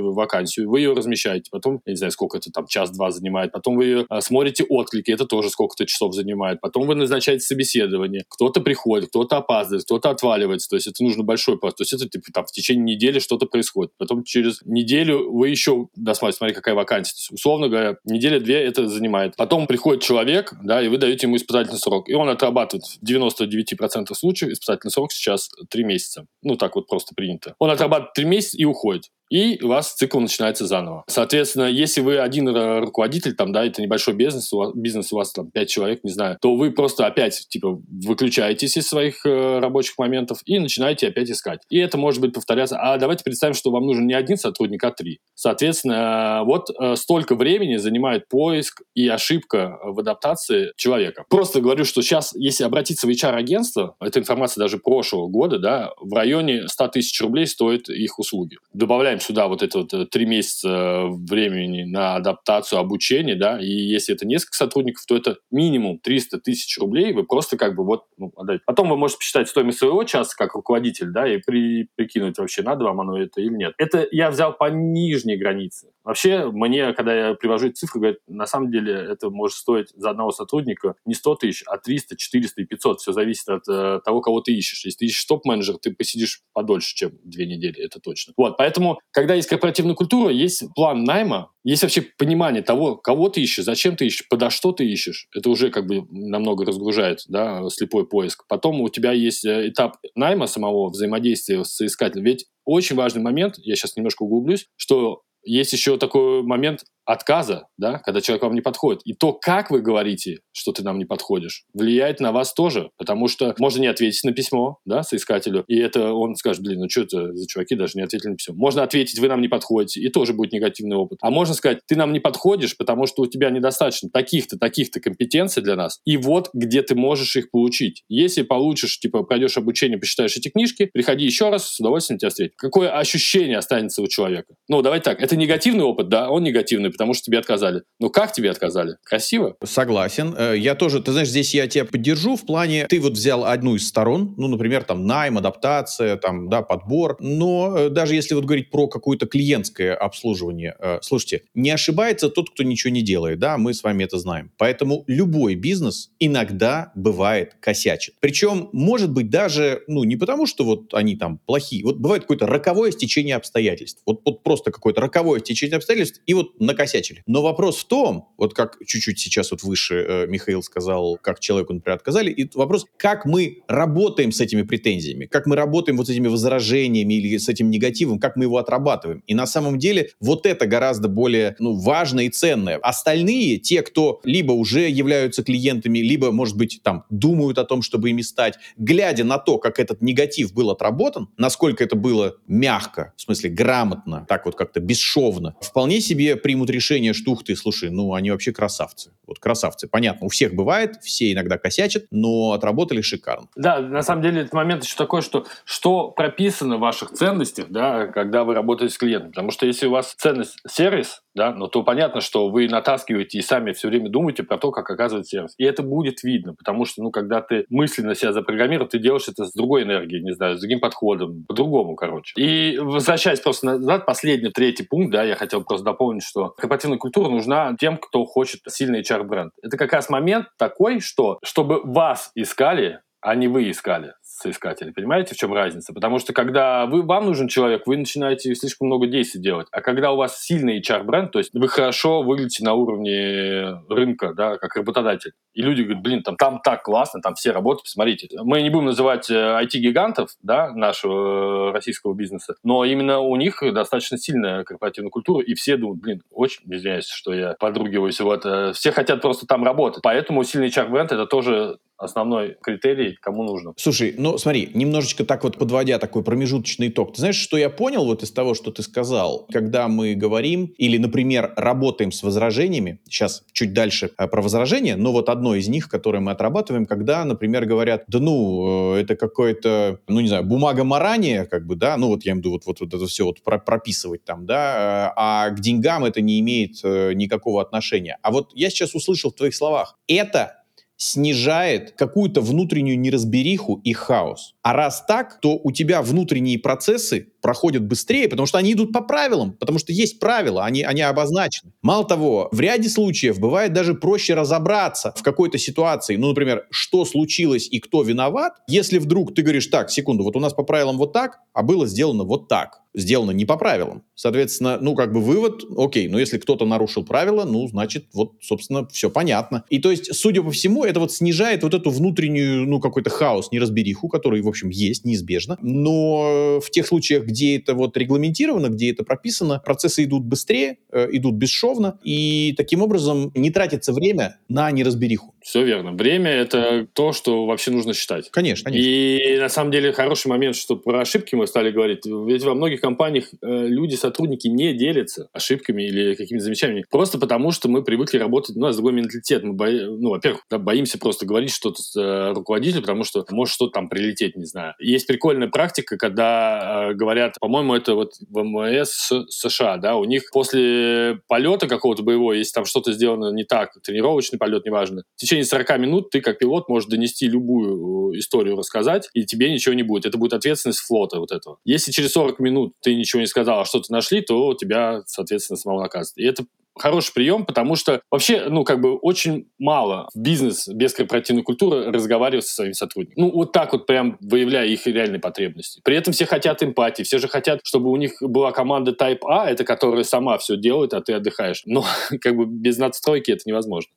вакансию, 0.01 0.69
вы 0.69 0.81
ее 0.81 0.90
размещаете, 0.95 1.49
потом, 1.51 1.81
я 1.87 1.93
не 1.93 1.97
знаю, 1.97 2.11
сколько 2.11 2.39
это 2.39 2.51
там, 2.51 2.67
час-два 2.67 3.11
занимает, 3.11 3.53
потом 3.53 3.77
вы 3.77 3.85
ее, 3.85 4.07
а, 4.09 4.21
смотрите 4.21 4.65
отклики, 4.65 5.11
это 5.11 5.27
тоже 5.27 5.51
сколько-то 5.51 5.87
часов 5.87 6.15
занимает, 6.15 6.61
потом 6.61 6.87
вы 6.87 6.95
назначаете 6.95 7.41
собеседование, 7.41 8.25
кто-то 8.29 8.61
приходит, 8.61 9.11
кто-то 9.11 9.37
опаздывает, 9.37 9.85
кто-то 9.85 10.11
отваливается, 10.11 10.69
то 10.69 10.77
есть 10.77 10.89
это 10.89 11.03
нужно 11.03 11.23
большой 11.23 11.59
пост, 11.59 11.77
то 11.77 11.83
есть 11.83 11.93
это 11.93 12.09
типа, 12.09 12.33
там 12.33 12.45
в 12.45 12.53
течение 12.53 12.97
недели 12.97 13.19
что-то 13.19 13.47
происходит, 13.47 13.93
потом 13.99 14.25
через 14.25 14.61
неделю 14.65 15.31
вы 15.31 15.49
еще 15.49 15.89
досмотрите, 15.95 16.39
смотри, 16.39 16.55
какая 16.55 16.75
вакансия, 16.75 17.21
есть, 17.21 17.33
условно 17.33 17.69
говоря, 17.69 17.97
неделя-две 18.05 18.63
это 18.63 18.89
занимает, 18.89 19.37
потом 19.37 19.67
приходит 19.67 20.03
человек, 20.03 20.55
да, 20.63 20.83
и 20.83 20.89
вы 20.89 20.99
даете 20.99 21.27
ему 21.27 21.37
испытательный 21.37 21.79
срок. 21.79 22.09
И 22.09 22.15
он 22.15 22.29
отрабатывает 22.29 22.85
в 22.85 23.03
99% 23.03 24.15
случаев 24.15 24.53
испытательный 24.53 24.91
срок 24.91 25.13
сейчас 25.13 25.51
3 25.71 25.85
месяца. 25.85 26.27
Ну, 26.43 26.57
так 26.57 26.75
вот 26.75 26.89
просто 26.89 27.15
принято. 27.15 27.55
Он 27.59 27.71
отрабатывает 27.71 28.15
3 28.15 28.25
месяца 28.25 28.57
и 28.57 28.65
уходит 28.65 29.11
и 29.31 29.63
у 29.63 29.69
вас 29.69 29.95
цикл 29.95 30.19
начинается 30.21 30.67
заново. 30.67 31.05
Соответственно, 31.07 31.65
если 31.65 32.01
вы 32.01 32.19
один 32.19 32.49
руководитель, 32.49 33.35
там, 33.35 33.53
да, 33.53 33.65
это 33.65 33.81
небольшой 33.81 34.15
бизнес, 34.15 34.53
у 34.53 34.59
вас, 34.59 34.73
бизнес 34.75 35.13
у 35.13 35.17
вас 35.17 35.33
там 35.33 35.51
5 35.51 35.69
человек, 35.69 36.05
не 36.05 36.11
знаю, 36.11 36.37
то 36.41 36.57
вы 36.57 36.73
просто 36.73 37.07
опять, 37.07 37.47
типа, 37.49 37.81
выключаетесь 37.89 38.77
из 38.77 38.89
своих 38.89 39.25
э, 39.25 39.59
рабочих 39.61 39.97
моментов 39.99 40.41
и 40.45 40.59
начинаете 40.59 41.09
опять 41.09 41.31
искать. 41.31 41.61
И 41.71 41.79
это 41.79 41.97
может 41.97 42.21
быть 42.21 42.35
повторяться. 42.35 42.77
А 42.79 42.99
давайте 42.99 43.23
представим, 43.23 43.55
что 43.55 43.71
вам 43.71 43.87
нужен 43.87 44.07
не 44.07 44.15
один 44.15 44.37
сотрудник, 44.37 44.83
а 44.83 44.91
три. 44.91 45.21
Соответственно, 45.35 46.43
вот 46.45 46.69
э, 46.71 46.97
столько 46.97 47.37
времени 47.37 47.77
занимает 47.77 48.29
поиск 48.29 48.83
и 48.95 49.07
ошибка 49.09 49.79
в 49.85 50.01
адаптации 50.01 50.73
человека. 50.77 51.25
Просто 51.31 51.61
говорю, 51.61 51.85
что 51.85 52.03
сейчас, 52.03 52.33
если 52.35 52.65
обратиться 52.65 53.07
в 53.07 53.11
HR-агентство, 53.11 53.95
это 54.01 54.19
информация 54.19 54.61
даже 54.61 54.79
прошлого 54.79 55.29
года, 55.29 55.59
да, 55.59 55.93
в 56.01 56.13
районе 56.13 56.67
100 56.67 56.89
тысяч 56.89 57.21
рублей 57.21 57.47
стоят 57.47 57.89
их 57.89 58.19
услуги. 58.19 58.57
Добавляем 58.73 59.20
сюда 59.23 59.49
вот 59.49 59.63
это 59.63 59.79
вот 59.79 59.93
э, 59.95 60.07
три 60.07 60.27
месяца 60.27 61.07
времени 61.09 61.85
на 61.85 62.17
адаптацию, 62.17 62.79
обучение, 62.79 63.37
да, 63.37 63.61
и 63.61 63.67
если 63.67 64.15
это 64.15 64.27
несколько 64.27 64.57
сотрудников, 64.57 65.05
то 65.07 65.17
это 65.17 65.39
минимум 65.51 65.99
300 65.99 66.39
тысяч 66.39 66.79
рублей, 66.79 67.13
вы 67.13 67.25
просто 67.25 67.57
как 67.57 67.77
бы 67.77 67.85
вот 67.85 68.05
ну, 68.17 68.33
отдаете. 68.37 68.63
Потом 68.67 68.89
вы 68.89 68.97
можете 68.97 69.19
посчитать 69.19 69.49
стоимость 69.49 69.79
своего 69.79 70.05
часа 70.05 70.35
как 70.37 70.55
руководитель, 70.55 71.11
да, 71.11 71.27
и 71.27 71.39
при, 71.39 71.89
прикинуть 71.97 72.39
вообще, 72.39 72.63
надо 72.63 72.85
вам 72.85 73.01
оно 73.01 73.21
это 73.21 73.41
или 73.41 73.55
нет. 73.55 73.75
Это 73.79 74.07
я 74.11 74.31
взял 74.31 74.53
по 74.53 74.71
нижней 74.71 75.37
границе. 75.37 75.89
Вообще, 76.03 76.51
мне, 76.51 76.93
когда 76.95 77.15
я 77.15 77.35
привожу 77.35 77.69
эти 77.69 77.75
цифры, 77.75 78.01
говорят, 78.01 78.19
на 78.27 78.47
самом 78.47 78.71
деле 78.71 78.93
это 78.95 79.31
может 79.31 79.57
стоить 79.57 79.91
за 79.95 80.11
одного 80.11 80.33
сотрудника 80.33 80.95
не 81.05 81.15
100 81.15 81.35
тысяч, 81.37 81.63
а 81.67 81.77
300, 81.77 82.17
400 82.17 82.63
и 82.63 82.65
500. 82.65 83.01
Все 83.01 83.13
зависит 83.13 83.49
от 83.49 83.69
э, 83.69 84.01
того, 84.05 84.21
кого 84.21 84.41
ты 84.41 84.53
ищешь. 84.53 84.85
Если 84.85 84.99
ты 84.99 85.05
ищешь 85.07 85.25
топ-менеджер, 85.27 85.77
ты 85.77 85.95
посидишь 85.95 86.43
подольше, 86.53 86.95
чем 86.95 87.13
две 87.23 87.47
недели, 87.47 87.85
это 87.85 88.01
точно. 88.01 88.33
Вот, 88.37 88.57
поэтому 88.57 88.99
когда 89.13 89.35
есть 89.35 89.49
корпоративная 89.49 89.95
культура, 89.95 90.31
есть 90.31 90.65
план 90.75 91.05
найма, 91.05 91.51
есть 91.65 91.83
вообще 91.83 92.03
понимание 92.03 92.63
того, 92.63 92.97
кого 92.97 93.29
ты 93.29 93.43
ищешь, 93.43 93.65
зачем 93.65 93.97
ты 93.97 94.07
ищешь, 94.07 94.27
подо 94.29 94.51
что 94.51 94.73
ты 94.73 94.85
ищешь. 94.87 95.29
Это 95.35 95.51
уже 95.51 95.71
как 95.71 95.87
бы 95.87 96.07
намного 96.11 96.65
разгружает, 96.65 97.21
да, 97.29 97.69
слепой 97.71 98.07
поиск. 98.07 98.45
Потом 98.49 98.81
у 98.81 98.89
тебя 98.89 99.13
есть 99.13 99.45
э, 99.45 99.69
этап 99.69 99.97
найма 100.15 100.47
самого, 100.47 100.91
взаимодействия 100.91 101.65
с 101.65 101.81
искателем. 101.81 102.25
Ведь 102.25 102.47
очень 102.65 102.97
важный 102.97 103.23
момент, 103.23 103.55
я 103.59 103.75
сейчас 103.75 103.97
немножко 103.97 104.23
углублюсь, 104.23 104.67
что 104.77 105.23
есть 105.43 105.73
еще 105.73 105.97
такой 105.97 106.43
момент 106.43 106.85
отказа, 107.05 107.67
да, 107.77 107.99
когда 107.99 108.21
человек 108.21 108.43
вам 108.43 108.55
не 108.55 108.61
подходит. 108.61 109.03
И 109.05 109.15
то, 109.15 109.33
как 109.33 109.71
вы 109.71 109.81
говорите, 109.81 110.41
что 110.53 110.73
ты 110.73 110.83
нам 110.83 110.99
не 110.99 111.05
подходишь, 111.05 111.65
влияет 111.75 112.21
на 112.21 112.33
вас 112.33 112.53
тоже, 112.53 112.91
потому 112.99 113.29
что 113.29 113.55
можно 113.59 113.81
не 113.81 113.87
ответить 113.87 114.25
на 114.25 114.33
письмо, 114.33 114.79
да, 114.85 115.03
соискателю, 115.03 115.65
и 115.67 115.79
это 115.79 116.13
он 116.13 116.37
скажет, 116.37 116.63
блин, 116.63 116.81
ну 116.81 116.89
что 116.89 117.03
это 117.03 117.35
за 117.35 117.47
чуваки 117.47 117.75
даже 117.75 117.93
не 117.97 118.03
ответили 118.03 118.31
на 118.31 118.37
письмо. 118.37 118.55
Можно 118.57 118.83
ответить, 118.83 119.19
вы 119.19 119.29
нам 119.29 119.41
не 119.41 119.49
подходите, 119.49 120.01
и 120.01 120.09
тоже 120.09 120.33
будет 120.33 120.53
негативный 120.53 120.97
опыт. 120.97 121.19
А 121.23 121.31
можно 121.31 121.55
сказать, 121.55 121.81
ты 121.87 121.97
нам 121.97 122.13
не 122.13 122.21
подходишь, 122.21 122.77
потому 122.77 123.07
что 123.07 123.23
у 123.23 123.27
тебя 123.27 123.51
недостаточно 123.51 124.09
таких-то, 124.11 124.59
таких-то 124.59 125.01
компетенций 125.01 125.63
для 125.63 125.77
нас, 125.77 126.01
и 126.05 126.17
вот 126.17 126.51
где 126.53 126.83
ты 126.83 126.95
можешь 126.95 127.37
их 127.37 127.51
получить. 127.51 128.05
Если 128.09 128.43
получишь, 128.43 128.99
типа, 128.99 129.23
пройдешь 129.23 129.57
обучение, 129.57 129.99
посчитаешь 129.99 130.37
эти 130.37 130.49
книжки, 130.49 130.91
приходи 130.93 131.25
еще 131.25 131.51
раз, 131.51 131.69
с 131.69 131.81
удовольствием 131.81 132.19
тебя 132.19 132.31
встретить. 132.31 132.57
Какое 132.57 132.91
ощущение 132.91 133.59
останется 133.59 134.03
у 134.03 134.07
человека? 134.07 134.55
Ну, 134.69 134.83
давай 134.83 135.01
так, 135.01 135.23
это 135.23 135.37
негативный 135.37 135.85
опыт, 135.85 136.09
да, 136.09 136.31
он 136.31 136.43
негативный, 136.43 136.90
потому 136.91 137.15
что 137.15 137.25
тебе 137.25 137.39
отказали. 137.39 137.83
Ну 137.99 138.11
как 138.11 138.33
тебе 138.33 138.51
отказали? 138.51 138.97
Красиво? 139.05 139.57
Согласен. 139.65 140.35
Э, 140.37 140.55
я 140.57 140.75
тоже, 140.75 141.03
ты 141.03 141.13
знаешь, 141.13 141.29
здесь 141.29 141.55
я 141.55 141.67
тебя 141.67 141.85
поддержу 141.85 142.37
в 142.37 142.47
плане, 142.47 142.87
ты 142.87 143.01
вот 143.01 143.13
взял 143.13 143.45
одну 143.45 143.77
из 143.77 143.87
сторон, 143.87 144.35
ну, 144.37 144.49
например, 144.49 144.85
там 144.85 145.07
найм, 145.07 145.39
адаптация, 145.39 146.17
там, 146.17 146.49
да, 146.49 146.63
подбор, 146.63 147.17
но 147.21 147.77
э, 147.77 147.89
даже 147.91 148.15
если 148.15 148.35
вот 148.35 148.45
говорить 148.45 148.71
про 148.71 148.89
какое-то 148.89 149.27
клиентское 149.27 149.95
обслуживание, 149.95 150.77
э, 150.79 150.99
слушайте, 151.03 151.43
не 151.55 151.71
ошибается 151.71 152.29
тот, 152.29 152.51
кто 152.51 152.63
ничего 152.63 152.93
не 152.93 153.03
делает, 153.03 153.39
да, 153.39 153.59
мы 153.59 153.75
с 153.75 153.83
вами 153.83 154.05
это 154.05 154.19
знаем. 154.19 154.51
Поэтому 154.59 155.05
любой 155.07 155.55
бизнес 155.55 156.11
иногда 156.19 156.93
бывает 156.95 157.57
косячит. 157.61 158.15
Причем, 158.21 158.69
может 158.73 159.11
быть, 159.13 159.31
даже, 159.31 159.83
ну, 159.87 160.05
не 160.05 160.17
потому, 160.17 160.47
что 160.47 160.65
вот 160.65 160.95
они 160.95 161.17
там 161.17 161.39
плохие, 161.39 161.85
вот 161.85 161.99
бывает 161.99 162.23
какое-то 162.23 162.47
роковое 162.47 162.91
стечение 162.91 163.37
обстоятельств. 163.37 164.03
Вот, 164.07 164.23
вот 164.25 164.43
просто 164.43 164.71
какое-то 164.71 165.01
роковое 165.01 165.41
стечение 165.41 165.77
обстоятельств, 165.77 166.21
и 166.27 166.35
вот 166.35 166.61
накосячили. 166.81 167.23
Но 167.27 167.43
вопрос 167.43 167.79
в 167.79 167.85
том, 167.87 168.29
вот 168.37 168.55
как 168.55 168.79
чуть-чуть 168.87 169.19
сейчас 169.19 169.51
вот 169.51 169.63
выше 169.63 169.95
э, 169.95 170.27
Михаил 170.27 170.63
сказал, 170.63 171.19
как 171.21 171.41
человеку, 171.41 171.73
например, 171.73 171.97
отказали, 171.97 172.31
и 172.31 172.49
вопрос, 172.55 172.87
как 172.97 173.27
мы 173.27 173.63
работаем 173.69 174.33
с 174.33 174.41
этими 174.41 174.63
претензиями, 174.63 175.27
как 175.27 175.47
мы 175.47 175.57
работаем 175.57 175.97
вот 175.97 176.07
с 176.07 176.11
этими 176.11 176.29
возражениями 176.29 177.15
или 177.15 177.37
с 177.37 177.49
этим 177.49 177.71
негативом, 177.71 178.19
как 178.19 178.37
мы 178.37 178.45
его 178.45 178.59
отрабатываем. 178.59 179.23
И 179.27 179.35
на 179.35 179.47
самом 179.47 179.79
деле 179.79 180.11
вот 180.21 180.47
это 180.47 180.67
гораздо 180.67 181.09
более 181.09 181.57
ну, 181.59 181.75
важное 181.75 182.25
и 182.25 182.31
ценное. 182.31 182.79
Остальные, 182.79 183.59
те, 183.59 183.83
кто 183.83 184.21
либо 184.25 184.53
уже 184.53 184.89
являются 184.89 185.43
клиентами, 185.43 185.99
либо, 185.99 186.31
может 186.33 186.57
быть, 186.57 186.81
там 186.83 187.05
думают 187.11 187.59
о 187.59 187.65
том, 187.65 187.83
чтобы 187.83 188.11
ими 188.11 188.23
стать, 188.23 188.55
глядя 188.77 189.25
на 189.25 189.39
то, 189.39 189.59
как 189.59 189.79
этот 189.79 190.03
негатив 190.03 190.53
был 190.53 190.71
отработан, 190.71 191.29
насколько 191.37 191.85
это 191.85 191.97
было 191.97 192.37
мягко, 192.47 193.13
в 193.17 193.23
смысле 193.23 193.51
грамотно, 193.51 194.25
так 194.29 194.47
вот 194.47 194.55
как-то 194.55 194.81
бесшовно, 194.81 195.55
вполне 195.61 196.01
себе 196.01 196.37
примут 196.37 196.70
решение 196.71 197.13
что 197.13 197.33
ух 197.33 197.45
ты, 197.45 197.57
слушай, 197.57 197.91
ну 197.91 198.15
они 198.15 198.31
вообще 198.31 198.53
красавцы. 198.53 199.13
Вот 199.27 199.39
красавцы. 199.39 199.89
Понятно, 199.89 200.27
у 200.27 200.29
всех 200.29 200.55
бывает, 200.55 200.97
все 201.03 201.33
иногда 201.33 201.59
косячат, 201.59 202.07
но 202.11 202.53
отработали 202.53 203.01
шикарно. 203.01 203.49
Да, 203.57 203.81
на 203.81 204.03
самом 204.03 204.23
деле 204.23 204.43
этот 204.43 204.53
момент 204.53 204.85
еще 204.85 204.97
такой, 204.97 205.23
что 205.23 205.47
что 205.65 206.09
прописано 206.09 206.77
в 206.77 206.81
ваших 206.81 207.11
ценностях, 207.11 207.67
да, 207.69 208.07
когда 208.07 208.45
вы 208.45 208.55
работаете 208.55 208.95
с 208.95 208.99
клиентом. 208.99 209.31
Потому 209.31 209.51
что 209.51 209.67
если 209.67 209.87
у 209.87 209.91
вас 209.91 210.15
ценность 210.17 210.57
сервис, 210.69 211.23
да, 211.35 211.53
ну 211.53 211.69
то 211.69 211.83
понятно, 211.83 212.21
что 212.21 212.49
вы 212.49 212.69
натаскиваете 212.69 213.39
и 213.39 213.43
сами 213.43 213.73
все 213.73 213.89
время 213.89 214.09
думаете 214.09 214.43
про 214.43 214.59
то, 214.59 214.71
как 214.71 214.91
оказывать 214.91 215.29
сервис. 215.29 215.55
И 215.59 215.65
это 215.65 215.83
будет 215.83 216.23
видно, 216.23 216.55
потому 216.55 216.85
что, 216.85 217.03
ну, 217.03 217.11
когда 217.11 217.41
ты 217.41 217.67
мысленно 217.69 218.15
себя 218.15 218.33
запрограммировал, 218.33 218.89
ты 218.89 218.99
делаешь 218.99 219.29
это 219.29 219.45
с 219.45 219.53
другой 219.53 219.85
энергией, 219.85 220.23
не 220.23 220.35
знаю, 220.35 220.57
с 220.57 220.61
другим 220.61 220.81
подходом, 220.81 221.45
по-другому, 221.47 221.95
короче. 221.95 222.33
И 222.37 222.79
возвращаясь 222.79 223.41
просто 223.41 223.67
назад, 223.67 224.07
последний, 224.07 224.51
третий 224.51 224.85
пункт, 224.85 225.13
да, 225.13 225.23
я 225.23 225.37
хотел 225.37 225.63
просто 225.63 225.85
дополнить, 225.85 226.25
что 226.25 226.51
корпоративная 226.57 226.99
культура 226.99 227.29
нужна 227.29 227.77
тем, 227.79 227.97
кто 227.97 228.25
хочет 228.25 228.61
сильный 228.69 229.03
HR-бренд. 229.03 229.53
Это 229.63 229.77
как 229.77 229.93
раз 229.93 230.09
момент 230.09 230.49
такой, 230.59 231.01
что 231.01 231.39
чтобы 231.45 231.81
вас 231.83 232.33
искали, 232.35 233.01
а 233.21 233.35
не 233.35 233.49
вы 233.49 233.71
искали 233.71 234.15
соискатели. 234.41 234.91
Понимаете, 234.91 235.35
в 235.35 235.39
чем 235.39 235.53
разница? 235.53 235.93
Потому 235.93 236.19
что 236.19 236.33
когда 236.33 236.87
вы, 236.87 237.03
вам 237.03 237.27
нужен 237.27 237.49
человек, 237.49 237.87
вы 237.87 237.97
начинаете 237.97 238.55
слишком 238.55 238.89
много 238.89 239.07
действий 239.07 239.41
делать. 239.41 239.69
А 239.71 239.81
когда 239.81 240.13
у 240.13 240.17
вас 240.17 240.41
сильный 240.41 240.81
HR-бренд, 240.81 241.31
то 241.31 241.39
есть 241.39 241.53
вы 241.53 241.69
хорошо 241.69 242.23
выглядите 242.23 242.65
на 242.65 242.75
уровне 242.75 243.81
рынка, 243.89 244.33
да, 244.35 244.57
как 244.57 244.77
работодатель, 244.77 245.33
и 245.55 245.63
люди 245.63 245.83
говорят, 245.83 246.03
блин, 246.03 246.23
там, 246.23 246.37
там 246.37 246.61
так 246.63 246.83
классно, 246.83 247.21
там 247.21 247.35
все 247.35 247.53
работают, 247.53 247.85
посмотрите. 247.85 248.29
Мы 248.43 248.63
не 248.63 248.71
будем 248.71 248.87
называть 248.87 249.31
IT-гигантов, 249.31 250.31
э, 250.31 250.35
да, 250.43 250.71
нашего 250.73 251.69
э, 251.69 251.73
российского 251.73 252.15
бизнеса, 252.15 252.55
но 252.63 252.85
именно 252.85 253.21
у 253.21 253.37
них 253.37 253.63
достаточно 253.73 254.19
сильная 254.19 254.65
корпоративная 254.65 255.11
культура, 255.11 255.45
и 255.45 255.55
все 255.55 255.77
думают, 255.77 256.01
блин, 256.01 256.23
очень 256.31 256.63
извиняюсь, 256.67 257.09
что 257.09 257.33
я 257.33 257.55
подругиваюсь, 257.59 258.21
вот, 258.21 258.47
э, 258.47 258.73
все 258.75 258.93
хотят 258.93 259.21
просто 259.21 259.47
там 259.47 259.65
работать. 259.65 260.03
Поэтому 260.03 260.45
сильный 260.45 260.69
HR-бренд— 260.69 261.13
это 261.13 261.27
тоже 261.27 261.79
основной 262.01 262.57
критерий, 262.63 263.17
кому 263.21 263.45
нужно. 263.45 263.75
Слушай, 263.77 264.15
ну 264.17 264.39
смотри, 264.39 264.71
немножечко 264.75 265.25
так 265.25 265.45
вот 265.45 265.59
подводя 265.59 265.99
такой 265.99 266.25
промежуточный 266.25 266.89
итог. 266.89 267.13
Ты 267.13 267.21
знаешь, 267.21 267.37
что 267.37 267.57
я 267.57 267.71
понял 267.71 268.05
вот 268.05 268.23
из 268.23 268.33
того, 268.33 268.55
что 268.55 268.71
ты 268.71 268.83
сказал? 268.83 269.47
Когда 269.53 269.89
мы 269.89 270.15
говорим 270.15 270.73
или, 270.79 270.97
например, 270.99 271.53
работаем 271.57 272.11
с 272.13 272.23
возражениями, 272.23 273.01
сейчас 273.05 273.45
чуть 273.53 273.73
дальше 273.73 274.11
э, 274.17 274.27
про 274.27 274.43
возражения, 274.43 274.97
но 274.97 275.13
вот 275.13 275.29
одно 275.29 275.55
из 275.55 275.69
них, 275.69 275.89
которое 275.89 276.21
мы 276.21 276.33
отрабатываем, 276.33 276.87
когда, 276.87 277.25
например, 277.25 277.67
говорят, 277.67 278.05
да 278.09 278.19
ну, 278.19 278.95
э, 278.95 279.03
это 279.03 279.17
какое-то, 279.17 280.01
ну 280.09 280.21
не 280.21 280.29
знаю, 280.29 280.45
бумага 280.45 280.85
марания, 280.85 281.45
как 281.45 281.67
бы, 281.67 281.77
да, 281.77 281.97
ну 281.97 282.09
вот 282.09 282.25
я 282.25 282.33
имею 282.33 282.43
в 282.43 282.45
виду 282.45 282.51
вот, 282.53 282.67
вот, 282.67 282.81
вот 282.81 282.95
это 282.95 283.07
все 283.07 283.25
вот 283.25 283.43
прописывать 283.43 284.25
там, 284.25 284.47
да, 284.47 285.11
э, 285.11 285.13
а 285.17 285.51
к 285.51 285.61
деньгам 285.61 286.05
это 286.05 286.21
не 286.21 286.41
имеет 286.41 286.83
никакого 286.83 287.61
отношения. 287.61 288.19
А 288.23 288.31
вот 288.31 288.53
я 288.55 288.71
сейчас 288.71 288.95
услышал 288.95 289.31
в 289.31 289.35
твоих 289.35 289.55
словах, 289.55 289.99
это 290.09 290.60
снижает 291.01 291.93
какую-то 291.93 292.43
внутреннюю 292.43 293.01
неразбериху 293.01 293.81
и 293.83 293.95
хаос. 293.95 294.55
А 294.61 294.75
раз 294.75 295.03
так, 295.09 295.41
то 295.41 295.59
у 295.65 295.73
тебя 295.73 296.03
внутренние 296.03 296.59
процессы 296.59 297.29
проходят 297.41 297.83
быстрее, 297.83 298.29
потому 298.29 298.47
что 298.47 298.59
они 298.59 298.75
идут 298.75 298.93
по 298.93 299.01
правилам, 299.01 299.53
потому 299.53 299.79
что 299.79 299.95
есть 299.95 300.21
правила, 300.21 300.67
они, 300.67 300.83
они 300.83 301.01
обозначены. 301.01 301.73
Мало 301.81 302.05
того, 302.05 302.51
в 302.53 302.61
ряде 302.61 302.91
случаев 302.91 303.41
бывает 303.41 303.73
даже 303.73 303.95
проще 303.95 304.35
разобраться 304.35 305.15
в 305.17 305.23
какой-то 305.23 305.57
ситуации, 305.57 306.17
ну, 306.17 306.29
например, 306.29 306.67
что 306.71 307.07
случилось 307.07 307.67
и 307.71 307.81
кто 307.81 308.03
виноват, 308.03 308.59
если 308.69 308.99
вдруг 308.99 309.35
ты 309.35 309.41
говоришь, 309.41 309.69
так, 309.69 309.91
секунду, 309.91 310.23
вот 310.23 310.37
у 310.37 310.41
нас 310.41 310.53
по 310.53 310.65
правилам 310.65 310.99
вот 310.99 311.15
так, 311.15 311.39
а 311.55 311.63
было 311.63 311.87
сделано 311.87 312.25
вот 312.25 312.49
так 312.49 312.83
сделано 312.95 313.31
не 313.31 313.45
по 313.45 313.57
правилам. 313.57 314.03
Соответственно, 314.15 314.79
ну, 314.81 314.95
как 314.95 315.13
бы 315.13 315.21
вывод, 315.21 315.65
окей, 315.77 316.09
но 316.09 316.19
если 316.19 316.39
кто-то 316.39 316.67
нарушил 316.67 317.05
правила, 317.05 317.45
ну, 317.45 317.67
значит, 317.69 318.07
вот, 318.13 318.35
собственно, 318.41 318.87
все 318.89 319.11
понятно. 319.11 319.65
И 319.71 319.79
то 319.79 319.91
есть, 319.91 320.15
судя 320.15 320.43
по 320.43 320.51
всему, 320.51 320.85
это 320.85 321.01
вот 321.01 321.13
снижает 321.13 321.63
вот 321.63 321.75
эту 321.75 321.91
внутреннюю, 321.91 322.67
ну, 322.67 322.81
какой-то 322.81 323.11
хаос, 323.11 323.51
неразбериху, 323.53 324.09
который, 324.09 324.43
в 324.43 324.49
общем, 324.49 324.69
есть, 324.69 325.05
неизбежно. 325.05 325.59
Но 325.63 326.61
в 326.61 326.71
тех 326.71 326.87
случаях, 326.87 327.25
где 327.25 327.57
это 327.57 327.75
вот 327.75 327.97
регламентировано, 327.97 328.69
где 328.69 328.91
это 328.91 329.05
прописано, 329.05 329.61
процессы 329.65 330.05
идут 330.05 330.25
быстрее, 330.25 330.79
э, 330.93 331.09
идут 331.13 331.35
бесшовно, 331.35 331.99
и 332.05 332.55
таким 332.57 332.83
образом 332.83 333.33
не 333.35 333.51
тратится 333.51 333.93
время 333.93 334.39
на 334.49 334.71
неразбериху. 334.71 335.35
Все 335.43 335.65
верно. 335.65 335.93
Время— 335.93 336.31
это 336.33 336.87
то, 336.93 337.13
что 337.13 337.47
вообще 337.47 337.71
нужно 337.71 337.95
считать. 337.95 338.31
Конечно, 338.31 338.71
конечно. 338.71 338.91
И 338.91 339.39
на 339.39 339.49
самом 339.49 339.71
деле 339.71 339.93
хороший 339.93 340.29
момент, 340.29 340.57
что 340.57 340.77
про 340.77 341.01
ошибки 341.01 341.35
мы 341.35 341.47
стали 341.47 341.71
говорить. 341.71 342.05
Ведь 342.05 342.43
во 342.43 342.55
многих 342.55 342.80
компаниях 342.81 343.27
э, 343.43 343.67
люди, 343.67 343.95
сотрудники 343.95 344.49
не 344.49 344.75
делятся 344.75 345.29
ошибками 345.33 345.83
или 345.83 346.15
какими-то 346.15 346.45
замечаниями. 346.45 346.85
Просто 346.91 347.19
потому, 347.19 347.53
что 347.53 347.69
мы 347.69 347.83
привыкли 347.83 348.19
работать, 348.19 348.57
ну, 348.57 348.63
у 348.63 348.67
нас 348.67 348.77
другой 348.77 348.93
менталитет. 348.93 349.43
Мы, 349.43 349.55
бои, 349.55 349.81
ну, 349.81 350.11
во-первых, 350.11 350.43
да, 350.51 350.59
боимся 350.59 350.99
просто 350.99 351.27
говорить 351.27 351.53
что-то 351.53 351.83
с 351.83 351.97
э, 351.97 352.33
руководителем, 352.33 352.83
потому 352.83 353.05
что 353.05 353.25
может 353.31 353.55
что-то 353.55 353.73
там 353.73 353.89
прилететь, 353.89 354.37
не 354.37 354.45
знаю. 354.45 354.75
Есть 354.79 355.07
прикольная 355.07 355.49
практика, 355.49 355.97
когда 355.97 356.91
э, 356.91 356.95
говорят, 356.95 357.35
по-моему, 357.41 357.75
это 357.75 357.95
вот 357.95 358.15
в 358.29 358.43
МС 358.43 359.13
США, 359.29 359.77
да, 359.77 359.97
у 359.97 360.05
них 360.05 360.31
после 360.33 361.21
полета 361.29 361.69
какого-то 361.69 362.03
боевого, 362.03 362.33
если 362.33 362.53
там 362.53 362.65
что-то 362.65 362.93
сделано 362.93 363.33
не 363.33 363.45
так, 363.45 363.71
тренировочный 363.83 364.39
полет, 364.39 364.65
неважно, 364.65 365.03
в 365.17 365.21
течение 365.21 365.45
40 365.45 365.79
минут 365.79 366.11
ты 366.11 366.21
как 366.21 366.39
пилот 366.39 366.69
можешь 366.69 366.89
донести 366.89 367.27
любую 367.27 368.19
историю, 368.19 368.57
рассказать, 368.57 369.09
и 369.15 369.25
тебе 369.25 369.53
ничего 369.53 369.75
не 369.75 369.83
будет. 369.83 370.07
Это 370.07 370.19
будет 370.19 370.33
ответственность 370.33 370.81
флота 370.81 371.19
вот 371.19 371.33
этого. 371.33 371.59
Если 371.65 371.93
через 371.93 372.13
40 372.13 372.41
минут 372.41 372.70
ты 372.83 372.95
ничего 372.95 373.21
не 373.21 373.27
сказал, 373.27 373.61
а 373.61 373.65
что-то 373.65 373.93
нашли, 373.93 374.21
то 374.21 374.55
тебя, 374.55 375.03
соответственно, 375.07 375.57
самого 375.57 375.83
наказывают. 375.83 376.19
И 376.19 376.25
это 376.25 376.45
хороший 376.79 377.13
прием, 377.13 377.45
потому 377.45 377.77
что 377.77 378.01
вообще, 378.11 378.47
ну, 378.49 378.65
как 378.65 378.81
бы 378.81 378.97
очень 378.97 379.49
мало 379.59 380.09
бизнес 380.15 380.69
без 380.69 380.95
корпоративной 380.95 381.43
культуры 381.43 381.91
разговаривает 381.91 382.47
со 382.47 382.55
своими 382.55 382.73
сотрудниками. 382.73 383.25
Ну, 383.25 383.33
вот 383.33 383.53
так 383.53 383.73
вот 383.73 383.87
прям 383.87 384.17
выявляя 384.21 384.67
их 384.67 384.87
реальные 384.87 385.21
потребности. 385.21 385.81
При 385.85 385.97
этом 385.97 386.13
все 386.13 386.27
хотят 386.27 386.63
эмпатии, 386.63 387.03
все 387.03 387.19
же 387.19 387.29
хотят, 387.29 387.61
чтобы 387.65 387.91
у 387.91 387.97
них 387.97 388.13
была 388.21 388.53
команда 388.53 388.93
Type 388.93 389.21
A, 389.27 389.51
это 389.51 389.65
которая 389.65 390.05
сама 390.05 390.39
все 390.39 390.57
делает, 390.57 390.95
а 390.95 391.01
ты 391.01 391.13
отдыхаешь. 391.13 391.63
Но 391.67 391.85
как 392.21 392.37
бы 392.37 392.47
без 392.47 392.79
надстройки 392.79 393.31
это 393.31 393.43
невозможно. 393.47 393.91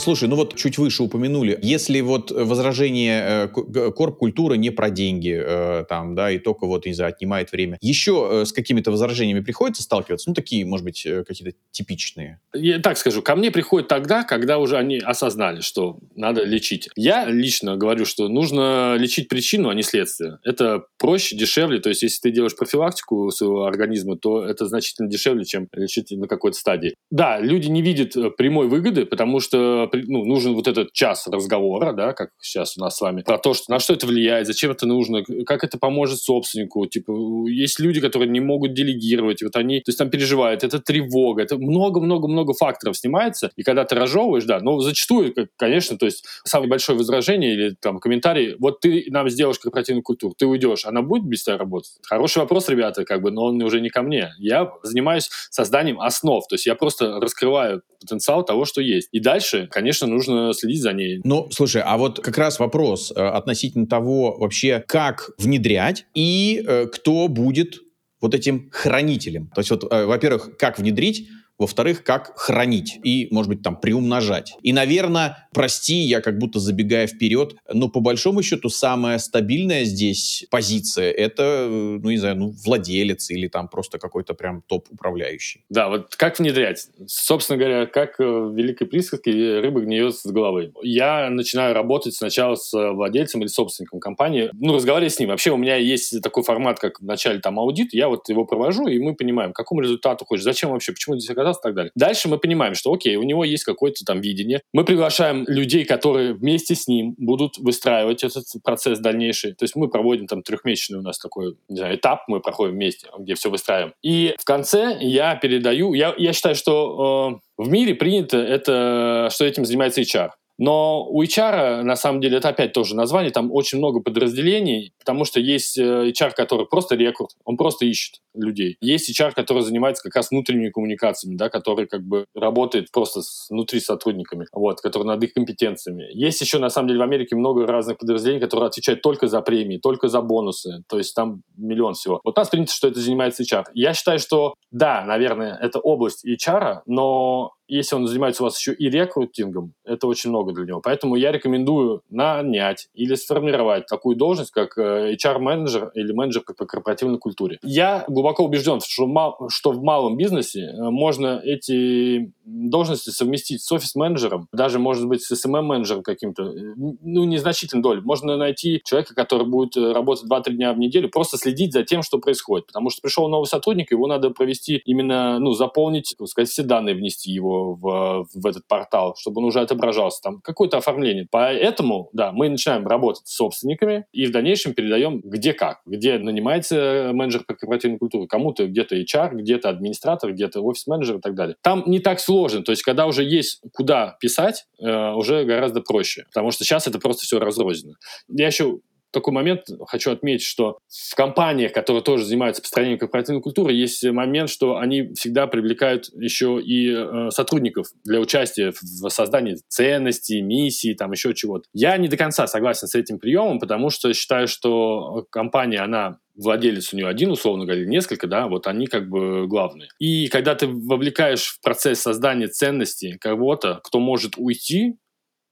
Слушай, 0.00 0.28
ну 0.28 0.36
вот 0.36 0.56
чуть 0.56 0.78
выше 0.78 1.02
упомянули, 1.02 1.58
если 1.62 2.00
вот 2.00 2.30
возражение 2.30 3.50
э, 3.52 3.90
корп-культура 3.92 4.54
не 4.54 4.70
про 4.70 4.88
деньги, 4.90 5.38
э, 5.38 5.84
там, 5.88 6.14
да, 6.14 6.30
и 6.30 6.38
только 6.38 6.66
вот, 6.66 6.86
не 6.86 6.94
знаю, 6.94 7.10
отнимает 7.10 7.52
время, 7.52 7.76
еще 7.82 8.28
э, 8.30 8.44
с 8.46 8.52
какими-то 8.52 8.90
возражениями 8.90 9.40
приходится 9.40 9.82
сталкиваться? 9.82 10.30
Ну, 10.30 10.34
такие, 10.34 10.64
может 10.64 10.84
быть, 10.84 11.06
какие-то 11.26 11.56
типичные. 11.70 12.40
Я 12.54 12.78
так 12.78 12.96
скажу, 12.96 13.20
ко 13.20 13.36
мне 13.36 13.50
приходят 13.50 13.88
тогда, 13.88 14.24
когда 14.24 14.58
уже 14.58 14.78
они 14.78 14.98
осознали, 14.98 15.60
что 15.60 15.98
надо 16.14 16.44
лечить. 16.44 16.88
Я 16.96 17.26
лично 17.26 17.76
говорю, 17.76 18.06
что 18.06 18.28
нужно 18.28 18.96
лечить 18.96 19.28
причину, 19.28 19.68
а 19.68 19.74
не 19.74 19.82
следствие. 19.82 20.38
Это 20.44 20.84
проще, 20.98 21.36
дешевле. 21.36 21.78
То 21.78 21.90
есть, 21.90 22.02
если 22.02 22.20
ты 22.20 22.30
делаешь 22.30 22.56
профилактику 22.56 23.30
своего 23.30 23.64
организма, 23.64 24.16
то 24.16 24.42
это 24.44 24.66
значительно 24.66 25.08
дешевле, 25.08 25.44
чем 25.44 25.68
лечить 25.74 26.10
на 26.10 26.26
какой-то 26.26 26.56
стадии. 26.56 26.94
Да, 27.10 27.38
люди 27.38 27.68
не 27.68 27.82
видят 27.82 28.36
прямой 28.36 28.68
выгоды, 28.68 29.04
потому 29.04 29.40
что 29.40 29.88
ну, 29.92 30.24
нужен 30.24 30.54
вот 30.54 30.68
этот 30.68 30.92
час 30.92 31.26
разговора, 31.26 31.92
да, 31.92 32.12
как 32.12 32.30
сейчас 32.40 32.76
у 32.76 32.80
нас 32.80 32.96
с 32.96 33.00
вами, 33.00 33.22
про 33.22 33.38
то, 33.38 33.54
что, 33.54 33.70
на 33.70 33.78
что 33.78 33.94
это 33.94 34.06
влияет, 34.06 34.46
зачем 34.46 34.70
это 34.70 34.86
нужно, 34.86 35.22
как 35.46 35.64
это 35.64 35.78
поможет 35.78 36.20
собственнику. 36.20 36.86
Типа, 36.86 37.12
есть 37.48 37.80
люди, 37.80 38.00
которые 38.00 38.28
не 38.28 38.40
могут 38.40 38.74
делегировать, 38.74 39.42
вот 39.42 39.56
они, 39.56 39.80
то 39.80 39.90
есть 39.90 39.98
там 39.98 40.10
переживают, 40.10 40.64
это 40.64 40.78
тревога, 40.80 41.42
это 41.42 41.58
много-много-много 41.58 42.54
факторов 42.54 42.96
снимается, 42.96 43.50
и 43.56 43.62
когда 43.62 43.84
ты 43.84 43.94
разжевываешь, 43.94 44.44
да, 44.44 44.60
но 44.60 44.80
зачастую, 44.80 45.34
конечно, 45.56 45.96
то 45.98 46.06
есть 46.06 46.24
самое 46.44 46.68
большое 46.68 46.96
возражение 46.98 47.54
или 47.54 47.76
там 47.80 47.98
комментарий, 47.98 48.56
вот 48.58 48.80
ты 48.80 49.04
нам 49.08 49.28
сделаешь 49.28 49.58
корпоративную 49.58 50.02
культуру, 50.02 50.34
ты 50.36 50.46
уйдешь, 50.46 50.84
она 50.84 51.02
будет 51.02 51.24
без 51.24 51.44
тебя 51.44 51.56
работать? 51.56 51.92
Хороший 52.02 52.38
вопрос, 52.38 52.68
ребята, 52.68 53.04
как 53.04 53.22
бы, 53.22 53.30
но 53.30 53.44
он 53.44 53.62
уже 53.62 53.80
не 53.80 53.90
ко 53.90 54.02
мне. 54.02 54.32
Я 54.38 54.70
занимаюсь 54.82 55.30
созданием 55.50 56.00
основ, 56.00 56.46
то 56.46 56.54
есть 56.54 56.66
я 56.66 56.74
просто 56.74 57.20
раскрываю 57.20 57.82
потенциал 58.00 58.44
того, 58.44 58.64
что 58.64 58.80
есть. 58.80 59.08
И 59.12 59.20
дальше, 59.20 59.68
конечно, 59.70 59.79
нужно 60.06 60.52
следить 60.52 60.82
за 60.82 60.92
ней. 60.92 61.20
Ну, 61.24 61.48
слушай, 61.50 61.82
а 61.84 61.96
вот 61.96 62.20
как 62.20 62.38
раз 62.38 62.58
вопрос 62.58 63.12
э, 63.14 63.20
относительно 63.20 63.86
того 63.86 64.36
вообще, 64.38 64.84
как 64.86 65.30
внедрять 65.38 66.06
и 66.14 66.62
э, 66.66 66.86
кто 66.86 67.28
будет 67.28 67.80
вот 68.20 68.34
этим 68.34 68.68
хранителем. 68.70 69.50
То 69.54 69.60
есть 69.60 69.70
вот, 69.70 69.84
э, 69.90 70.04
во-первых, 70.06 70.56
как 70.58 70.78
внедрить, 70.78 71.28
во-вторых, 71.60 72.02
как 72.02 72.32
хранить 72.36 72.98
и, 73.04 73.28
может 73.30 73.48
быть, 73.48 73.62
там 73.62 73.76
приумножать. 73.76 74.56
И, 74.62 74.72
наверное, 74.72 75.48
прости, 75.52 75.94
я 75.94 76.20
как 76.20 76.38
будто 76.38 76.58
забегая 76.58 77.06
вперед, 77.06 77.54
но 77.72 77.88
по 77.88 78.00
большому 78.00 78.42
счету 78.42 78.68
самая 78.68 79.18
стабильная 79.18 79.84
здесь 79.84 80.46
позиция— 80.50 81.10
это, 81.12 81.66
ну, 81.68 82.10
не 82.10 82.16
знаю, 82.16 82.36
ну, 82.36 82.54
владелец 82.64 83.30
или 83.30 83.48
там 83.48 83.68
просто 83.68 83.98
какой-то 83.98 84.34
прям 84.34 84.62
топ-управляющий. 84.66 85.64
Да, 85.68 85.88
вот 85.88 86.16
как 86.16 86.38
внедрять? 86.38 86.88
Собственно 87.06 87.58
говоря, 87.58 87.86
как 87.86 88.18
в 88.18 88.54
великой 88.54 88.86
присказке 88.86 89.60
рыба 89.60 89.80
гниет 89.82 90.16
с 90.16 90.26
головы. 90.26 90.72
Я 90.82 91.28
начинаю 91.30 91.74
работать 91.74 92.14
сначала 92.14 92.54
с 92.54 92.72
владельцем 92.72 93.42
или 93.42 93.48
собственником 93.48 94.00
компании, 94.00 94.50
ну, 94.54 94.74
разговаривать 94.74 95.12
с 95.12 95.18
ним. 95.18 95.28
Вообще 95.28 95.50
у 95.50 95.56
меня 95.56 95.76
есть 95.76 96.22
такой 96.22 96.42
формат, 96.42 96.78
как 96.78 97.00
в 97.00 97.04
начале 97.04 97.40
там 97.40 97.58
аудит, 97.58 97.92
я 97.92 98.08
вот 98.08 98.28
его 98.28 98.46
провожу, 98.46 98.86
и 98.86 98.98
мы 98.98 99.14
понимаем, 99.14 99.52
к 99.52 99.56
какому 99.56 99.82
результату 99.82 100.24
хочешь, 100.24 100.44
зачем 100.44 100.70
вообще, 100.70 100.92
почему 100.92 101.16
здесь 101.16 101.28
оказался 101.28 101.49
и 101.58 101.62
так 101.62 101.74
далее. 101.74 101.92
Дальше 101.94 102.28
мы 102.28 102.38
понимаем, 102.38 102.74
что 102.74 102.92
окей, 102.92 103.16
у 103.16 103.22
него 103.22 103.44
есть 103.44 103.64
какое-то 103.64 104.04
там 104.04 104.20
видение. 104.20 104.62
Мы 104.72 104.84
приглашаем 104.84 105.44
людей, 105.46 105.84
которые 105.84 106.34
вместе 106.34 106.74
с 106.74 106.86
ним 106.86 107.14
будут 107.18 107.58
выстраивать 107.58 108.24
этот 108.24 108.44
процесс 108.62 108.98
дальнейший. 108.98 109.52
То 109.54 109.64
есть 109.64 109.76
мы 109.76 109.88
проводим 109.88 110.26
там 110.26 110.42
трехмесячный 110.42 110.98
у 110.98 111.02
нас 111.02 111.18
такой, 111.18 111.56
не 111.68 111.78
знаю, 111.78 111.96
этап, 111.96 112.24
мы 112.28 112.40
проходим 112.40 112.74
вместе, 112.74 113.08
где 113.18 113.34
все 113.34 113.50
выстраиваем. 113.50 113.94
И 114.02 114.34
в 114.38 114.44
конце 114.44 114.96
я 115.00 115.34
передаю, 115.36 115.94
я, 115.94 116.14
я 116.16 116.32
считаю, 116.32 116.54
что 116.54 117.40
э, 117.58 117.62
в 117.62 117.68
мире 117.68 117.94
принято 117.94 118.38
это, 118.38 119.28
что 119.30 119.44
этим 119.44 119.64
занимается 119.64 120.00
HR. 120.00 120.30
Но 120.60 121.06
у 121.08 121.22
HR, 121.22 121.82
на 121.84 121.96
самом 121.96 122.20
деле, 122.20 122.36
это 122.36 122.50
опять 122.50 122.74
тоже 122.74 122.94
название, 122.94 123.32
там 123.32 123.50
очень 123.50 123.78
много 123.78 124.00
подразделений, 124.00 124.92
потому 124.98 125.24
что 125.24 125.40
есть 125.40 125.78
э, 125.78 126.10
HR, 126.10 126.32
который 126.36 126.66
просто 126.66 126.96
рекрут, 126.96 127.30
он 127.46 127.56
просто 127.56 127.86
ищет 127.86 128.20
людей. 128.34 128.76
Есть 128.82 129.08
HR, 129.10 129.32
который 129.32 129.62
занимается 129.62 130.02
как 130.02 130.14
раз 130.16 130.30
внутренними 130.30 130.68
коммуникациями, 130.68 131.36
да, 131.36 131.48
который 131.48 131.86
как 131.86 132.02
бы 132.02 132.26
работает 132.34 132.92
просто 132.92 133.22
с, 133.22 133.48
внутри 133.48 133.80
сотрудниками, 133.80 134.46
вот, 134.52 134.82
который 134.82 135.04
над 135.04 135.24
их 135.24 135.32
компетенциями. 135.32 136.04
Есть 136.12 136.42
еще, 136.42 136.58
на 136.58 136.68
самом 136.68 136.88
деле, 136.88 137.00
в 137.00 137.04
Америке 137.04 137.36
много 137.36 137.66
разных 137.66 137.96
подразделений, 137.96 138.40
которые 138.40 138.66
отвечают 138.66 139.00
только 139.00 139.28
за 139.28 139.40
премии, 139.40 139.78
только 139.78 140.08
за 140.08 140.20
бонусы, 140.20 140.84
то 140.90 140.98
есть 140.98 141.14
там 141.14 141.40
миллион 141.56 141.94
всего. 141.94 142.20
Вот 142.22 142.36
нас 142.36 142.50
принято, 142.50 142.74
что 142.74 142.88
это 142.88 143.00
занимается 143.00 143.44
HR. 143.44 143.64
Я 143.72 143.94
считаю, 143.94 144.18
что 144.18 144.52
да, 144.70 145.04
наверное, 145.06 145.56
это 145.56 145.78
область 145.78 146.24
HR, 146.26 146.80
но 146.84 147.54
если 147.76 147.96
он 147.96 148.06
занимается 148.06 148.42
у 148.42 148.46
вас 148.46 148.58
еще 148.58 148.72
и 148.72 148.90
рекрутингом, 148.90 149.74
это 149.84 150.06
очень 150.06 150.30
много 150.30 150.52
для 150.52 150.64
него. 150.64 150.80
Поэтому 150.80 151.16
я 151.16 151.32
рекомендую 151.32 152.02
нанять 152.10 152.88
или 152.94 153.14
сформировать 153.14 153.86
такую 153.86 154.16
должность, 154.16 154.50
как 154.50 154.76
э, 154.76 155.14
HR-менеджер 155.14 155.90
или 155.94 156.12
менеджер 156.12 156.42
по 156.42 156.66
корпоративной 156.66 157.18
культуре. 157.18 157.58
Я 157.62 158.04
глубоко 158.08 158.44
убежден, 158.44 158.80
что, 158.80 159.36
что 159.48 159.72
в 159.72 159.82
малом 159.82 160.16
бизнесе 160.16 160.62
э, 160.62 160.90
можно 160.90 161.40
эти 161.44 162.32
должности 162.50 163.10
совместить 163.10 163.62
с 163.62 163.72
офис-менеджером, 163.72 164.48
даже, 164.52 164.78
может 164.78 165.06
быть, 165.06 165.22
с 165.22 165.32
SMM-менеджером 165.32 166.02
каким-то, 166.02 166.42
э, 166.44 166.74
ну, 166.76 167.24
незначительной 167.24 167.82
долей. 167.82 168.00
Можно 168.02 168.36
найти 168.36 168.80
человека, 168.84 169.14
который 169.14 169.46
будет 169.46 169.76
работать 169.76 170.24
2-3 170.28 170.52
дня 170.52 170.72
в 170.72 170.78
неделю, 170.78 171.08
просто 171.08 171.36
следить 171.36 171.72
за 171.72 171.84
тем, 171.84 172.02
что 172.02 172.18
происходит. 172.18 172.66
Потому 172.66 172.90
что 172.90 173.00
пришел 173.02 173.28
новый 173.28 173.46
сотрудник, 173.46 173.90
его 173.92 174.06
надо 174.06 174.30
провести 174.30 174.82
именно, 174.84 175.38
ну, 175.38 175.52
заполнить, 175.52 176.14
так 176.18 176.28
сказать, 176.28 176.48
все 176.48 176.62
данные 176.62 176.94
внести 176.94 177.30
его 177.30 177.74
в, 177.74 178.26
в 178.34 178.46
этот 178.46 178.66
портал, 178.66 179.14
чтобы 179.18 179.40
он 179.40 179.46
уже 179.46 179.60
отображался, 179.60 180.22
там 180.22 180.40
какое-то 180.40 180.78
оформление. 180.78 181.26
Поэтому, 181.30 182.08
да, 182.12 182.32
мы 182.32 182.48
начинаем 182.48 182.86
работать 182.86 183.26
с 183.26 183.36
собственниками 183.36 184.06
и 184.12 184.26
в 184.26 184.32
дальнейшем 184.32 184.74
передаем 184.74 185.20
где 185.24 185.52
как, 185.52 185.80
где 185.86 186.18
нанимается 186.18 187.10
менеджер 187.12 187.44
по 187.46 187.54
корпоративной 187.54 187.98
культуре, 187.98 188.26
кому-то 188.26 188.66
где-то 188.66 188.96
HR, 188.96 189.34
где-то 189.34 189.68
администратор, 189.68 190.32
где-то 190.32 190.60
офис-менеджер 190.60 191.16
и 191.16 191.20
так 191.20 191.34
далее. 191.34 191.56
Там 191.62 191.84
не 191.86 192.00
так 192.00 192.20
сложно, 192.20 192.39
то 192.48 192.72
есть 192.72 192.82
когда 192.82 193.06
уже 193.06 193.24
есть 193.24 193.60
куда 193.72 194.16
писать, 194.20 194.66
э, 194.80 195.12
уже 195.12 195.44
гораздо 195.44 195.80
проще, 195.80 196.24
потому 196.26 196.50
что 196.50 196.64
сейчас 196.64 196.86
это 196.86 196.98
просто 196.98 197.24
все 197.24 197.38
разрознено. 197.38 197.94
Я 198.28 198.46
еще 198.46 198.80
такой 199.12 199.32
момент 199.32 199.62
хочу 199.86 200.10
отметить, 200.10 200.46
что 200.46 200.78
в 200.88 201.14
компаниях, 201.14 201.72
которые 201.72 202.02
тоже 202.02 202.24
занимаются 202.24 202.62
построением 202.62 202.98
корпоративной 202.98 203.42
культуры, 203.42 203.72
есть 203.72 204.04
момент, 204.04 204.50
что 204.50 204.76
они 204.76 205.12
всегда 205.14 205.46
привлекают 205.46 206.08
еще 206.14 206.60
и 206.60 206.92
э, 206.92 207.30
сотрудников 207.30 207.88
для 208.04 208.20
участия 208.20 208.72
в 208.72 209.08
создании 209.08 209.56
ценностей, 209.68 210.42
миссий, 210.42 210.94
там 210.94 211.12
еще 211.12 211.34
чего-то. 211.34 211.64
Я 211.72 211.96
не 211.96 212.08
до 212.08 212.16
конца 212.16 212.46
согласен 212.46 212.88
с 212.88 212.94
этим 212.94 213.18
приемом, 213.18 213.58
потому 213.58 213.90
что 213.90 214.12
считаю, 214.12 214.48
что 214.48 215.26
компания, 215.30 215.80
она 215.80 216.18
владелец 216.40 216.92
у 216.92 216.96
нее 216.96 217.08
один, 217.08 217.30
условно 217.30 217.64
говоря, 217.64 217.84
несколько, 217.84 218.26
да, 218.26 218.48
вот 218.48 218.66
они 218.66 218.86
как 218.86 219.08
бы 219.08 219.46
главные. 219.46 219.88
И 219.98 220.28
когда 220.28 220.54
ты 220.54 220.66
вовлекаешь 220.66 221.46
в 221.46 221.60
процесс 221.60 222.00
создания 222.00 222.48
ценностей 222.48 223.18
кого-то, 223.18 223.80
кто 223.84 224.00
может 224.00 224.34
уйти, 224.36 224.96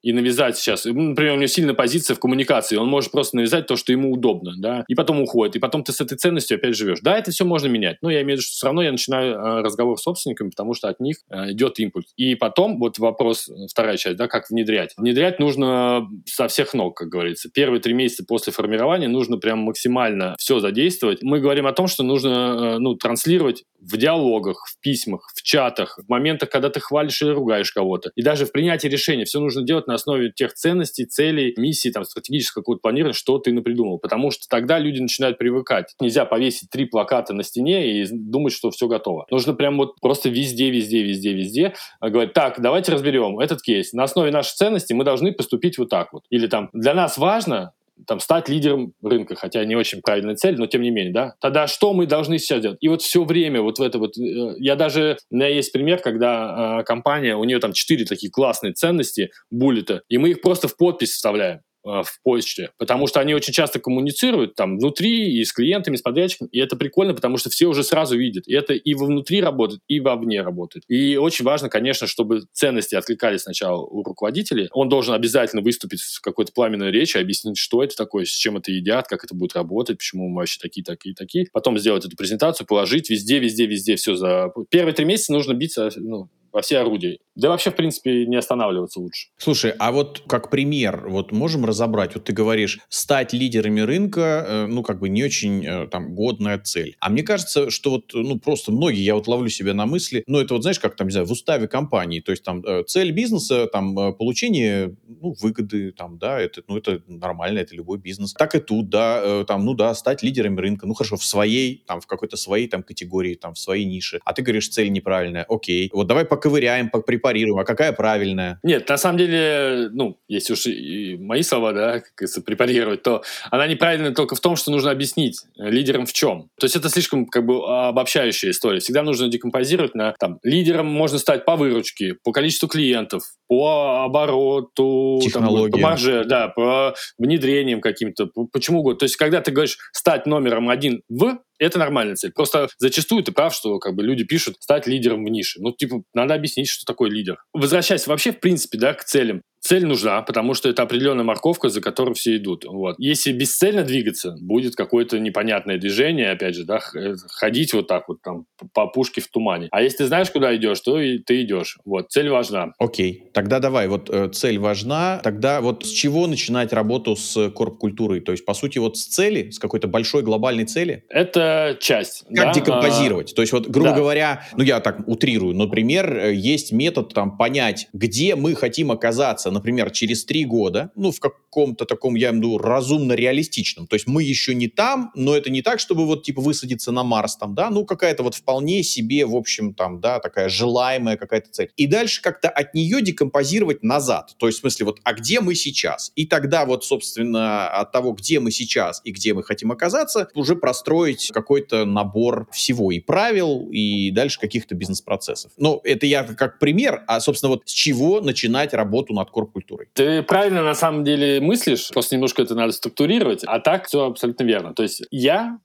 и 0.03 0.13
навязать 0.13 0.57
сейчас. 0.57 0.85
Например, 0.85 1.35
у 1.35 1.37
него 1.37 1.47
сильная 1.47 1.75
позиция 1.75 2.15
в 2.15 2.21
коммуникации, 2.21 2.77
он 2.77 2.89
может 2.89 3.11
просто 3.11 3.37
навязать 3.37 3.67
то, 3.67 3.77
что 3.77 3.93
ему 3.93 4.13
удобно, 4.13 4.55
да, 4.59 4.85
и 4.89 4.95
потом 4.95 5.21
уходит, 5.21 5.57
и 5.57 5.59
потом 5.59 5.85
ты 5.85 5.93
с 5.93 6.01
этой 6.01 6.17
ценностью 6.17 6.57
опять 6.57 6.77
живешь. 6.77 7.01
Да, 7.03 7.19
это 7.19 7.31
все 7.31 7.45
можно 7.45 7.69
менять, 7.69 7.99
но 8.03 8.11
я 8.11 8.23
имею 8.23 8.39
в 8.39 8.41
виду, 8.41 8.43
что 8.43 8.53
все 8.57 8.67
равно 8.67 8.83
я 8.83 8.93
начинаю 8.93 9.35
э, 9.35 9.63
разговор 9.63 9.99
с 9.99 10.03
собственниками, 10.03 10.51
потому 10.51 10.75
что 10.75 10.89
от 10.89 11.01
них 11.01 11.19
э, 11.31 11.53
идет 11.53 11.79
импульс. 11.79 12.07
И 12.17 12.35
потом, 12.35 12.79
вот 12.79 12.99
вопрос, 12.99 13.49
э, 13.49 13.53
вторая 13.71 13.97
часть, 13.97 14.17
да, 14.17 14.29
как 14.29 14.51
внедрять. 14.51 14.95
Внедрять 14.97 15.41
нужно 15.41 16.09
со 16.27 16.49
всех 16.49 16.75
ног, 16.75 16.97
как 16.97 17.09
говорится. 17.09 17.51
Первые 17.53 17.81
три 17.81 17.95
месяца 17.95 18.25
после 18.27 18.53
формирования 18.53 19.09
нужно 19.09 19.39
прям 19.39 19.61
максимально 19.61 20.35
все 20.39 20.61
задействовать. 20.61 21.23
Мы 21.23 21.41
говорим 21.41 21.67
о 21.67 21.73
том, 21.73 21.87
что 21.87 22.03
нужно, 22.03 22.79
ну, 22.79 22.95
транслировать 22.95 23.65
в 23.81 23.97
диалогах, 23.97 24.65
в 24.67 24.81
письмах, 24.81 25.31
в 25.35 25.43
чатах, 25.43 25.99
в 25.99 26.09
моментах, 26.09 26.51
когда 26.51 26.71
ты 26.71 26.81
хвалишь 26.81 27.21
или 27.23 27.31
ругаешь 27.31 27.73
кого-то. 27.73 28.11
И 28.17 28.23
даже 28.23 28.47
в 28.47 28.53
принятии 28.53 28.89
решения 28.89 29.25
все 29.25 29.41
нужно 29.41 29.63
делать 29.63 29.87
на 29.87 29.95
основе 29.95 30.33
тех 30.33 30.55
ценностей, 30.55 31.05
целей, 31.05 31.55
миссий, 31.57 31.91
там, 31.91 32.05
стратегического 32.05 32.63
какого-то 32.63 32.81
планирования, 32.83 33.15
что 33.15 33.39
ты 33.39 33.53
напридумал. 33.53 33.99
Потому 33.99 34.31
что 34.31 34.47
тогда 34.49 34.79
люди 34.79 35.01
начинают 35.01 35.39
привыкать. 35.39 35.95
Нельзя 36.01 36.25
повесить 36.25 36.71
три 36.71 36.87
плаката 36.87 37.33
на 37.33 37.43
стене 37.43 38.03
и 38.03 38.07
думать, 38.11 38.53
что 38.53 38.71
все 38.71 38.89
готово. 38.89 39.27
Нужно 39.31 39.55
прям 39.55 39.77
вот 39.77 40.01
просто 40.01 40.29
везде, 40.29 40.71
везде, 40.71 41.03
везде, 41.03 41.33
везде 41.33 41.75
говорить, 42.01 42.33
так, 42.33 42.61
давайте 42.61 42.93
разберем 42.93 43.39
этот 43.39 43.63
кейс. 43.63 43.93
На 43.93 44.05
основе 44.05 44.31
наших 44.31 44.55
ценностей 44.55 44.95
мы 44.95 45.05
должны 45.05 45.33
поступить 45.33 45.79
вот 45.79 45.89
так 45.89 46.13
вот. 46.13 46.25
Или 46.31 46.47
там, 46.47 46.71
для 46.73 46.95
нас 46.95 47.19
важно, 47.19 47.73
там, 48.07 48.21
стать 48.21 48.49
лидером 48.49 48.93
рынка, 49.03 49.35
хотя 49.35 49.65
не 49.65 49.77
очень 49.77 50.01
правильная 50.01 50.37
цель, 50.37 50.57
но 50.57 50.67
тем 50.67 50.83
не 50.83 50.91
менее, 50.91 51.13
да, 51.13 51.35
тогда 51.41 51.67
что 51.67 51.93
мы 51.93 52.07
должны 52.07 52.39
сейчас 52.39 52.61
делать? 52.61 52.79
И 52.81 52.89
вот 52.89 53.03
все 53.03 53.25
время 53.25 53.63
вот 53.63 53.79
в 53.79 53.83
это 53.83 53.99
вот, 53.99 54.17
э, 54.19 54.55
я 54.59 54.77
даже, 54.77 55.19
у 55.31 55.37
меня 55.37 55.49
есть 55.49 55.73
пример, 55.73 56.01
когда 56.01 56.81
э, 56.81 56.85
компания, 56.85 57.37
у 57.37 57.45
нее 57.45 57.59
там 57.59 57.73
четыре 57.73 58.05
такие 58.05 58.31
классные 58.31 58.73
ценности, 58.73 59.31
буллета, 59.51 60.03
и 60.09 60.19
мы 60.19 60.31
их 60.31 60.41
просто 60.41 60.69
в 60.69 60.77
подпись 60.77 61.13
вставляем. 61.13 61.61
Э, 61.89 62.03
в 62.03 62.21
почте, 62.23 62.71
потому 62.77 63.07
что 63.07 63.21
они 63.21 63.35
очень 63.35 63.53
часто 63.53 63.79
коммуницируют 63.79 64.55
там 64.55 64.79
внутри 64.79 65.39
и 65.41 65.45
с 65.45 65.53
клиентами, 65.53 65.97
с 65.97 66.03
подрядчиками, 66.03 66.49
и 66.53 66.59
это 66.59 66.77
прикольно, 66.77 67.15
потому 67.15 67.39
что 67.39 67.49
все 67.49 67.67
уже 67.67 67.83
сразу 67.83 68.17
видят. 68.17 68.47
И 68.47 68.55
это 68.55 68.75
и 68.75 68.95
внутри 68.95 69.41
работает, 69.41 69.81
и 69.89 70.01
вовне 70.01 70.43
работает. 70.43 70.85
И 70.89 71.17
очень 71.17 71.45
важно, 71.45 71.71
конечно, 71.71 72.07
чтобы 72.07 72.43
ценности 72.53 72.95
откликались 72.95 73.43
сначала 73.43 73.83
у 73.83 74.03
руководителей. 74.03 74.69
Он 74.73 74.89
должен 74.89 75.15
обязательно 75.15 75.63
выступить 75.63 76.01
с 76.01 76.21
какой-то 76.21 76.53
пламенной 76.53 76.91
речью, 76.91 77.23
объяснить, 77.23 77.57
что 77.57 77.83
это 77.83 77.97
такое, 77.97 78.27
с 78.27 78.31
чем 78.31 78.59
это 78.59 78.71
едят, 78.71 79.09
как 79.09 79.25
это 79.25 79.35
будет 79.35 79.55
работать, 79.55 79.99
почему 79.99 80.29
мы 80.29 80.41
вообще 80.41 80.59
такие, 80.61 80.85
такие, 80.85 81.15
такие. 81.15 81.47
Потом 81.53 81.79
сделать 81.79 82.05
эту 82.05 82.17
презентацию, 82.17 82.67
положить 82.67 83.09
везде, 83.09 83.39
везде, 83.39 83.67
везде 83.67 83.97
все 83.97 84.15
за... 84.15 84.53
Первые 84.69 84.95
три 84.95 85.07
месяца 85.07 85.33
нужно 85.33 85.55
биться 85.55 85.91
ну, 85.97 86.29
во 86.53 86.63
все 86.63 86.79
орудия. 86.79 87.19
Да 87.35 87.51
вообще, 87.51 87.71
в 87.71 87.77
принципе, 87.77 88.27
не 88.27 88.37
останавливаться 88.37 89.01
лучше. 89.01 89.29
Слушай, 89.37 89.73
а 89.79 89.93
вот 89.93 90.23
как 90.27 90.51
пример, 90.51 91.09
вот 91.09 91.31
можем 91.31 91.65
разобрать, 91.65 92.15
вот 92.15 92.25
ты 92.25 92.33
говоришь, 92.33 92.81
стать 92.89 93.33
лидерами 93.33 93.81
рынка, 93.81 94.45
э, 94.47 94.67
ну, 94.67 94.83
как 94.83 94.99
бы 94.99 95.09
не 95.09 95.23
очень 95.23 95.65
э, 95.65 95.87
там 95.87 96.15
годная 96.15 96.59
цель. 96.59 96.97
А 96.99 97.11
мне 97.11 97.23
кажется, 97.23 97.71
что 97.71 97.91
вот, 97.91 98.11
ну, 98.13 98.41
просто 98.41 98.73
многие, 98.73 99.03
я 99.03 99.15
вот 99.15 99.29
ловлю 99.29 99.49
себя 99.51 99.73
на 99.73 99.87
мысли, 99.87 100.25
ну, 100.27 100.41
это 100.41 100.55
вот, 100.55 100.63
знаешь, 100.63 100.81
как 100.81 100.97
там, 100.97 101.07
не 101.07 101.13
знаю, 101.13 101.27
в 101.27 101.31
уставе 101.31 101.69
компании, 101.69 102.21
то 102.21 102.33
есть 102.33 102.43
там 102.43 102.65
э, 102.65 102.83
цель 102.85 103.13
бизнеса, 103.13 103.67
там, 103.67 104.15
получение, 104.15 104.97
ну, 105.07 105.35
выгоды, 105.41 105.93
там, 105.93 106.19
да, 106.19 106.41
это, 106.41 106.63
ну, 106.67 106.77
это 106.77 107.03
нормально, 107.07 107.61
это 107.61 107.77
любой 107.77 107.99
бизнес. 107.99 108.33
Так 108.33 108.57
и 108.57 108.59
тут, 108.59 108.89
да, 108.89 109.45
там, 109.45 109.65
ну, 109.65 109.75
да, 109.75 109.95
стать 109.95 110.25
лидерами 110.25 110.61
рынка, 110.61 110.87
ну, 110.87 110.95
хорошо, 110.95 111.17
в 111.17 111.25
своей, 111.25 111.85
там, 111.87 112.01
в 112.01 112.07
какой-то 112.07 112.37
своей, 112.37 112.67
там, 112.67 112.83
категории, 112.83 113.35
там, 113.35 113.55
в 113.55 113.59
своей 113.59 113.85
нише. 113.85 114.21
А 114.25 114.33
ты 114.33 114.43
говоришь, 114.43 114.69
цель 114.69 114.91
неправильная, 114.91 115.45
окей. 115.49 115.89
Вот 115.93 116.09
давай 116.09 116.25
поковыряем, 116.39 116.91
препарируем, 116.91 117.59
а 117.59 117.65
какая 117.65 117.93
правильная? 117.93 118.61
Нет, 118.63 118.89
на 118.89 118.97
самом 118.97 119.19
деле, 119.19 119.89
ну, 119.93 120.19
если 120.29 120.53
уж 120.53 120.67
и 120.67 121.17
мои 121.19 121.43
слова, 121.43 121.73
да, 121.73 121.93
как 122.01 122.13
говорится, 122.17 122.43
препарировать, 122.43 123.03
то 123.03 123.23
она 123.51 123.67
неправильная 123.67 124.13
только 124.13 124.37
в 124.37 124.41
том, 124.41 124.57
что 124.57 124.71
нужно 124.71 124.91
объяснить 124.91 125.43
лидерам 125.57 126.07
в 126.07 126.13
чем. 126.13 126.49
То 126.59 126.67
есть 126.67 126.77
это 126.77 126.89
слишком 126.89 127.27
как 127.27 127.45
бы 127.45 127.67
обобщающая 127.67 128.51
история. 128.51 128.79
Всегда 128.79 129.03
нужно 129.03 129.29
декомпозировать 129.29 129.95
на, 129.95 130.15
там, 130.19 130.39
лидером 130.43 130.87
можно 130.87 131.19
стать 131.19 131.45
по 131.45 131.57
выручке, 131.57 132.15
по 132.23 132.33
количеству 132.33 132.69
клиентов, 132.69 133.25
по 133.49 134.05
обороту, 134.05 135.21
там, 135.33 135.47
по 135.71 135.79
марже, 135.79 136.25
да, 136.25 136.49
по 136.49 136.95
внедрениям 137.19 137.81
каким-то, 137.81 138.29
почему 138.53 138.81
угодно. 138.81 139.01
То 139.01 139.05
есть 139.05 139.17
когда 139.17 139.41
ты 139.41 139.51
говоришь 139.51 139.79
стать 139.93 140.27
номером 140.27 140.69
один 140.69 141.03
в 141.09 141.39
это 141.59 141.79
нормальная 141.79 142.15
цель. 142.15 142.33
Просто 142.33 142.69
зачастую 142.79 143.23
ты 143.25 143.33
прав, 143.33 143.53
что 143.55 143.79
как 143.79 143.95
бы 143.95 144.03
люди 144.03 144.25
пишут 144.25 144.57
стать 144.61 144.87
лидером 144.87 145.25
в 145.25 145.29
нише. 145.29 145.61
Ну, 145.61 145.73
типа, 145.73 146.03
надо 146.15 146.35
объяснить, 146.35 146.69
что 146.69 146.85
такое 146.85 147.11
лидер. 147.11 147.43
Возвращаясь 147.53 148.07
вообще, 148.07 148.33
в 148.33 148.41
принципе, 148.41 148.79
да, 148.79 148.95
к 148.95 149.05
целям. 149.05 149.43
Цель 149.61 149.87
нужна, 149.87 150.23
потому 150.23 150.55
что 150.55 150.69
это 150.69 150.83
определенная 150.83 151.25
морковка, 151.25 151.69
за 151.69 151.81
которой 151.81 152.15
все 152.15 152.37
идут. 152.37 152.65
Вот. 152.65 152.97
Если 152.99 153.33
бесцельно 153.33 153.83
двигаться, 153.83 154.37
будет 154.41 154.77
какое-то 154.77 155.19
непонятное 155.19 155.79
движение, 155.79 156.31
опять 156.31 156.55
же, 156.55 156.65
да, 156.65 156.81
э, 156.95 157.15
ходить 157.29 157.75
вот 157.75 157.87
так 157.87 158.09
вот 158.09 158.23
там 158.23 158.47
по 158.73 158.87
пушке 158.87 159.21
в 159.21 159.29
тумане. 159.29 159.69
А 159.71 159.83
если 159.83 159.99
ты 159.99 160.07
знаешь, 160.07 160.31
куда 160.31 160.55
идешь, 160.57 160.81
то 160.81 161.01
и 161.01 161.19
ты 161.19 161.43
идешь. 161.43 161.79
Вот, 161.85 162.11
цель 162.11 162.29
важна. 162.29 162.73
Окей, 162.79 163.31
тогда 163.33 163.59
давай, 163.59 163.89
вот 163.89 164.09
э, 164.11 164.29
цель 164.29 164.59
важна, 164.59 165.21
тогда 165.23 165.61
вот 165.61 165.85
с 165.85 165.91
чего 165.91 166.27
начинать 166.27 166.73
работу 166.73 167.17
с 167.17 167.51
корп-культурой? 167.51 168.21
То 168.21 168.33
есть, 168.33 168.45
по 168.45 168.55
сути, 168.55 168.79
вот 168.79 168.97
с 168.97 169.07
цели, 169.07 169.51
с 169.51 169.59
какой-то 169.59 169.89
большой 169.89 170.23
глобальной 170.23 170.65
цели? 170.65 171.05
Это 171.09 171.77
часть. 171.81 172.25
Как 172.35 172.47
да? 172.47 172.53
декомпозировать? 172.53 173.33
А, 173.33 173.37
то 173.37 173.43
есть, 173.43 173.53
вот, 173.53 173.69
грубо 173.69 173.91
да. 173.91 173.97
говоря, 173.97 174.47
ну 174.57 174.63
я 174.63 174.81
так 174.81 175.07
утрирую, 175.07 175.55
например, 175.55 176.17
э, 176.17 176.35
есть 176.35 176.73
метод 176.73 177.13
там 177.13 177.37
понять, 177.37 177.89
где 177.93 178.37
мы 178.37 178.55
хотим 178.55 178.93
оказаться 178.93 179.48
оказаться, 179.49 179.51
например, 179.51 179.91
через 179.91 180.25
три 180.25 180.45
года, 180.45 180.91
ну, 180.97 181.11
в 181.11 181.21
каком-то 181.21 181.85
таком, 181.85 182.15
я 182.17 182.31
имею 182.31 182.43
в 182.43 182.45
виду, 182.45 182.59
разумно-реалистичном. 182.59 183.87
То 183.87 183.97
есть 183.97 184.07
мы 184.07 184.23
еще 184.23 184.55
не 184.55 184.69
там, 184.69 185.11
но 185.15 185.35
это 185.35 185.51
не 185.51 185.63
так, 185.63 185.81
чтобы 185.81 186.07
вот, 186.07 186.23
типа, 186.23 186.41
высадиться 186.41 186.93
на 186.93 187.05
Марс 187.05 187.37
там, 187.37 187.55
да, 187.55 187.71
ну, 187.71 187.85
какая-то 187.85 188.23
вот 188.23 188.35
вполне 188.35 188.83
себе, 188.83 189.25
в 189.27 189.35
общем, 189.35 189.75
там, 189.75 190.01
да, 190.01 190.21
такая 190.21 190.49
желаемая 190.49 191.17
какая-то 191.17 191.51
цель. 191.51 191.71
И 191.77 191.87
дальше 191.87 192.23
как-то 192.23 192.49
от 192.49 192.75
нее 192.75 193.01
декомпозировать 193.03 193.83
назад. 193.83 194.35
То 194.39 194.47
есть, 194.47 194.59
в 194.59 194.61
смысле, 194.61 194.87
вот, 194.87 195.01
а 195.05 195.13
где 195.13 195.41
мы 195.41 195.55
сейчас? 195.55 196.13
И 196.17 196.27
тогда 196.27 196.65
вот, 196.65 196.85
собственно, 196.85 197.69
от 197.69 197.93
того, 197.93 198.13
где 198.13 198.41
мы 198.41 198.51
сейчас 198.51 199.01
и 199.05 199.13
где 199.13 199.35
мы 199.35 199.43
хотим 199.43 199.73
оказаться, 199.73 200.29
уже 200.35 200.55
простроить 200.57 201.31
какой-то 201.33 201.85
набор 201.85 202.49
всего 202.53 202.93
и 202.93 203.01
правил, 203.01 203.69
и 203.71 204.11
дальше 204.11 204.41
каких-то 204.41 204.75
бизнес-процессов. 204.75 205.53
Но 205.57 205.81
это 205.85 206.07
я 206.07 206.25
как 206.25 206.59
пример, 206.59 207.05
а, 207.07 207.21
собственно, 207.21 207.51
вот 207.51 207.63
с 207.65 207.73
чего 207.73 208.21
начинать 208.21 208.75
работу 208.75 209.15
над 209.15 209.31
корп-культурой? 209.39 209.89
Ты 209.93 210.23
правильно 210.23 210.63
на 210.63 210.75
самом 210.75 211.05
деле 211.05 211.41
мыслишь, 211.41 211.89
просто 211.91 212.17
немножко 212.17 212.43
это 212.43 212.55
надо 212.55 212.73
структурировать, 212.73 213.45
а 213.45 213.61
так 213.61 213.87
все 213.87 214.05
абсолютно 214.05 214.43
верно. 214.45 214.75
То 214.75 214.83
есть 214.83 215.03
я 215.11 215.59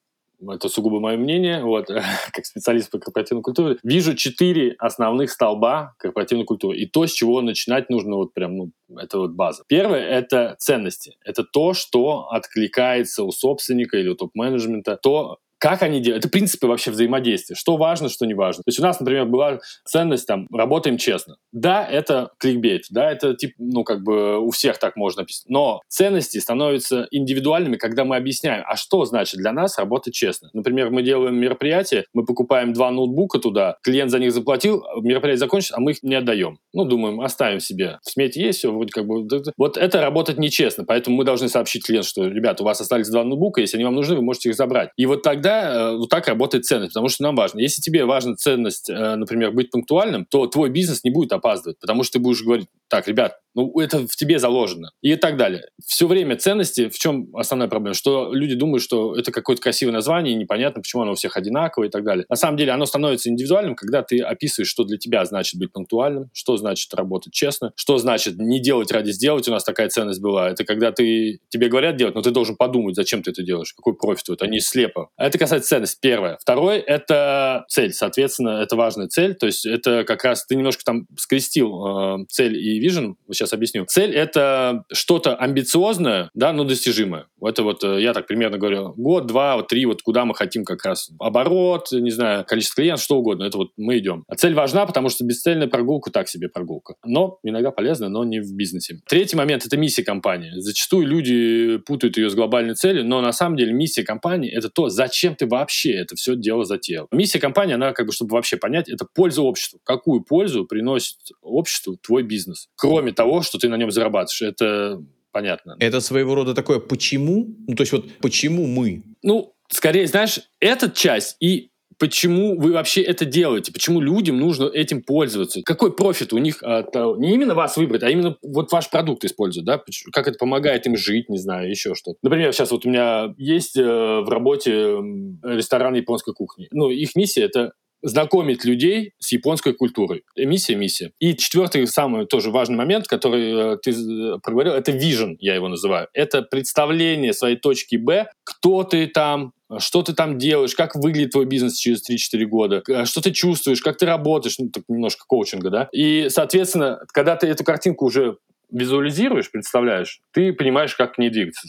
это 0.47 0.67
сугубо 0.67 0.99
мое 0.99 1.17
мнение, 1.17 1.63
вот, 1.63 1.87
как 2.33 2.45
специалист 2.45 2.91
по 2.91 2.99
корпоративной 2.99 3.41
культуре, 3.41 3.77
вижу 3.81 4.13
четыре 4.15 4.75
основных 4.77 5.31
столба 5.31 5.95
корпоративной 5.97 6.45
культуры. 6.45 6.77
И 6.77 6.85
то, 6.85 7.07
с 7.07 7.11
чего 7.13 7.41
начинать 7.41 7.89
нужно 7.89 8.17
вот 8.17 8.33
прям, 8.33 8.57
ну, 8.57 8.71
это 8.97 9.19
вот 9.19 9.31
база. 9.31 9.63
Первое— 9.67 10.01
это 10.09 10.55
ценности. 10.59 11.17
Это 11.23 11.43
то, 11.43 11.73
что 11.73 12.27
откликается 12.29 13.23
у 13.23 13.31
собственника 13.31 13.97
или 13.97 14.09
у 14.09 14.15
топ-менеджмента, 14.15 14.97
то, 14.97 15.37
как 15.63 15.81
они 15.81 16.01
делают? 16.01 16.25
Это 16.25 16.29
принципы 16.29 16.67
вообще 16.67 16.91
взаимодействия. 16.91 17.55
Что 17.55 17.77
важно, 17.77 18.09
что 18.09 18.25
не 18.25 18.33
важно. 18.33 18.63
То 18.63 18.67
есть 18.67 18.79
у 18.79 18.83
нас, 18.83 18.99
например, 18.99 19.27
была 19.27 19.59
ценность 19.85 20.27
там 20.27 20.45
«работаем 20.51 20.97
честно». 20.97 21.37
Да, 21.53 21.87
это 21.87 22.31
кликбейт, 22.37 22.87
да, 22.89 23.09
это 23.09 23.33
типа, 23.33 23.53
ну, 23.59 23.85
как 23.85 24.03
бы 24.03 24.39
у 24.39 24.51
всех 24.51 24.77
так 24.77 24.97
можно 24.97 25.21
написать. 25.21 25.45
Но 25.47 25.81
ценности 25.87 26.37
становятся 26.39 27.07
индивидуальными, 27.11 27.77
когда 27.77 28.03
мы 28.03 28.17
объясняем, 28.17 28.65
а 28.67 28.75
что 28.75 29.05
значит 29.05 29.39
для 29.39 29.53
нас 29.53 29.77
работать 29.77 30.13
честно. 30.13 30.49
Например, 30.51 30.89
мы 30.89 31.01
делаем 31.01 31.39
мероприятие, 31.39 32.03
мы 32.13 32.25
покупаем 32.25 32.73
два 32.73 32.91
ноутбука 32.91 33.39
туда, 33.39 33.77
клиент 33.83 34.11
за 34.11 34.19
них 34.19 34.33
заплатил, 34.33 34.83
мероприятие 35.01 35.37
закончится, 35.37 35.77
а 35.77 35.79
мы 35.79 35.91
их 35.91 36.03
не 36.03 36.15
отдаем. 36.15 36.59
Ну, 36.73 36.83
думаем, 36.83 37.21
оставим 37.21 37.61
себе. 37.61 37.99
В 38.03 38.09
смете 38.09 38.41
есть 38.41 38.59
все, 38.59 38.69
вроде 38.69 38.91
как 38.91 39.07
бы... 39.07 39.25
Вот 39.55 39.77
это 39.77 40.01
работать 40.01 40.37
нечестно, 40.37 40.83
поэтому 40.83 41.15
мы 41.15 41.23
должны 41.23 41.47
сообщить 41.47 41.85
клиенту, 41.85 42.09
что, 42.09 42.27
ребята, 42.27 42.63
у 42.63 42.65
вас 42.65 42.81
остались 42.81 43.07
два 43.07 43.23
ноутбука, 43.23 43.61
если 43.61 43.77
они 43.77 43.85
вам 43.85 43.95
нужны, 43.95 44.17
вы 44.17 44.23
можете 44.23 44.49
их 44.49 44.55
забрать. 44.55 44.89
И 44.97 45.05
вот 45.05 45.21
тогда 45.21 45.52
Э, 45.61 45.97
вот 45.97 46.09
так 46.09 46.27
работает 46.27 46.65
ценность, 46.65 46.93
потому 46.93 47.09
что 47.09 47.23
нам 47.23 47.35
важно. 47.35 47.59
Если 47.59 47.81
тебе 47.81 48.05
важна 48.05 48.35
ценность, 48.35 48.89
э, 48.89 49.15
например, 49.15 49.51
быть 49.51 49.71
пунктуальным, 49.71 50.25
то 50.25 50.47
твой 50.47 50.69
бизнес 50.69 51.03
не 51.03 51.11
будет 51.11 51.31
опаздывать, 51.31 51.79
потому 51.79 52.03
что 52.03 52.13
ты 52.13 52.19
будешь 52.19 52.43
говорить, 52.43 52.67
так, 52.89 53.07
ребят, 53.07 53.39
ну, 53.55 53.79
это 53.79 54.07
в 54.07 54.15
тебе 54.15 54.39
заложено. 54.39 54.91
И 55.01 55.15
так 55.15 55.37
далее. 55.37 55.63
Все 55.85 56.07
время 56.07 56.35
ценности, 56.35 56.89
в 56.89 56.97
чем 56.97 57.35
основная 57.35 57.67
проблема? 57.67 57.93
Что 57.93 58.33
люди 58.33 58.55
думают, 58.55 58.83
что 58.83 59.15
это 59.15 59.31
какое-то 59.31 59.61
красивое 59.61 59.93
название, 59.93 60.35
непонятно, 60.35 60.81
почему 60.81 61.03
оно 61.03 61.11
у 61.11 61.15
всех 61.15 61.37
одинаковое 61.37 61.87
и 61.87 61.91
так 61.91 62.03
далее. 62.03 62.25
На 62.29 62.35
самом 62.35 62.57
деле 62.57 62.71
оно 62.71 62.85
становится 62.85 63.29
индивидуальным, 63.29 63.75
когда 63.75 64.03
ты 64.03 64.19
описываешь, 64.19 64.69
что 64.69 64.83
для 64.83 64.97
тебя 64.97 65.25
значит 65.25 65.59
быть 65.59 65.71
пунктуальным, 65.71 66.29
что 66.33 66.57
значит 66.57 66.93
работать 66.93 67.33
честно, 67.33 67.73
что 67.75 67.97
значит 67.97 68.37
не 68.37 68.59
делать 68.59 68.91
ради 68.91 69.11
сделать. 69.11 69.47
У 69.47 69.51
нас 69.51 69.63
такая 69.63 69.89
ценность 69.89 70.21
была. 70.21 70.49
Это 70.49 70.63
когда 70.63 70.91
ты, 70.91 71.39
тебе 71.49 71.69
говорят 71.69 71.95
делать, 71.95 72.15
но 72.15 72.21
ты 72.21 72.31
должен 72.31 72.55
подумать, 72.55 72.95
зачем 72.95 73.23
ты 73.23 73.31
это 73.31 73.43
делаешь, 73.43 73.73
какой 73.73 73.95
профит 73.95 74.29
это, 74.29 74.45
а 74.45 74.47
не 74.47 74.59
слепо. 74.59 75.09
А 75.15 75.25
это 75.25 75.37
касается 75.43 75.69
ценности, 75.69 75.97
первое. 76.01 76.37
Второе— 76.41 76.79
это 76.87 77.65
цель. 77.67 77.93
Соответственно, 77.93 78.61
это 78.61 78.75
важная 78.75 79.07
цель. 79.07 79.35
То 79.35 79.45
есть 79.45 79.65
это 79.65 80.03
как 80.03 80.23
раз 80.23 80.45
ты 80.45 80.55
немножко 80.55 80.83
там 80.83 81.07
скрестил 81.17 82.21
э, 82.21 82.25
цель 82.29 82.57
и 82.57 82.85
vision, 82.85 83.15
сейчас 83.31 83.53
объясню. 83.53 83.85
Цель— 83.85 84.15
это 84.15 84.85
что-то 84.91 85.35
амбициозное, 85.35 86.29
да, 86.33 86.53
но 86.53 86.63
достижимое. 86.63 87.27
Это 87.45 87.63
вот, 87.63 87.83
э, 87.83 88.01
я 88.01 88.13
так 88.13 88.27
примерно 88.27 88.57
говорю, 88.57 88.93
год, 88.97 89.27
два, 89.27 89.61
три, 89.63 89.85
вот 89.85 90.01
куда 90.01 90.25
мы 90.25 90.35
хотим 90.35 90.63
как 90.65 90.83
раз. 90.85 91.09
Оборот, 91.19 91.87
не 91.91 92.11
знаю, 92.11 92.45
количество 92.45 92.81
клиентов, 92.81 93.03
что 93.03 93.17
угодно. 93.17 93.43
Это 93.43 93.57
вот 93.57 93.71
мы 93.77 93.97
идем. 93.97 94.23
А 94.27 94.35
цель 94.35 94.53
важна, 94.53 94.85
потому 94.85 95.09
что 95.09 95.25
бесцельная 95.25 95.67
прогулка 95.67 96.11
так 96.11 96.27
себе 96.27 96.49
прогулка. 96.49 96.95
Но 97.05 97.39
иногда 97.43 97.71
полезна, 97.71 98.09
но 98.09 98.23
не 98.23 98.39
в 98.39 98.53
бизнесе. 98.53 98.99
Третий 99.07 99.35
момент— 99.35 99.65
это 99.65 99.77
миссия 99.77 100.03
компании. 100.03 100.51
Зачастую 100.55 101.07
люди 101.07 101.77
путают 101.77 102.17
ее 102.17 102.29
с 102.29 102.35
глобальной 102.35 102.75
целью, 102.75 103.05
но 103.05 103.21
на 103.21 103.31
самом 103.31 103.57
деле 103.57 103.73
миссия 103.73 104.03
компании— 104.03 104.51
это 104.53 104.69
то, 104.69 104.89
зачем 104.89 105.35
ты 105.35 105.47
вообще 105.47 105.91
это 105.91 106.15
все 106.15 106.35
дело 106.35 106.65
затеял. 106.65 107.07
Миссия 107.11 107.39
компании, 107.39 107.75
она 107.75 107.93
как 107.93 108.07
бы, 108.07 108.13
чтобы 108.13 108.33
вообще 108.33 108.57
понять, 108.57 108.89
это 108.89 109.05
польза 109.13 109.41
обществу. 109.41 109.79
Какую 109.83 110.23
пользу 110.23 110.65
приносит 110.65 111.17
обществу 111.41 111.97
твой 111.97 112.23
бизнес? 112.23 112.69
Кроме 112.75 113.11
того, 113.11 113.41
что 113.41 113.57
ты 113.57 113.69
на 113.69 113.75
нем 113.75 113.91
зарабатываешь. 113.91 114.41
Это 114.41 115.01
понятно. 115.33 115.75
Это 115.79 115.99
своего 115.99 116.35
рода 116.35 116.53
такое 116.53 116.79
«почему?» 116.79 117.47
Ну, 117.67 117.75
то 117.75 117.81
есть 117.81 117.91
вот 117.91 118.05
«почему 118.21 118.65
мы?» 118.65 119.03
Ну, 119.23 119.53
скорее, 119.69 120.07
знаешь, 120.07 120.39
эта 120.61 120.89
часть 120.89 121.35
и 121.41 121.71
почему 121.99 122.59
вы 122.59 122.73
вообще 122.73 123.01
это 123.01 123.25
делаете, 123.25 123.71
почему 123.71 124.01
людям 124.01 124.37
нужно 124.37 124.65
этим 124.65 125.01
пользоваться, 125.01 125.61
какой 125.63 125.95
профит 125.95 126.33
у 126.33 126.37
них 126.37 126.61
от 126.61 126.93
не 126.95 127.33
именно 127.33 127.55
вас 127.55 127.77
выбрать, 127.77 128.03
а 128.03 128.09
именно 128.09 128.35
вот 128.41 128.71
ваш 128.71 128.89
продукт 128.89 129.23
использовать, 129.25 129.65
да, 129.65 129.81
как 130.11 130.27
это 130.27 130.37
помогает 130.37 130.85
им 130.85 130.95
жить, 130.97 131.29
не 131.29 131.37
знаю, 131.37 131.69
еще 131.69 131.95
что-то. 131.95 132.17
Например, 132.21 132.51
сейчас 132.53 132.71
вот 132.71 132.85
у 132.85 132.89
меня 132.89 133.33
есть 133.37 133.77
э, 133.77 133.83
в 133.83 134.29
работе 134.29 134.97
ресторан 135.43 135.93
японской 135.93 136.33
кухни. 136.33 136.67
Ну, 136.71 136.89
их 136.89 137.15
миссия— 137.15 137.43
это 137.43 137.73
знакомить 138.03 138.65
людей 138.65 139.13
с 139.17 139.31
японской 139.31 139.73
культурой. 139.73 140.23
Миссия, 140.35 140.75
миссия. 140.75 141.11
И 141.19 141.35
четвертый, 141.35 141.87
самый 141.87 142.27
тоже 142.27 142.51
важный 142.51 142.75
момент, 142.75 143.07
который 143.07 143.73
э, 143.73 143.77
ты 143.81 143.91
э, 143.91 144.39
проговорил, 144.43 144.73
это 144.73 144.91
vision, 144.91 145.35
я 145.39 145.55
его 145.55 145.69
называю. 145.69 146.09
Это 146.13 146.41
представление 146.41 147.33
своей 147.33 147.55
точки 147.55 147.95
Б, 147.95 148.27
кто 148.43 148.83
ты 148.83 149.07
там, 149.07 149.53
что 149.79 150.03
ты 150.03 150.13
там 150.13 150.37
делаешь, 150.37 150.75
как 150.75 150.95
выглядит 150.95 151.31
твой 151.31 151.45
бизнес 151.45 151.77
через 151.77 152.07
3-4 152.09 152.45
года, 152.45 152.83
э, 152.87 153.05
что 153.05 153.21
ты 153.21 153.31
чувствуешь, 153.31 153.81
как 153.81 153.97
ты 153.97 154.05
работаешь, 154.05 154.59
ну, 154.59 154.69
так 154.69 154.83
немножко 154.89 155.23
коучинга, 155.25 155.69
да. 155.69 155.89
И, 155.93 156.27
соответственно, 156.29 156.99
когда 157.13 157.37
ты 157.37 157.47
эту 157.47 157.63
картинку 157.63 158.05
уже 158.05 158.37
визуализируешь, 158.69 159.49
представляешь, 159.49 160.19
ты 160.33 160.51
понимаешь, 160.51 160.95
как 160.95 161.15
к 161.15 161.17
ней 161.19 161.29
двигаться 161.29 161.67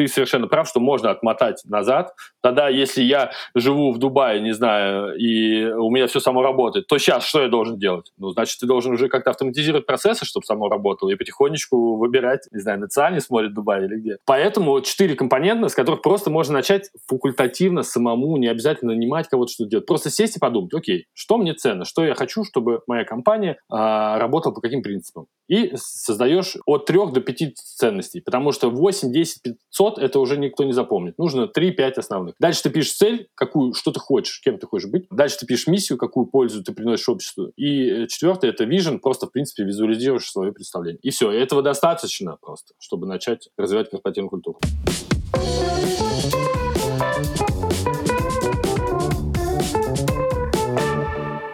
ты 0.00 0.08
совершенно 0.08 0.46
прав, 0.46 0.66
что 0.66 0.80
можно 0.80 1.10
отмотать 1.10 1.62
назад. 1.66 2.14
Тогда, 2.40 2.70
если 2.70 3.02
я 3.02 3.32
живу 3.54 3.92
в 3.92 3.98
Дубае, 3.98 4.40
не 4.40 4.52
знаю, 4.52 5.14
и 5.14 5.64
у 5.64 5.90
меня 5.90 6.06
все 6.06 6.20
само 6.20 6.42
работает, 6.42 6.86
то 6.86 6.96
сейчас 6.96 7.26
что 7.26 7.42
я 7.42 7.48
должен 7.48 7.78
делать? 7.78 8.10
Ну, 8.16 8.30
значит, 8.30 8.58
ты 8.60 8.66
должен 8.66 8.94
уже 8.94 9.08
как-то 9.08 9.30
автоматизировать 9.30 9.84
процессы, 9.84 10.24
чтобы 10.24 10.46
само 10.46 10.70
работало, 10.70 11.10
и 11.10 11.16
потихонечку 11.16 11.96
выбирать, 11.96 12.48
не 12.50 12.60
знаю, 12.60 12.80
национальный 12.80 13.20
смотрит 13.20 13.52
Дубай 13.52 13.84
или 13.84 13.96
где. 13.96 14.16
Поэтому 14.24 14.80
четыре 14.80 15.14
компонента, 15.16 15.68
с 15.68 15.74
которых 15.74 16.00
просто 16.00 16.30
можно 16.30 16.54
начать 16.54 16.90
факультативно 17.06 17.82
самому, 17.82 18.38
не 18.38 18.48
обязательно 18.48 18.94
нанимать 18.94 19.28
кого-то 19.28 19.52
что-то 19.52 19.68
делать. 19.68 19.86
Просто 19.86 20.08
сесть 20.08 20.38
и 20.38 20.40
подумать, 20.40 20.72
окей, 20.72 21.08
что 21.12 21.36
мне 21.36 21.52
ценно, 21.52 21.84
что 21.84 22.02
я 22.06 22.14
хочу, 22.14 22.44
чтобы 22.44 22.80
моя 22.86 23.04
компания 23.04 23.58
а, 23.68 24.18
работала 24.18 24.54
по 24.54 24.62
каким 24.62 24.82
принципам. 24.82 25.26
И 25.46 25.72
создаешь 25.74 26.56
от 26.64 26.86
трех 26.86 27.12
до 27.12 27.20
пяти 27.20 27.52
ценностей, 27.54 28.20
потому 28.20 28.52
что 28.52 28.70
8, 28.70 29.12
10, 29.12 29.42
500 29.42 29.89
500 29.90 29.98
это 29.98 30.20
уже 30.20 30.36
никто 30.36 30.64
не 30.64 30.72
запомнит. 30.72 31.18
Нужно 31.18 31.50
3-5 31.54 31.92
основных. 31.96 32.34
Дальше 32.38 32.62
ты 32.62 32.70
пишешь 32.70 32.94
цель, 32.94 33.28
какую, 33.34 33.74
что 33.74 33.90
ты 33.90 34.00
хочешь, 34.00 34.40
кем 34.42 34.58
ты 34.58 34.66
хочешь 34.66 34.90
быть. 34.90 35.06
Дальше 35.10 35.38
ты 35.40 35.46
пишешь 35.46 35.66
миссию, 35.66 35.98
какую 35.98 36.26
пользу 36.26 36.62
ты 36.62 36.72
приносишь 36.72 37.08
обществу. 37.08 37.52
И 37.56 37.88
э, 37.88 38.06
четвертое— 38.06 38.50
это 38.50 38.64
vision, 38.64 38.98
просто, 38.98 39.26
в 39.26 39.32
принципе, 39.32 39.64
визуализируешь 39.64 40.30
свое 40.30 40.52
представление. 40.52 41.00
И 41.02 41.10
все. 41.10 41.30
Этого 41.30 41.62
достаточно 41.62 42.36
просто, 42.40 42.74
чтобы 42.78 43.06
начать 43.06 43.48
развивать 43.56 43.90
корпоративную 43.90 44.30
культуру. 44.30 44.58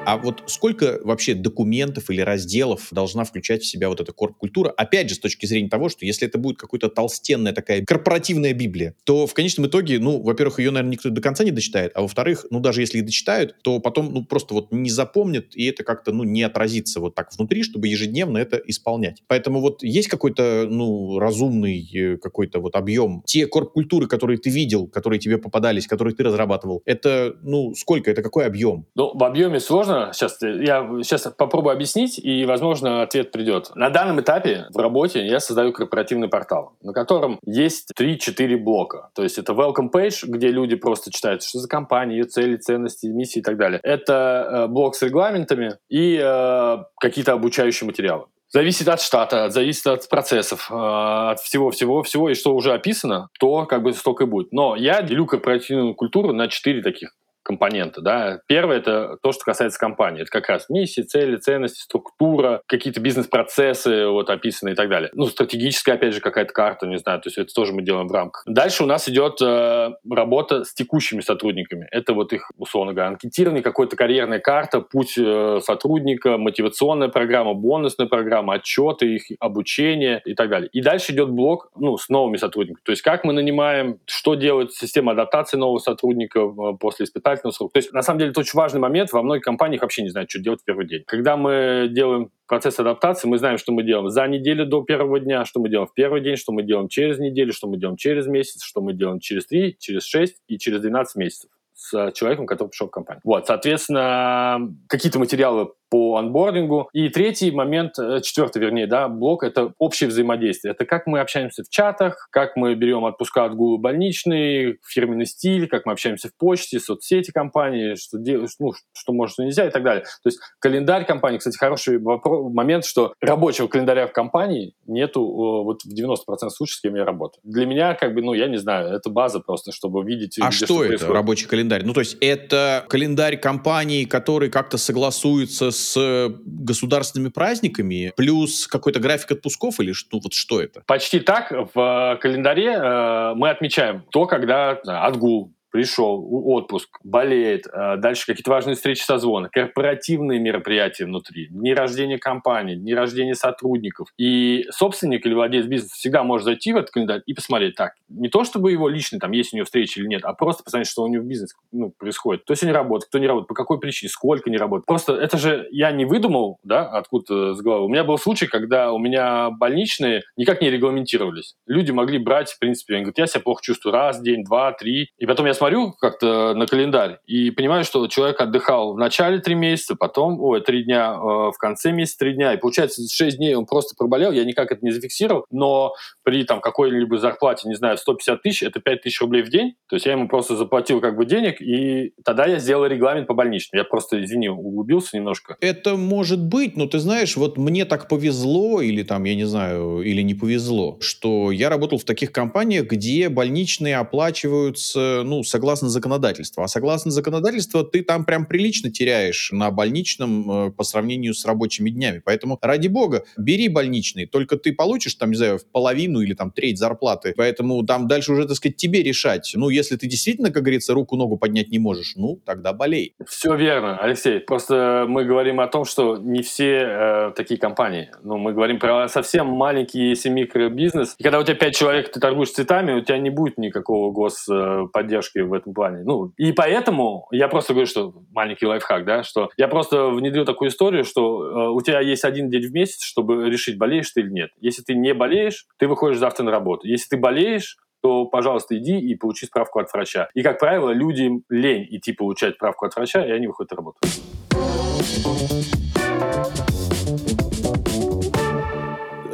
А 0.06 0.18
вот 0.18 0.44
сколько 0.46 1.00
вообще 1.02 1.34
документов 1.34 2.10
или 2.10 2.20
разделов 2.20 2.86
должна 2.92 3.24
включать 3.24 3.64
в 3.64 3.66
себя 3.66 3.88
вот 3.88 4.00
эта 4.00 4.12
корп-культура? 4.12 4.70
Опять 4.70 5.08
же, 5.08 5.16
с 5.16 5.18
точки 5.18 5.46
зрения 5.46 5.68
того, 5.68 5.88
что 5.88 6.06
если 6.06 6.28
это 6.28 6.38
будет 6.38 6.58
какая-то 6.58 6.88
толстенная 6.88 7.52
такая 7.52 7.84
корпоративная 7.84 8.52
Библия, 8.52 8.94
то 9.02 9.26
в 9.26 9.34
конечном 9.34 9.66
итоге, 9.66 9.98
ну, 9.98 10.22
во-первых, 10.22 10.60
ее, 10.60 10.70
наверное, 10.70 10.92
никто 10.92 11.10
до 11.10 11.20
конца 11.20 11.42
не 11.42 11.50
дочитает, 11.50 11.90
а 11.96 12.02
во-вторых, 12.02 12.46
ну, 12.50 12.60
даже 12.60 12.82
если 12.82 12.98
и 12.98 13.00
дочитают, 13.00 13.56
то 13.62 13.80
потом, 13.80 14.14
ну, 14.14 14.24
просто 14.24 14.54
вот 14.54 14.70
не 14.70 14.90
запомнят, 14.90 15.56
и 15.56 15.64
это 15.64 15.82
как-то, 15.82 16.12
ну, 16.12 16.22
не 16.22 16.44
отразится 16.44 17.00
вот 17.00 17.16
так 17.16 17.36
внутри, 17.36 17.64
чтобы 17.64 17.88
ежедневно 17.88 18.38
это 18.38 18.58
исполнять. 18.58 19.24
Поэтому 19.26 19.60
вот 19.60 19.82
есть 19.82 20.06
какой-то, 20.06 20.68
ну, 20.70 21.18
разумный 21.18 21.84
э, 21.92 22.16
какой-то 22.18 22.60
вот 22.60 22.76
объем. 22.76 23.24
Те 23.26 23.48
корп-культуры, 23.48 24.06
которые 24.06 24.38
ты 24.38 24.50
видел, 24.50 24.86
которые 24.86 25.18
тебе 25.18 25.38
попадались, 25.38 25.88
которые 25.88 26.14
ты 26.14 26.22
разрабатывал, 26.22 26.82
это, 26.84 27.34
ну, 27.42 27.74
сколько, 27.74 28.08
это 28.08 28.22
какой 28.22 28.46
объем? 28.46 28.86
Ну, 28.94 29.10
в 29.12 29.24
объеме 29.24 29.58
сложно 29.58 29.95
сейчас 30.12 30.40
я 30.42 30.86
сейчас 31.02 31.22
попробую 31.36 31.72
объяснить, 31.72 32.18
и, 32.18 32.44
возможно, 32.44 33.02
ответ 33.02 33.32
придет. 33.32 33.70
На 33.74 33.90
данном 33.90 34.20
этапе 34.20 34.66
в 34.72 34.78
работе 34.78 35.26
я 35.26 35.40
создаю 35.40 35.72
корпоративный 35.72 36.28
портал, 36.28 36.74
на 36.82 36.92
котором 36.92 37.38
есть 37.44 37.90
3-4 37.98 38.56
блока. 38.56 39.10
То 39.14 39.22
есть 39.22 39.38
это 39.38 39.52
welcome 39.52 39.90
page, 39.92 40.26
где 40.26 40.48
люди 40.48 40.76
просто 40.76 41.10
читают, 41.10 41.42
что 41.42 41.58
за 41.58 41.68
компания, 41.68 42.18
ее 42.18 42.24
цели, 42.24 42.56
ценности, 42.56 43.06
миссии 43.06 43.40
и 43.40 43.42
так 43.42 43.56
далее. 43.56 43.80
Это 43.82 44.48
э, 44.48 44.66
блок 44.66 44.94
с 44.96 45.02
регламентами 45.02 45.78
и 45.88 46.18
э, 46.22 46.76
какие-то 47.00 47.32
обучающие 47.32 47.86
материалы. 47.86 48.26
Зависит 48.48 48.88
от 48.88 49.00
штата, 49.00 49.50
зависит 49.50 49.86
от 49.86 50.08
процессов, 50.08 50.70
э, 50.70 50.74
от 50.74 51.40
всего-всего-всего, 51.40 52.30
и 52.30 52.34
что 52.34 52.54
уже 52.54 52.72
описано, 52.72 53.28
то 53.38 53.66
как 53.66 53.82
бы 53.82 53.92
столько 53.92 54.24
и 54.24 54.26
будет. 54.26 54.52
Но 54.52 54.76
я 54.76 55.02
делю 55.02 55.26
корпоративную 55.26 55.94
культуру 55.94 56.32
на 56.32 56.48
четыре 56.48 56.82
таких 56.82 57.12
компоненты. 57.46 58.00
Да. 58.00 58.40
Первое— 58.48 58.76
это 58.78 59.18
то, 59.22 59.30
что 59.32 59.44
касается 59.44 59.78
компании. 59.78 60.22
Это 60.22 60.30
как 60.30 60.48
раз 60.48 60.68
миссии, 60.68 61.02
цели, 61.02 61.36
ценности, 61.36 61.80
структура, 61.80 62.60
какие-то 62.66 63.00
бизнес-процессы 63.00 64.08
вот, 64.08 64.28
описаны 64.30 64.70
и 64.70 64.74
так 64.74 64.88
далее. 64.88 65.10
Ну, 65.14 65.26
стратегическая, 65.26 65.92
опять 65.92 66.14
же, 66.14 66.20
какая-то 66.20 66.52
карта, 66.52 66.86
не 66.86 66.98
знаю, 66.98 67.20
то 67.20 67.28
есть 67.28 67.38
это 67.38 67.52
тоже 67.54 67.72
мы 67.72 67.82
делаем 67.82 68.08
в 68.08 68.12
рамках. 68.12 68.42
Дальше 68.46 68.82
у 68.82 68.86
нас 68.86 69.08
идет 69.08 69.40
э, 69.40 69.90
работа 70.10 70.64
с 70.64 70.74
текущими 70.74 71.20
сотрудниками. 71.20 71.86
Это 71.92 72.14
вот 72.14 72.32
их, 72.32 72.50
условно 72.58 72.92
говоря, 72.92 73.10
анкетирование, 73.10 73.62
какая-то 73.62 73.96
карьерная 73.96 74.40
карта, 74.40 74.80
путь 74.80 75.14
э, 75.16 75.60
сотрудника, 75.62 76.38
мотивационная 76.38 77.08
программа, 77.08 77.54
бонусная 77.54 78.08
программа, 78.08 78.54
отчеты, 78.54 79.14
их 79.14 79.22
обучение 79.38 80.20
и 80.24 80.34
так 80.34 80.50
далее. 80.50 80.68
И 80.72 80.80
дальше 80.80 81.12
идет 81.12 81.30
блок 81.30 81.70
ну, 81.76 81.96
с 81.96 82.08
новыми 82.08 82.38
сотрудниками. 82.38 82.82
То 82.84 82.90
есть 82.90 83.02
как 83.02 83.22
мы 83.22 83.32
нанимаем, 83.32 84.00
что 84.06 84.34
делает 84.34 84.72
система 84.72 85.12
адаптации 85.12 85.56
нового 85.56 85.78
сотрудника 85.78 86.40
э, 86.40 86.76
после 86.80 87.06
испытательного 87.36 87.52
срока. 87.52 87.72
То 87.74 87.78
есть 87.78 87.92
на 87.92 88.02
самом 88.02 88.18
деле 88.18 88.30
это 88.30 88.40
очень 88.40 88.56
важный 88.56 88.80
момент. 88.80 89.12
Во 89.12 89.22
многих 89.22 89.44
компаниях 89.44 89.82
вообще 89.82 90.02
не 90.02 90.08
знают, 90.08 90.30
что 90.30 90.40
делать 90.40 90.60
в 90.60 90.64
первый 90.64 90.86
день. 90.86 91.04
Когда 91.06 91.36
мы 91.36 91.88
делаем 91.90 92.30
процесс 92.46 92.78
адаптации, 92.78 93.28
мы 93.28 93.38
знаем, 93.38 93.58
что 93.58 93.72
мы 93.72 93.82
делаем 93.82 94.08
за 94.08 94.26
неделю 94.26 94.66
до 94.66 94.82
первого 94.82 95.20
дня, 95.20 95.44
что 95.44 95.60
мы 95.60 95.68
делаем 95.68 95.88
в 95.88 95.94
первый 95.94 96.20
день, 96.20 96.36
что 96.36 96.52
мы 96.52 96.62
делаем 96.62 96.88
через 96.88 97.18
неделю, 97.18 97.52
что 97.52 97.68
мы 97.68 97.76
делаем 97.76 97.96
через 97.96 98.26
месяц, 98.26 98.62
что 98.62 98.80
мы 98.80 98.92
делаем 98.92 99.20
через 99.20 99.46
три, 99.46 99.76
через 99.78 100.04
шесть 100.04 100.36
и 100.48 100.58
через 100.58 100.80
12 100.80 101.16
месяцев 101.16 101.50
с 101.74 102.12
человеком, 102.12 102.46
который 102.46 102.68
пришел 102.68 102.88
в 102.88 102.90
компанию. 102.90 103.20
Вот, 103.22 103.46
соответственно, 103.46 104.74
какие-то 104.88 105.18
материалы 105.18 105.68
по 105.88 106.16
анбордингу. 106.16 106.88
И 106.92 107.08
третий 107.08 107.50
момент, 107.50 107.98
э, 107.98 108.20
четвертый, 108.22 108.60
вернее, 108.60 108.86
да, 108.86 109.08
блок— 109.08 109.42
это 109.44 109.72
общее 109.78 110.08
взаимодействие. 110.08 110.72
Это 110.72 110.84
как 110.84 111.06
мы 111.06 111.20
общаемся 111.20 111.62
в 111.62 111.68
чатах, 111.68 112.28
как 112.30 112.56
мы 112.56 112.74
берем 112.74 113.04
отпуска 113.04 113.44
от 113.44 113.54
гулы 113.54 113.78
больничный, 113.78 114.78
фирменный 114.86 115.26
стиль, 115.26 115.68
как 115.68 115.86
мы 115.86 115.92
общаемся 115.92 116.28
в 116.28 116.36
почте, 116.36 116.80
соцсети 116.80 117.30
компании, 117.30 117.94
что, 117.94 118.18
делать, 118.18 118.50
ну, 118.58 118.72
что 118.92 119.12
можно, 119.12 119.32
что 119.32 119.44
нельзя 119.44 119.66
и 119.66 119.70
так 119.70 119.82
далее. 119.82 120.04
То 120.22 120.28
есть 120.28 120.40
календарь 120.58 121.06
компании, 121.06 121.38
кстати, 121.38 121.56
хороший 121.56 121.98
вопрос, 121.98 122.52
момент, 122.52 122.84
что 122.84 123.14
рабочего 123.20 123.68
календаря 123.68 124.06
в 124.06 124.12
компании 124.12 124.74
нету 124.86 125.22
вот 125.24 125.82
в 125.82 125.92
90% 125.92 126.16
случаев, 126.50 126.76
с 126.76 126.80
кем 126.80 126.96
я 126.96 127.04
работаю. 127.04 127.40
Для 127.44 127.66
меня, 127.66 127.94
как 127.94 128.14
бы, 128.14 128.22
ну, 128.22 128.34
я 128.34 128.48
не 128.48 128.56
знаю, 128.56 128.94
это 128.94 129.10
база 129.10 129.40
просто, 129.40 129.72
чтобы 129.72 130.04
видеть... 130.04 130.38
А 130.40 130.50
что, 130.50 130.66
что 130.66 130.74
это, 130.80 130.88
происходит. 130.88 131.14
рабочий 131.14 131.46
календарь? 131.46 131.84
Ну, 131.84 131.92
то 131.92 132.00
есть 132.00 132.16
это 132.20 132.84
календарь 132.88 133.36
компании, 133.36 134.04
который 134.04 134.50
как-то 134.50 134.78
согласуется 134.78 135.70
с 135.78 136.30
государственными 136.44 137.30
праздниками, 137.30 138.12
плюс 138.16 138.66
какой-то 138.66 139.00
график 139.00 139.32
отпусков 139.32 139.80
или 139.80 139.92
что, 139.92 140.20
вот 140.22 140.32
что 140.32 140.60
это? 140.60 140.82
Почти 140.86 141.20
так. 141.20 141.52
В 141.74 142.18
календаре 142.20 142.72
э, 142.72 143.34
мы 143.34 143.50
отмечаем 143.50 144.04
то, 144.10 144.26
когда 144.26 144.72
отгул, 144.84 145.55
пришел, 145.76 146.26
отпуск, 146.30 146.88
болеет, 147.04 147.66
э, 147.66 147.98
дальше 147.98 148.24
какие-то 148.24 148.50
важные 148.50 148.76
встречи 148.76 149.02
созвоны, 149.02 149.50
корпоративные 149.52 150.40
мероприятия 150.40 151.04
внутри, 151.04 151.48
дни 151.48 151.74
рождения 151.74 152.16
компании, 152.16 152.76
дни 152.76 152.94
рождения 152.94 153.34
сотрудников. 153.34 154.08
И 154.16 154.64
собственник 154.70 155.26
или 155.26 155.34
владелец 155.34 155.66
бизнеса 155.66 155.94
всегда 155.94 156.22
может 156.22 156.46
зайти 156.46 156.72
в 156.72 156.76
этот 156.76 156.92
календарь 156.92 157.20
и 157.26 157.34
посмотреть, 157.34 157.74
так, 157.74 157.92
не 158.08 158.30
то 158.30 158.44
чтобы 158.44 158.72
его 158.72 158.88
лично, 158.88 159.18
там, 159.18 159.32
есть 159.32 159.52
у 159.52 159.56
него 159.56 159.66
встреча 159.66 160.00
или 160.00 160.06
нет, 160.06 160.24
а 160.24 160.32
просто 160.32 160.64
посмотреть, 160.64 160.88
что 160.88 161.02
у 161.02 161.08
него 161.08 161.22
в 161.22 161.26
бизнесе 161.26 161.54
ну, 161.72 161.92
происходит. 161.98 162.44
Кто 162.44 162.54
сегодня 162.54 162.72
работает, 162.72 163.10
кто 163.10 163.18
не 163.18 163.26
работает, 163.26 163.48
по 163.48 163.54
какой 163.54 163.78
причине, 163.78 164.08
сколько 164.08 164.48
не 164.48 164.56
работает. 164.56 164.86
Просто 164.86 165.12
это 165.12 165.36
же 165.36 165.68
я 165.72 165.92
не 165.92 166.06
выдумал, 166.06 166.58
да, 166.62 166.88
откуда 166.88 167.52
с 167.52 167.60
головы. 167.60 167.84
У 167.84 167.88
меня 167.90 168.04
был 168.04 168.16
случай, 168.16 168.46
когда 168.46 168.92
у 168.92 168.98
меня 168.98 169.50
больничные 169.50 170.22
никак 170.38 170.62
не 170.62 170.70
регламентировались. 170.70 171.54
Люди 171.66 171.90
могли 171.90 172.16
брать, 172.16 172.50
в 172.50 172.58
принципе, 172.58 172.94
они 172.94 173.02
говорят, 173.02 173.18
я 173.18 173.26
себя 173.26 173.42
плохо 173.42 173.60
чувствую 173.62 173.92
раз, 173.92 174.22
день, 174.22 174.42
два, 174.42 174.72
три. 174.72 175.10
И 175.18 175.26
потом 175.26 175.44
я 175.44 175.52
смотрю, 175.52 175.65
смотрю 175.66 175.92
как-то 175.92 176.54
на 176.54 176.66
календарь 176.66 177.18
и 177.26 177.50
понимаю, 177.50 177.84
что 177.84 178.06
человек 178.06 178.40
отдыхал 178.40 178.94
в 178.94 178.98
начале 178.98 179.40
три 179.40 179.56
месяца, 179.56 179.96
потом, 179.96 180.40
ой, 180.40 180.60
три 180.60 180.84
дня, 180.84 181.12
э, 181.14 181.18
в 181.18 181.56
конце 181.58 181.90
месяца 181.90 182.18
три 182.18 182.34
дня. 182.34 182.54
И 182.54 182.56
получается, 182.56 183.02
шесть 183.12 183.38
дней 183.38 183.56
он 183.56 183.66
просто 183.66 183.96
проболел, 183.96 184.30
я 184.30 184.44
никак 184.44 184.70
это 184.70 184.84
не 184.84 184.92
зафиксировал, 184.92 185.44
но 185.50 185.94
при 186.22 186.44
там 186.44 186.60
какой-либо 186.60 187.18
зарплате, 187.18 187.68
не 187.68 187.74
знаю, 187.74 187.98
150 187.98 188.42
тысяч, 188.42 188.62
это 188.62 188.78
5 188.78 189.02
тысяч 189.02 189.20
рублей 189.20 189.42
в 189.42 189.48
день. 189.48 189.74
То 189.88 189.96
есть 189.96 190.06
я 190.06 190.12
ему 190.12 190.28
просто 190.28 190.54
заплатил 190.54 191.00
как 191.00 191.16
бы 191.16 191.26
денег, 191.26 191.60
и 191.60 192.12
тогда 192.24 192.46
я 192.46 192.58
сделал 192.58 192.86
регламент 192.86 193.26
по 193.26 193.34
больничному. 193.34 193.82
Я 193.82 193.84
просто, 193.84 194.22
извини, 194.22 194.48
углубился 194.48 195.16
немножко. 195.16 195.56
Это 195.60 195.96
может 195.96 196.40
быть, 196.40 196.76
но 196.76 196.86
ты 196.86 197.00
знаешь, 197.00 197.36
вот 197.36 197.58
мне 197.58 197.84
так 197.84 198.08
повезло, 198.08 198.80
или 198.80 199.02
там, 199.02 199.24
я 199.24 199.34
не 199.34 199.44
знаю, 199.44 200.02
или 200.02 200.22
не 200.22 200.34
повезло, 200.34 200.98
что 201.00 201.50
я 201.50 201.68
работал 201.68 201.98
в 201.98 202.04
таких 202.04 202.30
компаниях, 202.30 202.86
где 202.86 203.28
больничные 203.28 203.96
оплачиваются, 203.96 205.22
ну, 205.24 205.42
согласно 205.56 205.88
законодательству. 205.88 206.62
А 206.62 206.68
согласно 206.68 207.10
законодательству 207.10 207.82
ты 207.82 208.02
там 208.02 208.26
прям 208.26 208.44
прилично 208.44 208.90
теряешь 208.90 209.50
на 209.52 209.70
больничном 209.70 210.50
э, 210.50 210.70
по 210.70 210.84
сравнению 210.84 211.32
с 211.32 211.46
рабочими 211.46 211.88
днями. 211.88 212.20
Поэтому, 212.22 212.58
ради 212.60 212.88
бога, 212.88 213.24
бери 213.38 213.68
больничный, 213.68 214.26
только 214.26 214.58
ты 214.58 214.74
получишь 214.74 215.14
там, 215.14 215.30
не 215.30 215.36
знаю, 215.36 215.58
половину 215.72 216.20
или 216.20 216.34
там 216.34 216.50
треть 216.50 216.78
зарплаты. 216.78 217.32
Поэтому 217.38 217.82
там 217.86 218.06
дальше 218.06 218.32
уже, 218.32 218.46
так 218.46 218.56
сказать, 218.56 218.76
тебе 218.76 219.02
решать. 219.02 219.52
Ну, 219.56 219.70
если 219.70 219.96
ты 219.96 220.06
действительно, 220.06 220.50
как 220.50 220.62
говорится, 220.62 220.92
руку-ногу 220.92 221.38
поднять 221.38 221.70
не 221.70 221.78
можешь, 221.78 222.16
ну, 222.16 222.38
тогда 222.44 222.74
болей. 222.74 223.14
Все 223.26 223.54
верно, 223.56 223.96
Алексей. 223.96 224.40
Просто 224.40 225.06
мы 225.08 225.24
говорим 225.24 225.60
о 225.60 225.68
том, 225.68 225.86
что 225.86 226.18
не 226.18 226.42
все 226.42 226.82
э, 226.82 227.32
такие 227.34 227.58
компании. 227.58 228.10
Ну, 228.22 228.36
мы 228.36 228.52
говорим 228.52 228.78
про 228.78 229.08
совсем 229.08 229.46
маленький, 229.46 230.10
если 230.10 230.28
микробизнес. 230.28 231.14
И 231.16 231.22
когда 231.22 231.38
у 231.38 231.44
тебя 231.44 231.54
пять 231.54 231.76
человек, 231.76 232.12
ты 232.12 232.20
торгуешь 232.20 232.50
цветами, 232.50 232.92
у 232.92 233.00
тебя 233.00 233.16
не 233.16 233.30
будет 233.30 233.56
никакого 233.56 234.12
господдержки 234.12 235.45
в 235.46 235.52
этом 235.52 235.74
плане. 235.74 236.02
Ну, 236.04 236.32
и 236.36 236.52
поэтому 236.52 237.26
я 237.30 237.48
просто 237.48 237.72
говорю, 237.72 237.86
что 237.86 238.14
маленький 238.32 238.66
лайфхак, 238.66 239.04
да, 239.04 239.22
что 239.22 239.50
я 239.56 239.68
просто 239.68 240.08
внедрил 240.08 240.44
такую 240.44 240.70
историю, 240.70 241.04
что 241.04 241.44
э, 241.44 241.68
у 241.70 241.80
тебя 241.80 242.00
есть 242.00 242.24
один 242.24 242.50
день 242.50 242.66
в 242.66 242.72
месяц, 242.72 243.02
чтобы 243.02 243.48
решить, 243.48 243.78
болеешь 243.78 244.10
ты 244.10 244.20
или 244.20 244.30
нет. 244.30 244.50
Если 244.60 244.82
ты 244.82 244.94
не 244.94 245.14
болеешь, 245.14 245.66
ты 245.78 245.88
выходишь 245.88 246.18
завтра 246.18 246.44
на 246.44 246.50
работу. 246.50 246.86
Если 246.86 247.08
ты 247.08 247.16
болеешь, 247.16 247.78
то, 248.02 248.26
пожалуйста, 248.26 248.76
иди 248.76 248.98
и 248.98 249.14
получи 249.16 249.46
справку 249.46 249.80
от 249.80 249.92
врача. 249.92 250.28
И, 250.34 250.42
как 250.42 250.58
правило, 250.58 250.90
людям 250.90 251.42
лень 251.48 251.86
идти 251.90 252.12
получать 252.12 252.54
справку 252.54 252.86
от 252.86 252.94
врача, 252.94 253.24
и 253.24 253.30
они 253.30 253.46
выходят 253.46 253.72
на 253.72 253.76
работу. 253.76 253.98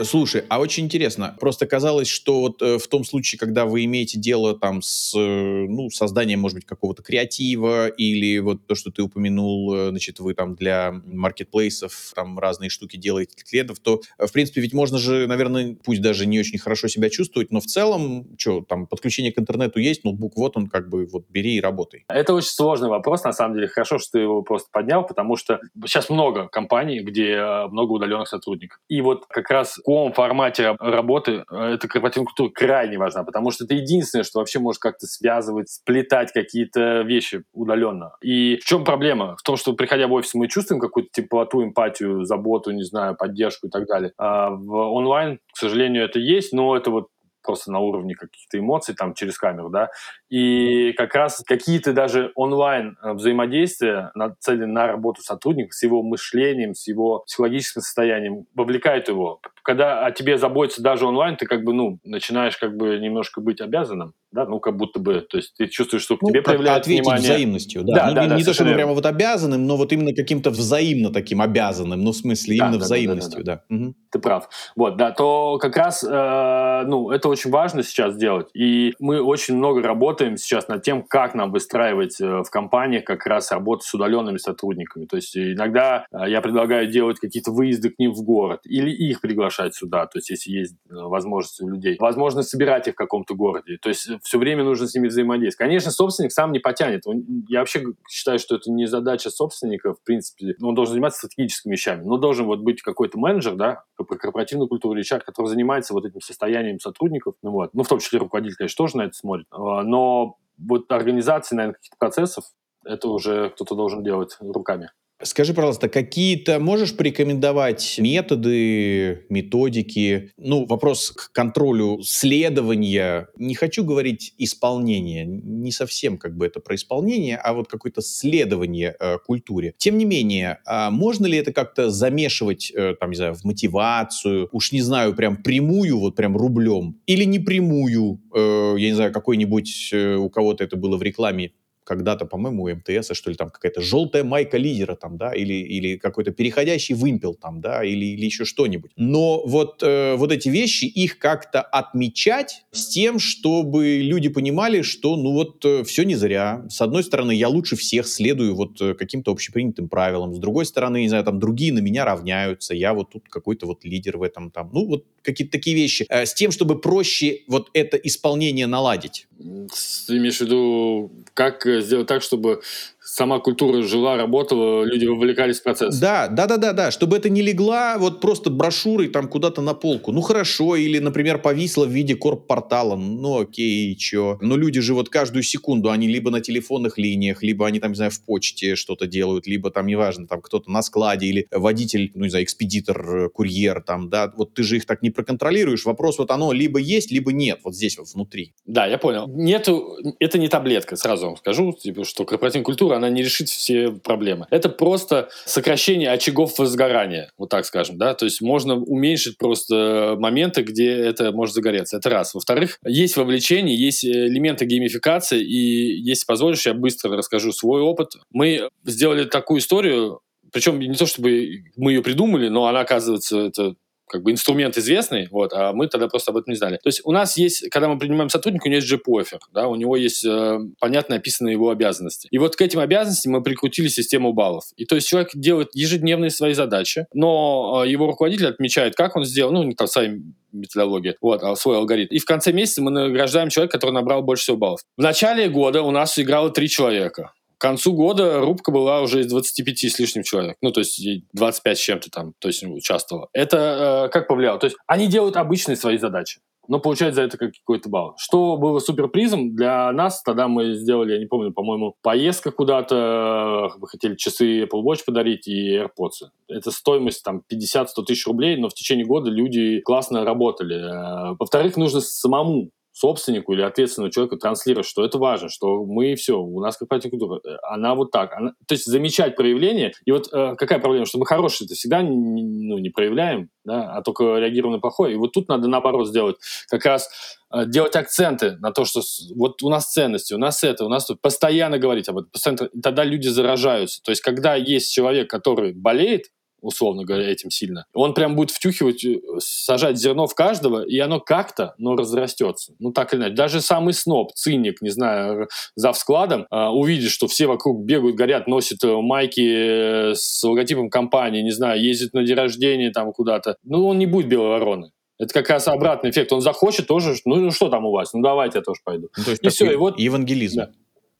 Слушай, 0.05 0.45
а 0.49 0.61
очень 0.61 0.85
интересно. 0.85 1.37
Просто 1.41 1.67
казалось, 1.67 2.09
что 2.09 2.41
вот 2.41 2.63
э, 2.63 2.79
в 2.79 2.87
том 2.89 3.05
случае, 3.05 3.39
когда 3.39 3.67
вы 3.67 3.85
имеете 3.85 4.19
дело 4.19 4.59
там 4.59 4.83
с, 4.83 5.15
э, 5.17 5.67
ну, 5.69 5.91
созданием, 5.91 6.41
может 6.41 6.57
быть, 6.57 6.67
какого-то 6.67 7.03
креатива 7.03 7.89
или 7.89 8.39
вот 8.39 8.67
то, 8.67 8.75
что 8.75 8.91
ты 8.91 9.03
упомянул, 9.03 9.75
э, 9.75 9.89
значит, 9.91 10.21
вы 10.21 10.35
там 10.35 10.55
для 10.55 10.93
маркетплейсов 11.05 12.13
там 12.15 12.39
разные 12.39 12.71
штуки 12.71 12.97
делаете 12.97 13.35
для 13.37 13.45
клиентов, 13.45 13.79
то, 13.81 14.01
в 14.19 14.33
принципе, 14.33 14.61
ведь 14.61 14.73
можно 14.73 14.99
же, 14.99 15.27
наверное, 15.27 15.77
пусть 15.85 16.03
даже 16.03 16.27
не 16.27 16.41
очень 16.41 16.59
хорошо 16.59 16.89
себя 16.89 17.11
чувствовать, 17.11 17.51
но 17.51 17.61
в 17.61 17.67
целом, 17.67 18.29
что, 18.39 18.63
там, 18.63 18.87
подключение 18.87 19.33
к 19.33 19.39
интернету 19.39 19.79
есть, 19.79 20.05
ноутбук 20.05 20.37
вот 20.37 20.57
он, 20.57 20.69
как 20.69 20.89
бы, 20.89 21.07
вот 21.07 21.25
бери 21.29 21.57
и 21.57 21.61
работай. 21.61 22.05
Это 22.09 22.35
очень 22.35 22.51
сложный 22.51 22.89
вопрос, 22.89 23.25
на 23.25 23.33
самом 23.33 23.55
деле. 23.55 23.69
Хорошо, 23.69 23.99
что 23.99 24.13
ты 24.13 24.19
его 24.21 24.43
просто 24.43 24.69
поднял, 24.73 25.07
потому 25.07 25.37
что 25.37 25.61
сейчас 25.87 26.11
много 26.11 26.49
компаний, 26.49 27.01
где 27.01 27.67
много 27.71 27.93
удаленных 27.93 28.29
сотрудников. 28.29 28.79
И 28.89 29.01
вот 29.01 29.27
как 29.29 29.51
раз 29.51 29.79
каком 29.93 30.13
формате 30.13 30.75
работы 30.81 31.45
э, 31.51 31.75
эта 31.75 31.87
корпоративная 31.87 32.27
культура 32.27 32.51
крайне 32.51 32.97
важна, 32.97 33.25
потому 33.25 33.51
что 33.51 33.65
это 33.65 33.75
единственное, 33.75 34.25
что 34.25 34.39
вообще 34.39 34.59
может 34.59 34.81
как-то 34.81 35.07
связывать, 35.07 35.69
сплетать 35.69 36.33
какие-то 36.33 37.03
вещи 37.03 37.43
удаленно. 37.53 38.13
И 38.23 38.57
в 38.57 38.65
чем 38.65 38.85
проблема? 38.85 39.37
В 39.37 39.43
том, 39.43 39.57
что 39.57 39.75
приходя 39.75 40.07
в 40.07 40.13
офис, 40.13 40.33
мы 40.35 40.49
чувствуем 40.49 40.81
какую-то 40.81 41.11
теплоту, 41.13 41.63
эмпатию, 41.63 42.25
заботу, 42.25 42.71
не 42.71 42.85
знаю, 42.85 43.17
поддержку 43.17 43.67
и 43.67 43.71
так 43.71 43.87
далее. 43.87 44.13
А 44.17 44.51
в 44.51 44.73
онлайн, 44.73 45.39
к 45.53 45.59
сожалению, 45.59 46.05
это 46.05 46.19
есть, 46.19 46.53
но 46.53 46.75
это 46.77 46.91
вот 46.91 47.09
просто 47.43 47.73
на 47.73 47.81
уровне 47.81 48.15
каких-то 48.15 48.59
эмоций, 48.59 48.95
там, 48.95 49.15
через 49.15 49.37
камеру, 49.37 49.69
да, 49.69 49.91
и 50.31 50.93
как 50.93 51.15
раз 51.15 51.43
какие-то 51.47 51.93
даже 51.93 52.33
онлайн 52.35 52.97
э, 53.03 53.13
взаимодействия 53.13 54.11
нацелены 54.15 54.67
на 54.67 54.87
работу 54.87 55.23
сотрудника 55.23 55.73
с 55.73 55.83
его 55.83 56.03
мышлением, 56.03 56.75
с 56.75 56.87
его 56.87 57.21
психологическим 57.21 57.83
состоянием, 57.83 58.47
вовлекают 58.55 59.09
его. 59.09 59.41
Когда 59.63 60.05
о 60.05 60.11
тебе 60.11 60.39
заботится 60.39 60.83
даже 60.83 61.07
онлайн, 61.07 61.37
ты 61.37 61.47
как 61.47 61.65
бы, 61.65 61.73
ну, 61.73 61.99
начинаешь 62.05 62.57
как 62.57 62.77
бы 62.77 62.99
немножко 62.99 63.41
быть 63.41 63.61
обязанным, 63.61 64.15
да, 64.33 64.47
ну, 64.47 64.61
как 64.61 64.77
будто 64.77 64.99
бы, 64.99 65.21
то 65.21 65.37
есть 65.37 65.55
ты 65.57 65.69
чувствуешь, 65.69 66.03
что 66.03 66.17
к 66.17 66.23
ну, 66.23 66.31
тебе 66.31 66.43
проявляют 66.43 66.83
ответить 66.83 67.05
внимание. 67.05 67.31
взаимностью, 67.31 67.85
да. 67.85 67.95
да, 67.95 68.07
ну, 68.09 68.15
да, 68.15 68.23
не, 68.23 68.29
да 68.31 68.37
не 68.37 68.45
то, 68.45 68.55
чтобы 68.55 68.73
прямо 68.73 68.93
вот 68.93 69.07
обязанным, 69.07 69.67
но 69.67 69.77
вот 69.77 69.93
именно 69.93 70.13
каким-то 70.13 70.51
взаимно 70.51 71.13
таким 71.13 71.41
обязанным, 71.41 72.03
ну, 72.03 72.13
в 72.13 72.17
смысле, 72.17 72.57
именно 72.57 72.79
да, 72.79 72.85
взаимностью, 72.85 73.45
да. 73.45 73.55
да, 73.55 73.63
да. 73.69 73.77
да. 73.77 73.85
Угу. 73.85 73.95
Ты 74.11 74.19
прав. 74.19 74.49
Вот, 74.75 74.97
да, 74.97 75.11
то 75.13 75.59
как 75.59 75.77
раз, 75.77 76.05
э, 76.05 76.83
ну, 76.87 77.11
это 77.11 77.29
очень 77.29 77.51
важно 77.51 77.83
сейчас 77.83 78.17
делать, 78.17 78.49
и 78.55 78.95
мы 78.99 79.23
очень 79.23 79.57
много 79.57 79.83
работаем 79.83 80.37
сейчас 80.37 80.69
над 80.69 80.83
тем, 80.83 81.03
как 81.03 81.35
нам 81.35 81.53
выстраивать 81.53 82.21
э, 82.21 82.43
в 82.43 82.51
компаниях 82.51 83.05
как 83.05 83.27
раз 83.27 83.53
работу 83.53 83.85
с 83.85 83.95
удаленными 83.95 84.39
сотрудниками. 84.39 85.05
То 85.07 85.17
есть 85.17 85.37
иногда 85.37 86.07
э, 86.13 86.31
я 86.31 86.41
предлагаю 86.41 86.87
делать 86.87 87.21
какие-то 87.21 87.53
выезды 87.53 87.91
к 87.91 87.99
ним 87.99 88.13
в 88.13 88.23
город 88.23 88.61
или 88.65 88.91
их 88.91 89.21
приглашать 89.21 89.52
сюда, 89.75 90.07
то 90.07 90.19
есть 90.19 90.31
если 90.31 90.51
есть 90.51 90.75
э, 90.89 90.95
возможность 90.95 91.61
у 91.61 91.69
людей. 91.69 91.97
Возможно, 91.99 92.43
собирать 92.43 92.89
их 92.89 92.95
в 92.95 92.97
каком-то 92.97 93.35
городе. 93.35 93.79
То 93.81 93.89
есть 93.89 94.09
все 94.23 94.39
время 94.39 94.65
нужно 94.65 94.87
с 94.87 94.95
ними 94.95 95.09
взаимодействовать. 95.09 95.69
Конечно, 95.69 95.91
собственник 95.91 96.33
сам 96.33 96.53
не 96.53 96.59
потянет. 96.59 97.05
Я 97.49 97.61
вообще 97.61 97.85
считаю, 98.09 98.39
что 98.39 98.57
это 98.57 98.71
не 98.71 98.87
задача 98.87 99.31
собственника, 99.31 99.95
в 99.95 100.03
принципе. 100.03 100.55
Он 100.63 100.75
должен 100.75 100.93
заниматься 100.95 101.19
стратегическими 101.19 101.73
вещами. 101.73 102.03
Но 102.05 102.17
должен 102.17 102.47
вот 102.47 102.61
быть 102.61 102.83
какой-то 102.83 103.19
менеджер, 103.19 103.55
да, 103.55 103.85
по 103.97 104.05
корпоративной 104.05 104.69
культуре 104.69 105.03
HR, 105.03 105.21
который 105.21 105.47
занимается 105.47 105.95
вот 105.95 106.05
этим 106.05 106.21
состоянием 106.21 106.81
сотрудников. 106.81 107.35
Ну, 107.43 107.51
вот. 107.51 107.71
ну, 107.75 107.83
в 107.83 107.89
том 107.89 107.99
числе 107.99 108.19
руководитель, 108.19 108.57
конечно, 108.57 108.77
тоже 108.77 108.97
на 108.97 109.03
это 109.03 109.15
смотрит. 109.15 109.47
А, 109.51 109.83
но 109.83 110.37
вот 110.59 110.91
организации, 110.91 111.55
наверное, 111.55 111.75
каких-то 111.75 111.97
процессов, 111.99 112.45
это 112.85 113.09
уже 113.09 113.51
кто-то 113.51 113.75
должен 113.75 114.03
делать 114.03 114.37
руками. 114.41 114.91
Скажи, 115.25 115.55
пожалуйста, 115.55 115.89
какие-то 115.89 116.59
можешь 116.59 116.97
порекомендовать 116.97 117.97
методы, 117.99 119.25
методики? 119.29 120.33
Ну, 120.37 120.67
вопрос 120.67 121.11
к 121.11 121.33
контролю 121.33 122.01
следования. 122.03 123.29
Не 123.37 123.55
хочу 123.55 123.85
говорить 123.85 124.35
исполнение, 124.39 125.25
не 125.25 125.71
совсем 125.71 126.19
как 126.19 126.37
бы 126.37 126.47
это 126.47 126.61
про 126.61 126.75
исполнение, 126.75 127.37
а 127.37 127.53
вот 127.53 127.69
какое-то 127.69 128.01
следование 128.01 128.97
э, 128.99 129.19
культуре. 129.25 129.75
Тем 129.77 129.99
не 129.99 130.05
менее, 130.05 130.59
э, 130.67 130.91
можно 130.91 131.27
ли 131.27 131.39
это 131.39 131.53
как-то 131.53 131.91
замешивать, 131.91 132.73
э, 132.75 132.95
там, 132.99 133.11
не 133.11 133.17
знаю, 133.17 133.35
в 133.35 133.45
мотивацию? 133.45 134.49
Уж 134.53 134.73
не 134.73 134.83
знаю, 134.83 135.15
прям 135.15 135.37
прямую, 135.43 135.99
вот 136.01 136.17
прям 136.17 136.37
рублем, 136.37 137.01
или 137.07 137.25
не 137.25 137.39
прямую, 137.39 138.21
э, 138.35 138.75
я 138.79 138.89
не 138.89 138.95
знаю, 138.95 139.13
какой-нибудь 139.13 139.91
э, 139.93 140.15
у 140.17 140.29
кого-то 140.31 140.65
это 140.65 140.77
было 140.77 140.97
в 140.97 141.03
рекламе 141.03 141.53
когда-то, 141.85 142.27
по-моему, 142.27 142.65
у 142.65 142.71
МТС, 142.71 143.13
что 143.13 143.31
ли, 143.31 143.37
там 143.37 143.51
какая-то 143.51 143.81
желтая 143.81 144.25
майка 144.25 144.57
лидера, 144.57 144.95
там, 144.95 145.17
да, 145.17 145.33
или, 145.33 145.55
или 145.55 145.97
какой-то 145.97 146.31
переходящий 146.33 146.95
вымпел, 146.95 147.35
там, 147.35 147.61
да, 147.61 147.85
или, 147.85 148.05
или 148.05 148.25
еще 148.25 148.45
что-нибудь. 148.45 148.93
Но 148.97 149.43
вот, 149.47 149.83
э, 149.83 150.15
вот 150.17 150.33
эти 150.33 150.49
вещи, 150.49 150.85
их 150.85 151.19
как-то 151.19 151.63
отмечать 151.63 152.65
с 152.71 152.89
тем, 152.89 153.19
чтобы 153.19 153.99
люди 153.99 154.29
понимали, 154.29 154.83
что, 154.83 155.17
ну 155.17 155.33
вот, 155.33 155.65
э, 155.65 155.85
все 155.85 156.05
не 156.05 156.15
зря. 156.15 156.65
С 156.69 156.81
одной 156.81 157.03
стороны, 157.03 157.33
я 157.33 157.49
лучше 157.49 157.77
всех 157.77 158.07
следую 158.07 158.55
вот 158.55 158.81
э, 158.81 158.95
каким-то 158.95 159.33
общепринятым 159.33 159.89
правилам, 159.89 160.35
с 160.35 160.39
другой 160.39 160.67
стороны, 160.67 161.03
не 161.03 161.09
знаю, 161.09 161.25
там, 161.25 161.39
другие 161.39 161.73
на 161.73 161.81
меня 161.81 162.05
равняются, 162.05 162.75
я 162.75 162.95
вот 162.95 163.11
тут 163.11 163.29
какой-то 163.29 163.67
вот 163.67 163.85
лидер 163.85 164.19
в 164.19 164.23
этом, 164.23 164.51
там, 164.51 164.71
ну, 164.73 164.87
вот 164.87 165.05
какие-то 165.23 165.53
такие 165.53 165.77
вещи, 165.77 166.07
э, 166.09 166.27
с 166.27 166.35
тем, 166.35 166.51
чтобы 166.51 166.81
проще 166.81 167.43
вот 167.47 167.71
это 167.75 167.97
исполнение 167.97 168.67
наладить. 168.67 169.27
Ты 169.39 170.17
имеешь 170.17 170.39
в 170.39 170.43
виду, 170.43 171.11
как 171.35 171.65
сделать 171.67 172.07
так, 172.07 172.23
чтобы 172.23 172.63
сама 173.05 173.39
культура 173.41 173.83
жила, 173.83 174.17
работала, 174.17 174.85
люди 174.85 175.07
вовлекались 175.07 175.61
в 175.61 175.63
процесс. 175.63 175.99
Да, 175.99 176.29
да, 176.29 176.47
да, 176.47 176.57
да, 176.57 176.73
да, 176.73 176.91
чтобы 176.91 177.17
это 177.17 177.29
не 177.29 177.43
легла 177.43 177.97
вот 177.99 178.21
просто 178.21 178.51
брошюрой 178.51 179.09
там 179.09 179.29
куда-то 179.29 179.61
на 179.61 179.75
полку. 179.75 180.13
Ну 180.13 180.21
хорошо, 180.21 180.77
или, 180.77 180.99
например, 180.99 181.41
повисла 181.41 181.85
в 181.85 181.91
виде 181.91 182.15
корп-портала. 182.15 182.97
Ну 182.97 183.41
окей, 183.41 183.93
и 183.93 183.97
чё. 183.97 184.39
Но 184.41 184.57
люди 184.57 184.81
же 184.81 184.95
вот 184.95 185.09
каждую 185.09 185.43
секунду, 185.43 185.91
они 185.91 186.09
либо 186.09 186.31
на 186.31 186.41
телефонных 186.41 186.99
линиях, 186.99 187.43
либо 187.43 187.67
они 187.67 187.81
там, 187.81 187.93
не 187.93 187.97
знаю, 187.97 188.11
в 188.11 188.25
почте 188.25 188.77
что-то 188.77 189.07
делают, 189.07 189.47
либо 189.47 189.71
там, 189.71 189.87
неважно, 189.87 190.27
там 190.27 190.41
кто-то 190.41 190.71
на 190.71 190.83
складе 190.83 191.27
или 191.27 191.47
водитель, 191.51 192.13
ну 192.15 192.25
не 192.25 192.31
знаю, 192.31 192.45
экспедитор, 192.45 193.31
курьер 193.31 193.83
там, 193.83 194.09
да, 194.09 194.33
вот 194.37 194.55
ты 194.55 194.63
же 194.63 194.77
их 194.77 194.87
так 194.87 195.03
не 195.03 195.11
проконтролируешь. 195.11 195.85
Вопрос 195.85 196.19
вот 196.19 196.31
оно 196.31 196.53
либо 196.53 196.79
есть, 196.79 197.11
либо 197.11 197.33
нет, 197.33 197.61
вот 197.65 197.75
здесь 197.75 197.99
вот 197.99 198.09
внутри. 198.13 198.55
Да, 198.67 198.87
я 198.87 198.99
понял. 198.99 199.27
Нету, 199.29 199.97
это 200.19 200.39
не 200.39 200.49
таблетка, 200.49 200.97
сразу 200.97 201.27
вам 201.27 201.37
скажу, 201.37 201.73
типа, 201.73 202.05
что 202.05 202.25
корпоративная 202.25 202.65
культура 202.65 202.92
она 202.97 203.11
не 203.11 203.23
решит 203.23 203.49
все 203.49 203.91
проблемы. 203.91 204.47
Это 204.51 204.69
просто 204.69 205.29
сокращение 205.45 206.11
очагов 206.11 206.59
возгорания, 206.59 207.31
вот 207.39 207.49
так 207.49 207.65
скажем, 207.65 207.99
да, 207.99 208.15
то 208.15 208.25
есть 208.25 208.41
можно 208.41 208.77
уменьшить 208.77 209.39
просто 209.39 210.17
моменты, 210.19 210.63
где 210.63 210.91
это 210.91 211.33
может 211.33 211.55
загореться. 211.55 211.97
Это 211.97 212.11
раз. 212.11 212.35
Во-вторых, 212.35 212.79
есть 212.85 213.17
вовлечение, 213.17 213.77
есть 213.77 214.05
элементы 214.05 214.65
геймификации, 214.65 215.43
и 215.43 216.01
если 216.01 216.27
позволишь, 216.27 216.67
я 216.67 216.75
быстро 216.75 217.17
расскажу 217.17 217.53
свой 217.53 217.83
опыт. 217.83 218.13
Мы 218.31 218.69
сделали 218.85 219.25
такую 219.25 219.61
историю, 219.61 220.21
причем 220.53 220.79
не 220.79 220.95
то 220.95 221.07
чтобы 221.07 221.65
мы 221.77 221.93
ее 221.93 222.03
придумали, 222.03 222.49
но 222.49 222.67
она, 222.67 222.81
оказывается, 222.81 223.39
это 223.47 223.75
как 224.13 224.23
бы 224.23 224.31
инструмент 224.31 224.77
известный, 224.77 225.29
вот, 225.31 225.53
а 225.53 225.73
мы 225.73 225.89
тогда 225.89 226.07
просто 226.07 226.31
об 226.31 226.37
этом 226.37 226.53
не 226.53 226.57
знали. 226.57 226.77
То 226.77 226.89
есть 226.89 227.01
у 227.05 227.13
нас 227.13 227.37
есть, 227.37 227.69
когда 227.71 227.89
мы 227.89 227.99
принимаем 227.99 228.29
сотрудника, 228.29 228.67
у 228.67 228.69
него 228.69 228.77
есть 228.77 228.89
джип-офер, 228.89 229.41
да, 229.53 229.69
у 229.69 229.75
него 229.75 229.97
есть 229.97 230.25
э, 230.25 230.59
понятно 230.79 231.17
описанные 231.17 231.55
его 231.55 231.71
обязанности. 231.71 232.29
И 232.31 232.39
вот 232.39 232.55
к 232.55 232.61
этим 232.61 232.81
обязанностям 232.81 233.33
мы 233.33 233.43
прикрутили 233.43 233.89
систему 233.89 234.33
баллов. 234.33 234.65
И 234.77 234.85
то 234.85 234.95
есть 234.95 235.09
человек 235.09 235.31
делает 235.35 235.71
ежедневные 235.73 236.31
свои 236.31 236.53
задачи, 236.53 237.07
но 237.15 237.83
э, 237.85 237.89
его 237.89 238.07
руководитель 238.07 238.49
отмечает, 238.49 238.95
как 238.95 239.17
он 239.17 239.25
сделал, 239.25 239.53
ну, 239.53 239.73
там 239.73 239.89
свои 239.89 240.21
методология, 240.53 241.17
вот, 241.21 241.43
а, 241.43 241.57
свой 241.57 241.79
алгоритм. 241.79 242.15
И 242.15 242.19
в 242.19 242.27
конце 242.27 242.53
месяца 242.53 242.83
мы 242.83 242.91
награждаем 242.91 243.49
человека, 243.49 243.79
который 243.79 243.93
набрал 243.93 244.23
больше 244.23 244.43
всего 244.43 244.59
баллов. 244.59 244.81
В 244.97 245.03
начале 245.03 245.49
года 245.49 245.83
у 245.83 245.91
нас 245.91 246.19
играло 246.19 246.51
три 246.51 246.69
человека. 246.69 247.33
К 247.63 247.71
концу 247.71 247.93
года 247.93 248.41
рубка 248.41 248.73
была 248.73 249.03
уже 249.03 249.21
из 249.21 249.29
25 249.29 249.85
с 249.85 249.99
лишним 250.01 250.25
человек. 250.25 250.57
Ну, 250.63 250.73
то 250.73 250.81
есть 250.81 251.01
25 251.33 251.79
с 251.79 251.81
чем-то 251.81 252.11
там, 252.11 252.33
то 252.41 252.49
есть 252.49 252.65
участвовало. 252.65 253.29
Это 253.33 254.07
э, 254.07 254.09
как 254.09 254.27
повлияло? 254.27 254.59
То 254.59 254.67
есть 254.67 254.77
они 254.89 255.07
делают 255.07 255.37
обычные 255.37 255.77
свои 255.77 255.97
задачи 255.97 256.41
но 256.69 256.79
получают 256.79 257.17
за 257.17 257.23
это 257.23 257.37
какой-то 257.39 257.89
балл. 257.89 258.15
Что 258.19 258.57
было 258.57 258.79
суперпризом 258.79 259.55
для 259.55 259.91
нас, 259.93 260.23
тогда 260.23 260.47
мы 260.47 260.75
сделали, 260.75 261.15
я 261.15 261.19
не 261.19 261.27
помню, 261.27 261.53
по-моему, 261.53 261.97
поездка 262.03 262.53
куда-то, 262.53 263.73
мы 263.79 263.89
хотели 263.89 264.15
часы 264.15 264.63
Apple 264.63 264.83
Watch 264.83 265.01
подарить 265.05 265.49
и 265.49 265.77
AirPods. 265.77 266.31
Это 266.49 266.71
стоимость 266.71 267.25
там 267.25 267.43
50-100 267.53 267.87
тысяч 268.07 268.27
рублей, 268.27 268.57
но 268.57 268.69
в 268.69 268.75
течение 268.75 269.05
года 269.05 269.29
люди 269.29 269.81
классно 269.81 270.25
работали. 270.25 270.77
Э, 270.77 271.37
во-вторых, 271.39 271.77
нужно 271.77 272.01
самому 272.01 272.71
собственнику 273.03 273.53
или 273.53 273.63
ответственному 273.63 274.13
человеку 274.13 274.37
транслировать, 274.37 274.87
что 274.87 275.05
это 275.05 275.19
важно, 275.19 275.49
что 275.49 275.85
мы 275.85 276.15
все, 276.15 276.39
у 276.39 276.61
нас 276.61 276.77
корпоративная 276.77 277.19
культура, 277.19 277.41
э, 277.45 277.57
она 277.65 277.97
вот 277.97 278.13
так. 278.13 278.33
Она, 278.33 278.53
то 278.67 278.75
есть 278.75 278.87
замечать 278.87 279.35
проявление. 279.35 279.93
И 280.05 280.13
вот 280.13 280.29
э, 280.33 280.55
какая 280.57 280.79
проблема, 280.79 281.05
что 281.07 281.19
мы 281.19 281.27
хорошие 281.27 281.67
это 281.67 281.75
всегда 281.75 282.01
не, 282.03 282.43
ну, 282.69 282.79
не 282.79 282.91
проявляем, 282.91 283.49
да, 283.65 283.93
а 283.93 284.03
только 284.03 284.39
реагируем 284.39 284.75
на 284.75 284.81
плохое. 284.81 285.15
И 285.15 285.17
вот 285.17 285.33
тут 285.33 285.49
надо 285.49 285.67
наоборот 285.67 286.07
сделать, 286.07 286.37
как 286.69 286.85
раз 286.85 287.09
э, 287.53 287.67
делать 287.67 287.97
акценты 287.97 288.57
на 288.61 288.71
то, 288.71 288.85
что 288.85 289.01
вот 289.35 289.65
у 289.65 289.69
нас 289.69 289.91
ценности, 289.91 290.35
у 290.35 290.39
нас 290.39 290.63
это, 290.63 290.85
у 290.85 290.89
нас 290.89 291.05
тут 291.05 291.21
постоянно 291.21 291.79
говорить 291.79 292.09
об 292.09 292.19
этом, 292.19 292.31
постоянно, 292.31 292.69
тогда 292.81 293.03
люди 293.03 293.27
заражаются. 293.27 294.01
То 294.05 294.13
есть 294.13 294.23
когда 294.23 294.55
есть 294.55 294.93
человек, 294.93 295.29
который 295.29 295.73
болеет, 295.73 296.27
условно 296.63 297.05
говоря, 297.05 297.29
этим 297.29 297.51
сильно. 297.51 297.87
Он 297.93 298.15
прям 298.15 298.37
будет 298.37 298.51
втюхивать, 298.51 299.05
э, 299.05 299.19
сажать 299.39 299.99
зерно 299.99 300.27
в 300.27 300.35
каждого, 300.35 300.83
и 300.83 300.99
оно 300.99 301.21
как-то, 301.21 301.75
но 301.79 301.97
разрастется. 301.97 302.75
Ну, 302.79 302.93
так 302.93 303.13
или 303.13 303.21
иначе. 303.21 303.35
Даже 303.35 303.61
самый 303.61 303.93
сноб, 303.93 304.33
циник, 304.33 304.81
не 304.81 304.91
знаю, 304.91 305.49
за 305.75 305.93
складом, 305.93 306.47
э, 306.51 306.67
увидит, 306.69 307.11
что 307.11 307.27
все 307.27 307.47
вокруг 307.47 307.85
бегают, 307.85 308.17
горят, 308.17 308.47
носят 308.47 308.83
э, 308.85 308.97
майки 309.01 309.41
э, 309.41 310.15
с 310.15 310.43
логотипом 310.45 310.89
компании, 310.89 311.43
не 311.43 311.51
знаю, 311.51 311.83
ездят 311.83 312.15
на 312.15 312.25
день 312.25 312.37
рождения 312.37 312.91
там 312.91 313.13
куда-то. 313.13 313.57
Ну, 313.65 313.87
он 313.87 313.99
не 313.99 314.07
будет 314.07 314.29
белой 314.29 314.49
вороны. 314.49 314.93
Это 315.19 315.35
как 315.35 315.51
раз 315.51 315.69
обратный 315.69 316.11
эффект. 316.11 316.33
Он 316.33 316.41
захочет 316.41 316.87
тоже, 316.87 317.15
ну, 317.25 317.37
ну 317.37 317.51
что 317.51 317.69
там 317.69 317.85
у 317.85 317.93
вас? 317.93 318.13
Ну 318.13 318.23
давайте 318.23 318.59
я 318.59 318.63
тоже 318.63 318.81
пойду. 318.85 319.09
Ну, 319.17 319.25
то 319.25 319.31
есть 319.31 319.45
и 319.45 319.49
все, 319.51 319.71
и 319.71 319.77
вот... 319.77 319.99
Евангелизм. 319.99 320.57
Да, 320.57 320.71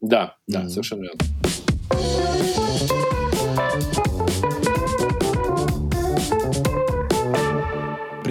да, 0.01 0.37
да 0.49 0.63
mm-hmm. 0.63 0.69
совершенно 0.69 1.03
верно. 1.03 1.52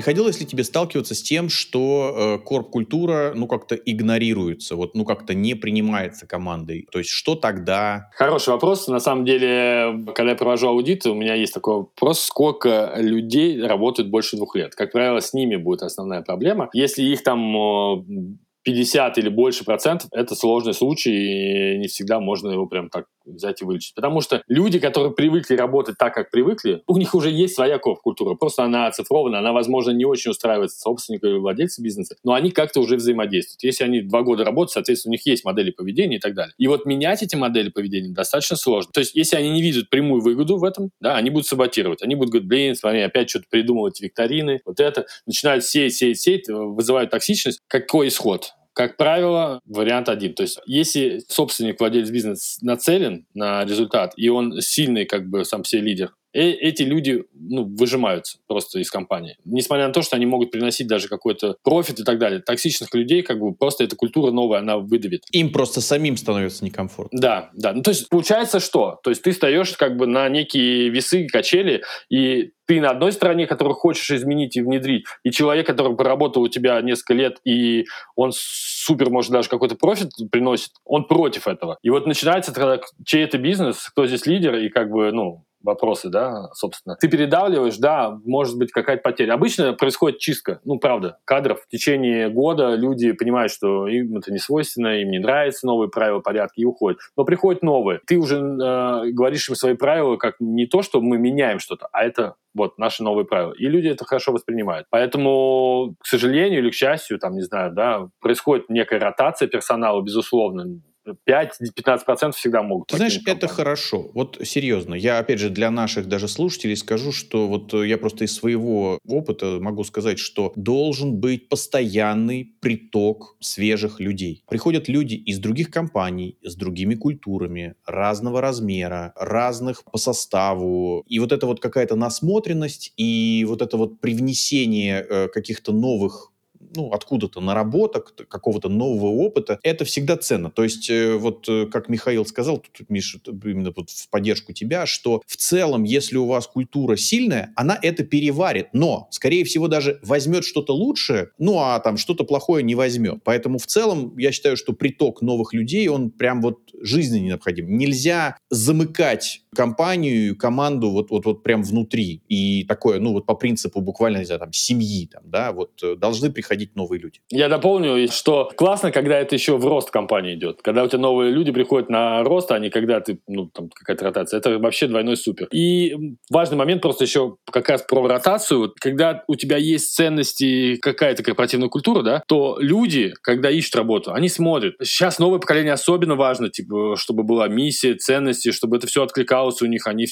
Приходилось 0.01 0.39
ли 0.39 0.47
тебе 0.47 0.63
сталкиваться 0.63 1.13
с 1.13 1.21
тем, 1.21 1.47
что 1.47 2.39
э, 2.41 2.43
корп-культура, 2.43 3.33
ну, 3.35 3.45
как-то 3.45 3.75
игнорируется, 3.75 4.75
вот, 4.75 4.95
ну, 4.95 5.05
как-то 5.05 5.35
не 5.35 5.53
принимается 5.53 6.25
командой? 6.25 6.87
То 6.91 6.97
есть 6.97 7.11
что 7.11 7.35
тогда? 7.35 8.09
Хороший 8.15 8.49
вопрос. 8.49 8.87
На 8.87 8.99
самом 8.99 9.25
деле, 9.25 10.03
когда 10.15 10.31
я 10.31 10.35
провожу 10.35 10.69
аудит, 10.69 11.05
у 11.05 11.13
меня 11.13 11.35
есть 11.35 11.53
такой 11.53 11.75
вопрос, 11.75 12.21
сколько 12.21 12.95
людей 12.97 13.61
работают 13.61 14.09
больше 14.09 14.37
двух 14.37 14.55
лет. 14.55 14.73
Как 14.73 14.91
правило, 14.91 15.19
с 15.19 15.35
ними 15.35 15.55
будет 15.55 15.83
основная 15.83 16.23
проблема. 16.23 16.71
Если 16.73 17.03
их 17.03 17.21
там 17.21 18.39
50 18.63 19.17
или 19.19 19.29
больше 19.29 19.65
процентов, 19.65 20.09
это 20.13 20.33
сложный 20.33 20.73
случай, 20.73 21.75
и 21.75 21.77
не 21.77 21.87
всегда 21.87 22.19
можно 22.19 22.49
его 22.49 22.65
прям 22.65 22.89
так 22.89 23.05
взять 23.25 23.61
и 23.61 23.65
вылечить. 23.65 23.95
Потому 23.95 24.21
что 24.21 24.41
люди, 24.47 24.79
которые 24.79 25.13
привыкли 25.13 25.55
работать 25.55 25.95
так, 25.97 26.13
как 26.13 26.31
привыкли, 26.31 26.81
у 26.87 26.97
них 26.97 27.15
уже 27.15 27.29
есть 27.29 27.55
своя 27.55 27.77
культура. 27.79 28.35
Просто 28.35 28.63
она 28.63 28.87
оцифрована, 28.87 29.39
она, 29.39 29.53
возможно, 29.53 29.91
не 29.91 30.05
очень 30.05 30.31
устраивает 30.31 30.71
собственника 30.71 31.27
или 31.27 31.37
владельца 31.37 31.81
бизнеса, 31.81 32.15
но 32.23 32.33
они 32.33 32.51
как-то 32.51 32.79
уже 32.79 32.95
взаимодействуют. 32.95 33.63
Если 33.63 33.83
они 33.83 34.01
два 34.01 34.21
года 34.21 34.43
работают, 34.43 34.71
соответственно, 34.71 35.11
у 35.11 35.13
них 35.13 35.25
есть 35.25 35.45
модели 35.45 35.71
поведения 35.71 36.17
и 36.17 36.19
так 36.19 36.33
далее. 36.33 36.53
И 36.57 36.67
вот 36.67 36.85
менять 36.85 37.23
эти 37.23 37.35
модели 37.35 37.69
поведения 37.69 38.13
достаточно 38.13 38.55
сложно. 38.55 38.91
То 38.93 38.99
есть, 38.99 39.15
если 39.15 39.35
они 39.35 39.49
не 39.49 39.61
видят 39.61 39.89
прямую 39.89 40.21
выгоду 40.21 40.57
в 40.57 40.63
этом, 40.63 40.91
да, 40.99 41.15
они 41.15 41.29
будут 41.29 41.47
саботировать. 41.47 42.01
Они 42.03 42.15
будут 42.15 42.31
говорить, 42.31 42.47
блин, 42.47 42.75
смотри, 42.75 43.01
опять 43.01 43.29
что-то 43.29 43.45
придумал 43.49 43.87
эти 43.87 44.03
викторины, 44.03 44.61
вот 44.65 44.79
это. 44.79 45.05
Начинают 45.25 45.63
сеять, 45.63 45.93
сеять, 45.93 46.19
сеять, 46.19 46.47
вызывают 46.47 47.11
токсичность. 47.11 47.61
Какой 47.67 48.07
исход? 48.07 48.53
Как 48.73 48.95
правило, 48.95 49.59
вариант 49.65 50.07
один. 50.07 50.33
То 50.33 50.43
есть, 50.43 50.59
если 50.65 51.19
собственник, 51.27 51.79
владелец 51.79 52.09
бизнеса 52.09 52.57
нацелен 52.61 53.25
на 53.33 53.65
результат, 53.65 54.13
и 54.15 54.29
он 54.29 54.61
сильный, 54.61 55.05
как 55.05 55.27
бы, 55.29 55.43
сам 55.43 55.65
себе 55.65 55.81
лидер, 55.81 56.13
И 56.33 56.39
эти 56.39 56.83
люди 56.83 57.25
ну, 57.33 57.65
выжимаются 57.77 58.37
просто 58.47 58.79
из 58.79 58.89
компании. 58.89 59.37
Несмотря 59.45 59.87
на 59.87 59.93
то, 59.93 60.01
что 60.01 60.15
они 60.15 60.25
могут 60.25 60.51
приносить 60.51 60.87
даже 60.87 61.07
какой-то 61.07 61.57
профит 61.63 61.99
и 61.99 62.03
так 62.03 62.19
далее. 62.19 62.41
Токсичных 62.41 62.93
людей 62.93 63.21
как 63.21 63.39
бы 63.39 63.53
просто 63.53 63.83
эта 63.83 63.95
культура 63.95 64.31
новая, 64.31 64.59
она 64.59 64.77
выдавит. 64.77 65.23
Им 65.31 65.51
просто 65.51 65.81
самим 65.81 66.17
становится 66.17 66.63
некомфортно. 66.63 67.19
Да, 67.19 67.49
да. 67.53 67.73
Ну, 67.73 67.81
то 67.81 67.91
есть 67.91 68.09
получается 68.09 68.59
что? 68.59 68.99
То 69.03 69.09
есть 69.09 69.21
ты 69.21 69.31
встаешь 69.31 69.71
как 69.73 69.97
бы 69.97 70.07
на 70.07 70.29
некие 70.29 70.89
весы, 70.89 71.27
качели, 71.27 71.83
и 72.09 72.51
ты 72.71 72.79
на 72.79 72.91
одной 72.91 73.11
стороне, 73.11 73.47
которую 73.47 73.75
хочешь 73.75 74.09
изменить 74.11 74.55
и 74.55 74.61
внедрить, 74.61 75.03
и 75.23 75.31
человек, 75.31 75.67
который 75.67 75.95
поработал 75.95 76.43
у 76.43 76.47
тебя 76.47 76.79
несколько 76.81 77.13
лет, 77.13 77.37
и 77.43 77.85
он 78.15 78.31
супер, 78.33 79.09
может, 79.09 79.31
даже 79.31 79.49
какой-то 79.49 79.75
профит 79.75 80.11
приносит, 80.31 80.71
он 80.85 81.05
против 81.05 81.47
этого. 81.47 81.77
И 81.81 81.89
вот 81.89 82.07
начинается 82.07 82.53
тогда, 82.53 82.79
чей 83.05 83.25
это 83.25 83.37
бизнес, 83.37 83.89
кто 83.89 84.07
здесь 84.07 84.25
лидер, 84.25 84.55
и 84.55 84.69
как 84.69 84.89
бы, 84.89 85.11
ну, 85.11 85.43
вопросы, 85.63 86.09
да, 86.09 86.49
собственно. 86.53 86.95
Ты 86.99 87.07
передавливаешь, 87.07 87.77
да, 87.77 88.19
может 88.25 88.57
быть 88.57 88.71
какая-то 88.71 89.01
потеря. 89.01 89.33
Обычно 89.33 89.73
происходит 89.73 90.19
чистка, 90.19 90.59
ну, 90.65 90.79
правда, 90.79 91.17
кадров. 91.25 91.61
В 91.61 91.67
течение 91.67 92.29
года 92.29 92.75
люди 92.75 93.11
понимают, 93.11 93.51
что 93.51 93.87
им 93.87 94.17
это 94.17 94.31
не 94.31 94.39
свойственно, 94.39 95.01
им 95.01 95.09
не 95.11 95.19
нравятся 95.19 95.65
новые 95.65 95.89
правила 95.89 96.19
порядки 96.19 96.61
и 96.61 96.65
уходят. 96.65 96.99
Но 97.15 97.23
приходят 97.23 97.63
новые. 97.63 97.99
Ты 98.05 98.17
уже 98.17 98.37
э, 98.37 99.11
говоришь 99.11 99.49
им 99.49 99.55
свои 99.55 99.75
правила 99.75 100.17
как 100.17 100.35
не 100.39 100.65
то, 100.67 100.81
что 100.81 101.01
мы 101.01 101.17
меняем 101.17 101.59
что-то, 101.59 101.87
а 101.91 102.03
это 102.03 102.35
вот 102.53 102.77
наши 102.77 103.03
новые 103.03 103.25
правила. 103.25 103.53
И 103.53 103.65
люди 103.67 103.87
это 103.87 104.05
хорошо 104.05 104.31
воспринимают. 104.31 104.87
Поэтому, 104.89 105.95
к 105.99 106.05
сожалению 106.05 106.59
или 106.59 106.69
к 106.69 106.73
счастью, 106.73 107.19
там, 107.19 107.35
не 107.35 107.41
знаю, 107.41 107.71
да, 107.71 108.09
происходит 108.19 108.69
некая 108.69 108.99
ротация 108.99 109.47
персонала, 109.47 110.01
безусловно, 110.01 110.81
5-15% 111.27 112.31
всегда 112.33 112.61
могут. 112.61 112.87
Ты 112.87 112.97
знаешь, 112.97 113.19
это 113.25 113.47
хорошо. 113.47 114.11
Вот 114.13 114.37
серьезно. 114.43 114.95
Я, 114.95 115.19
опять 115.19 115.39
же, 115.39 115.49
для 115.49 115.71
наших 115.71 116.07
даже 116.07 116.27
слушателей 116.27 116.75
скажу, 116.75 117.11
что 117.11 117.47
вот 117.47 117.73
э, 117.73 117.87
я 117.87 117.97
просто 117.97 118.25
из 118.25 118.35
своего 118.35 118.99
опыта 119.07 119.59
могу 119.59 119.83
сказать, 119.83 120.19
что 120.19 120.51
должен 120.55 121.19
быть 121.19 121.49
постоянный 121.49 122.55
приток 122.59 123.35
свежих 123.39 123.99
людей. 123.99 124.43
Приходят 124.49 124.87
люди 124.87 125.15
из 125.15 125.39
других 125.39 125.69
компаний, 125.69 126.37
с 126.43 126.55
другими 126.55 126.95
культурами, 126.95 127.75
разного 127.85 128.41
размера, 128.41 129.13
разных 129.15 129.83
по 129.83 129.97
составу. 129.97 131.03
И 131.07 131.19
вот 131.19 131.31
это 131.31 131.45
вот 131.45 131.59
какая-то 131.59 131.95
насмотренность 131.95 132.93
и 132.97 133.45
вот 133.47 133.61
это 133.61 133.77
вот 133.77 133.99
привнесение 133.99 135.05
э, 135.07 135.27
каких-то 135.27 135.71
новых 135.71 136.30
ну, 136.75 136.91
откуда-то 136.91 137.41
наработок, 137.41 138.13
какого-то 138.27 138.69
нового 138.69 139.11
опыта, 139.11 139.59
это 139.63 139.85
всегда 139.85 140.17
ценно. 140.17 140.49
То 140.49 140.63
есть, 140.63 140.89
э, 140.89 141.15
вот 141.15 141.47
э, 141.47 141.67
как 141.67 141.89
Михаил 141.89 142.25
сказал, 142.25 142.57
тут, 142.57 142.89
Миша, 142.89 143.19
именно 143.25 143.73
вот 143.75 143.89
в 143.89 144.09
поддержку 144.09 144.53
тебя, 144.53 144.85
что 144.85 145.21
в 145.25 145.35
целом, 145.35 145.83
если 145.83 146.17
у 146.17 146.25
вас 146.25 146.47
культура 146.47 146.95
сильная, 146.95 147.53
она 147.55 147.77
это 147.81 148.03
переварит, 148.03 148.69
но, 148.73 149.07
скорее 149.11 149.43
всего, 149.43 149.67
даже 149.67 149.99
возьмет 150.03 150.45
что-то 150.45 150.73
лучшее, 150.73 151.29
ну, 151.37 151.59
а 151.59 151.79
там 151.79 151.97
что-то 151.97 152.23
плохое 152.23 152.63
не 152.63 152.75
возьмет. 152.75 153.21
Поэтому 153.23 153.57
в 153.57 153.65
целом, 153.65 154.17
я 154.17 154.31
считаю, 154.31 154.57
что 154.57 154.73
приток 154.73 155.21
новых 155.21 155.53
людей, 155.53 155.87
он 155.87 156.11
прям 156.11 156.41
вот 156.41 156.59
жизненно 156.81 157.25
необходим. 157.25 157.77
Нельзя 157.77 158.37
замыкать 158.49 159.43
компанию, 159.55 160.35
команду 160.35 160.91
вот, 160.91 161.09
вот, 161.09 161.25
вот 161.25 161.43
прям 161.43 161.63
внутри. 161.63 162.21
И 162.27 162.63
такое, 162.65 162.99
ну, 162.99 163.13
вот 163.13 163.25
по 163.25 163.35
принципу 163.35 163.81
буквально, 163.81 164.19
не 164.19 164.25
знаю, 164.25 164.39
там, 164.39 164.53
семьи, 164.53 165.07
там, 165.07 165.23
да, 165.25 165.51
вот 165.51 165.81
э, 165.83 165.95
должны 165.95 166.31
приходить 166.31 166.60
новые 166.75 166.99
люди. 166.99 167.19
Я 167.29 167.49
дополню, 167.49 168.07
что 168.11 168.51
классно, 168.55 168.91
когда 168.91 169.19
это 169.19 169.35
еще 169.35 169.57
в 169.57 169.65
рост 169.65 169.91
компании 169.91 170.35
идет. 170.35 170.61
Когда 170.61 170.83
у 170.83 170.87
тебя 170.87 170.99
новые 170.99 171.31
люди 171.31 171.51
приходят 171.51 171.89
на 171.89 172.23
рост, 172.23 172.51
а 172.51 172.59
не 172.59 172.69
когда 172.69 172.99
ты, 172.99 173.19
ну, 173.27 173.47
там, 173.47 173.69
какая-то 173.69 174.05
ротация. 174.05 174.37
Это 174.39 174.57
вообще 174.59 174.87
двойной 174.87 175.17
супер. 175.17 175.47
И 175.51 175.95
важный 176.29 176.57
момент 176.57 176.81
просто 176.81 177.03
еще 177.03 177.37
как 177.51 177.69
раз 177.69 177.83
про 177.83 178.07
ротацию. 178.07 178.73
Когда 178.79 179.23
у 179.27 179.35
тебя 179.35 179.57
есть 179.57 179.93
ценности, 179.93 180.75
какая-то 180.77 181.23
корпоративная 181.23 181.69
культура, 181.69 182.01
да, 182.01 182.23
то 182.27 182.57
люди, 182.59 183.13
когда 183.21 183.49
ищут 183.49 183.75
работу, 183.75 184.13
они 184.13 184.29
смотрят. 184.29 184.75
Сейчас 184.81 185.19
новое 185.19 185.39
поколение 185.39 185.73
особенно 185.73 186.15
важно, 186.15 186.49
типа, 186.49 186.95
чтобы 186.97 187.23
была 187.23 187.47
миссия, 187.47 187.95
ценности, 187.95 188.51
чтобы 188.51 188.77
это 188.77 188.87
все 188.87 189.03
откликалось 189.03 189.61
у 189.61 189.65
них, 189.65 189.87
они 189.87 190.07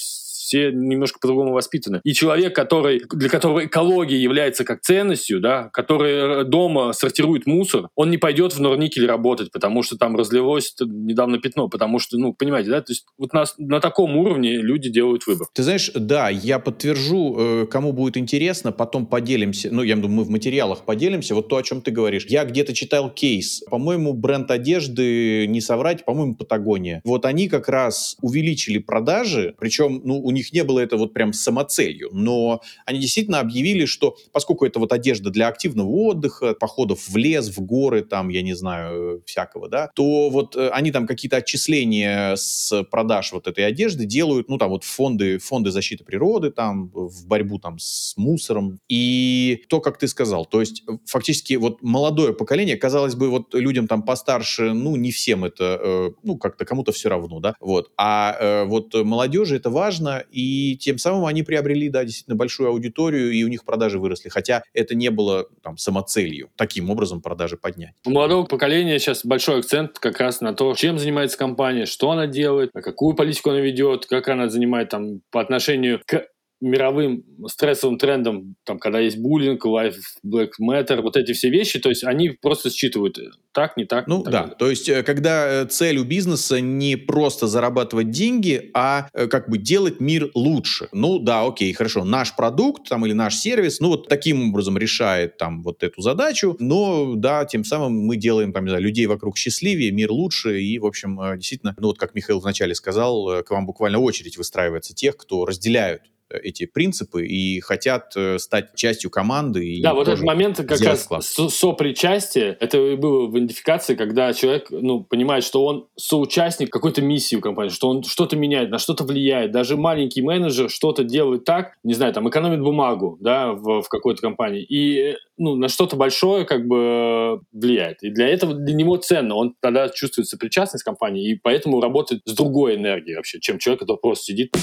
все 0.49 0.71
немножко 0.71 1.19
по-другому 1.19 1.53
воспитаны. 1.53 2.01
И 2.03 2.13
человек, 2.13 2.55
который, 2.55 3.03
для 3.13 3.29
которого 3.29 3.65
экология 3.65 4.17
является 4.17 4.63
как 4.63 4.81
ценностью, 4.81 5.39
да, 5.39 5.69
который 5.71 6.43
дома 6.43 6.91
сортирует 6.93 7.45
мусор, 7.45 7.89
он 7.95 8.09
не 8.09 8.17
пойдет 8.17 8.53
в 8.53 8.59
Норникель 8.59 9.05
работать, 9.05 9.51
потому 9.51 9.83
что 9.83 9.95
там 9.95 10.15
разлилось 10.15 10.73
недавно 10.79 11.37
пятно, 11.37 11.69
потому 11.69 11.99
что, 11.99 12.17
ну, 12.17 12.33
понимаете, 12.33 12.71
да, 12.71 12.81
то 12.81 12.91
есть 12.91 13.05
вот 13.17 13.31
на, 13.31 13.45
на 13.59 13.79
таком 13.79 14.17
уровне 14.17 14.57
люди 14.57 14.89
делают 14.89 15.27
выбор. 15.27 15.47
Ты 15.53 15.61
знаешь, 15.61 15.91
да, 15.93 16.29
я 16.29 16.57
подтвержу, 16.57 17.35
э, 17.37 17.67
кому 17.67 17.93
будет 17.93 18.17
интересно, 18.17 18.71
потом 18.71 19.05
поделимся, 19.05 19.69
ну, 19.71 19.83
я 19.83 19.95
думаю, 19.95 20.09
мы 20.09 20.23
в 20.23 20.29
материалах 20.31 20.83
поделимся, 20.83 21.35
вот 21.35 21.47
то, 21.47 21.57
о 21.57 21.63
чем 21.63 21.81
ты 21.81 21.91
говоришь. 21.91 22.25
Я 22.27 22.43
где-то 22.43 22.73
читал 22.73 23.11
кейс, 23.11 23.61
по-моему, 23.69 24.13
бренд 24.13 24.49
одежды, 24.49 25.45
не 25.47 25.61
соврать, 25.61 26.05
по-моему, 26.05 26.35
Патагония. 26.35 27.01
Вот 27.03 27.25
они 27.25 27.47
как 27.47 27.69
раз 27.69 28.17
увеличили 28.21 28.79
продажи, 28.79 29.53
причем, 29.59 30.01
ну, 30.03 30.19
у 30.19 30.31
них 30.31 30.38
них 30.39 30.53
не 30.53 30.63
было 30.63 30.79
это 30.79 30.97
вот 30.97 31.13
прям 31.13 31.33
самоцелью, 31.33 32.09
но 32.11 32.61
они 32.85 32.99
действительно 32.99 33.39
объявили, 33.39 33.85
что 33.85 34.17
поскольку 34.31 34.65
это 34.65 34.79
вот 34.79 34.91
одежда 34.91 35.29
для 35.29 35.47
активного 35.47 35.89
отдыха, 35.89 36.53
походов 36.53 37.07
в 37.07 37.17
лес, 37.17 37.49
в 37.49 37.61
горы, 37.61 38.01
там, 38.01 38.29
я 38.29 38.41
не 38.41 38.53
знаю, 38.53 39.21
всякого, 39.25 39.69
да, 39.69 39.89
то 39.95 40.29
вот 40.29 40.55
э, 40.55 40.69
они 40.69 40.91
там 40.91 41.07
какие-то 41.07 41.37
отчисления 41.37 42.35
с 42.35 42.83
продаж 42.91 43.31
вот 43.31 43.47
этой 43.47 43.65
одежды 43.65 44.05
делают, 44.05 44.49
ну, 44.49 44.57
там 44.57 44.69
вот 44.69 44.83
фонды, 44.83 45.37
фонды 45.39 45.71
защиты 45.71 46.03
природы, 46.03 46.51
там, 46.51 46.89
в 46.93 47.27
борьбу 47.27 47.59
там 47.59 47.77
с 47.79 48.15
мусором. 48.17 48.79
И 48.89 49.63
то, 49.69 49.81
как 49.81 49.97
ты 49.97 50.07
сказал, 50.07 50.45
то 50.45 50.59
есть 50.59 50.83
фактически 51.05 51.53
вот 51.55 51.81
молодое 51.81 52.33
поколение, 52.33 52.77
казалось 52.77 53.15
бы, 53.15 53.29
вот 53.29 53.53
людям 53.53 53.87
там 53.87 54.03
постарше, 54.03 54.73
ну, 54.73 54.95
не 54.95 55.11
всем 55.11 55.45
это, 55.45 55.79
э, 55.81 56.09
ну, 56.23 56.37
как-то 56.37 56.65
кому-то 56.65 56.91
все 56.91 57.09
равно, 57.09 57.39
да, 57.39 57.55
вот. 57.59 57.91
А 57.97 58.35
э, 58.39 58.63
вот 58.65 58.93
молодежи 58.93 59.55
это 59.55 59.69
важно, 59.69 60.23
и 60.29 60.77
тем 60.77 60.97
самым 60.97 61.25
они 61.25 61.43
приобрели, 61.43 61.89
да, 61.89 62.03
действительно 62.03 62.35
большую 62.35 62.69
аудиторию, 62.69 63.31
и 63.31 63.43
у 63.43 63.47
них 63.47 63.65
продажи 63.65 63.99
выросли, 63.99 64.29
хотя 64.29 64.63
это 64.73 64.95
не 64.95 65.09
было 65.09 65.47
там 65.63 65.77
самоцелью 65.77 66.49
таким 66.55 66.89
образом 66.89 67.21
продажи 67.21 67.57
поднять. 67.57 67.93
У 68.05 68.11
молодого 68.11 68.45
поколения 68.45 68.99
сейчас 68.99 69.25
большой 69.25 69.59
акцент 69.59 69.99
как 69.99 70.19
раз 70.19 70.41
на 70.41 70.53
то, 70.53 70.73
чем 70.75 70.99
занимается 70.99 71.37
компания, 71.37 71.85
что 71.85 72.11
она 72.11 72.27
делает, 72.27 72.71
какую 72.73 73.15
политику 73.15 73.49
она 73.49 73.59
ведет, 73.59 74.05
как 74.05 74.27
она 74.27 74.49
занимает 74.49 74.89
там 74.89 75.21
по 75.31 75.41
отношению 75.41 76.01
к 76.05 76.27
мировым 76.61 77.23
стрессовым 77.47 77.97
трендом, 77.97 78.55
там, 78.65 78.79
когда 78.79 78.99
есть 78.99 79.17
буллинг, 79.17 79.65
life, 79.65 79.95
black 80.25 80.51
matter, 80.61 81.01
вот 81.01 81.15
эти 81.15 81.33
все 81.33 81.49
вещи, 81.49 81.79
то 81.79 81.89
есть 81.89 82.03
они 82.03 82.29
просто 82.29 82.69
считывают 82.69 83.17
э, 83.17 83.29
так, 83.53 83.77
не 83.77 83.85
так. 83.85 84.07
Ну 84.07 84.23
так 84.23 84.31
да, 84.31 84.41
далее. 84.41 84.55
то 84.57 84.69
есть 84.69 84.89
э, 84.89 85.03
когда 85.03 85.63
э, 85.63 85.65
цель 85.67 85.97
у 85.97 86.03
бизнеса 86.03 86.59
не 86.59 86.97
просто 86.97 87.47
зарабатывать 87.47 88.11
деньги, 88.11 88.69
а 88.73 89.09
как 89.13 89.49
бы 89.49 89.57
делать 89.57 89.99
мир 89.99 90.29
лучше. 90.35 90.89
Ну 90.91 91.19
да, 91.19 91.45
окей, 91.45 91.71
хорошо, 91.73 92.03
наш 92.03 92.35
продукт 92.35 92.89
там 92.89 93.05
или 93.05 93.13
наш 93.13 93.35
сервис, 93.35 93.79
ну 93.79 93.89
вот 93.89 94.07
таким 94.07 94.49
образом 94.49 94.77
решает 94.77 95.37
там 95.37 95.63
вот 95.63 95.83
эту 95.83 96.01
задачу, 96.01 96.57
но 96.59 97.15
да, 97.15 97.45
тем 97.45 97.63
самым 97.63 97.93
мы 97.93 98.17
делаем 98.17 98.51
там, 98.51 98.65
не 98.65 98.69
знаю, 98.69 98.83
людей 98.83 99.05
вокруг 99.05 99.37
счастливее, 99.37 99.91
мир 99.91 100.11
лучше, 100.11 100.61
и, 100.61 100.77
в 100.79 100.85
общем, 100.85 101.19
действительно, 101.37 101.75
ну 101.79 101.87
вот 101.87 101.97
как 101.97 102.15
Михаил 102.15 102.39
вначале 102.39 102.75
сказал, 102.75 103.43
к 103.43 103.49
вам 103.49 103.65
буквально 103.65 103.99
очередь 103.99 104.37
выстраивается 104.37 104.93
тех, 104.93 105.15
кто 105.15 105.45
разделяют 105.45 106.03
эти 106.29 106.65
принципы 106.65 107.25
и 107.25 107.59
хотят 107.59 108.13
э, 108.15 108.37
стать 108.39 108.75
частью 108.75 109.09
команды. 109.09 109.65
И 109.65 109.81
да, 109.81 109.93
вот 109.93 110.07
этот 110.07 110.23
момент 110.23 110.57
как 110.57 110.79
раз 110.81 111.07
со 111.21 111.49
сопричастие, 111.49 112.57
это 112.59 112.77
и 112.77 112.95
было 112.95 113.27
в 113.27 113.37
идентификации, 113.37 113.95
когда 113.95 114.33
человек 114.33 114.67
ну, 114.69 115.03
понимает, 115.03 115.43
что 115.43 115.65
он 115.65 115.87
соучастник 115.95 116.69
какой-то 116.69 117.01
миссии 117.01 117.35
у 117.35 117.41
компании, 117.41 117.69
что 117.69 117.89
он 117.89 118.03
что-то 118.03 118.35
меняет, 118.35 118.69
на 118.69 118.77
что-то 118.77 119.03
влияет. 119.03 119.51
Даже 119.51 119.77
маленький 119.77 120.21
менеджер 120.21 120.69
что-то 120.69 121.03
делает 121.03 121.45
так, 121.45 121.73
не 121.83 121.93
знаю, 121.93 122.13
там 122.13 122.29
экономит 122.29 122.61
бумагу 122.61 123.17
да, 123.21 123.53
в, 123.53 123.81
в 123.81 123.89
какой-то 123.89 124.21
компании, 124.21 124.63
и 124.63 125.15
ну, 125.37 125.55
на 125.55 125.69
что-то 125.69 125.95
большое 125.95 126.45
как 126.45 126.67
бы 126.67 127.41
влияет. 127.51 128.03
И 128.03 128.09
для 128.09 128.27
этого 128.27 128.53
для 128.53 128.75
него 128.75 128.97
ценно. 128.97 129.35
Он 129.35 129.55
тогда 129.61 129.89
чувствует 129.89 130.27
сопричастность 130.27 130.83
компании, 130.83 131.31
и 131.31 131.35
поэтому 131.35 131.81
работает 131.81 132.21
с 132.25 132.33
другой 132.33 132.75
энергией 132.75 133.15
вообще, 133.15 133.39
чем 133.39 133.57
человек, 133.57 133.81
который 133.81 133.97
просто 133.97 134.25
сидит. 134.25 134.55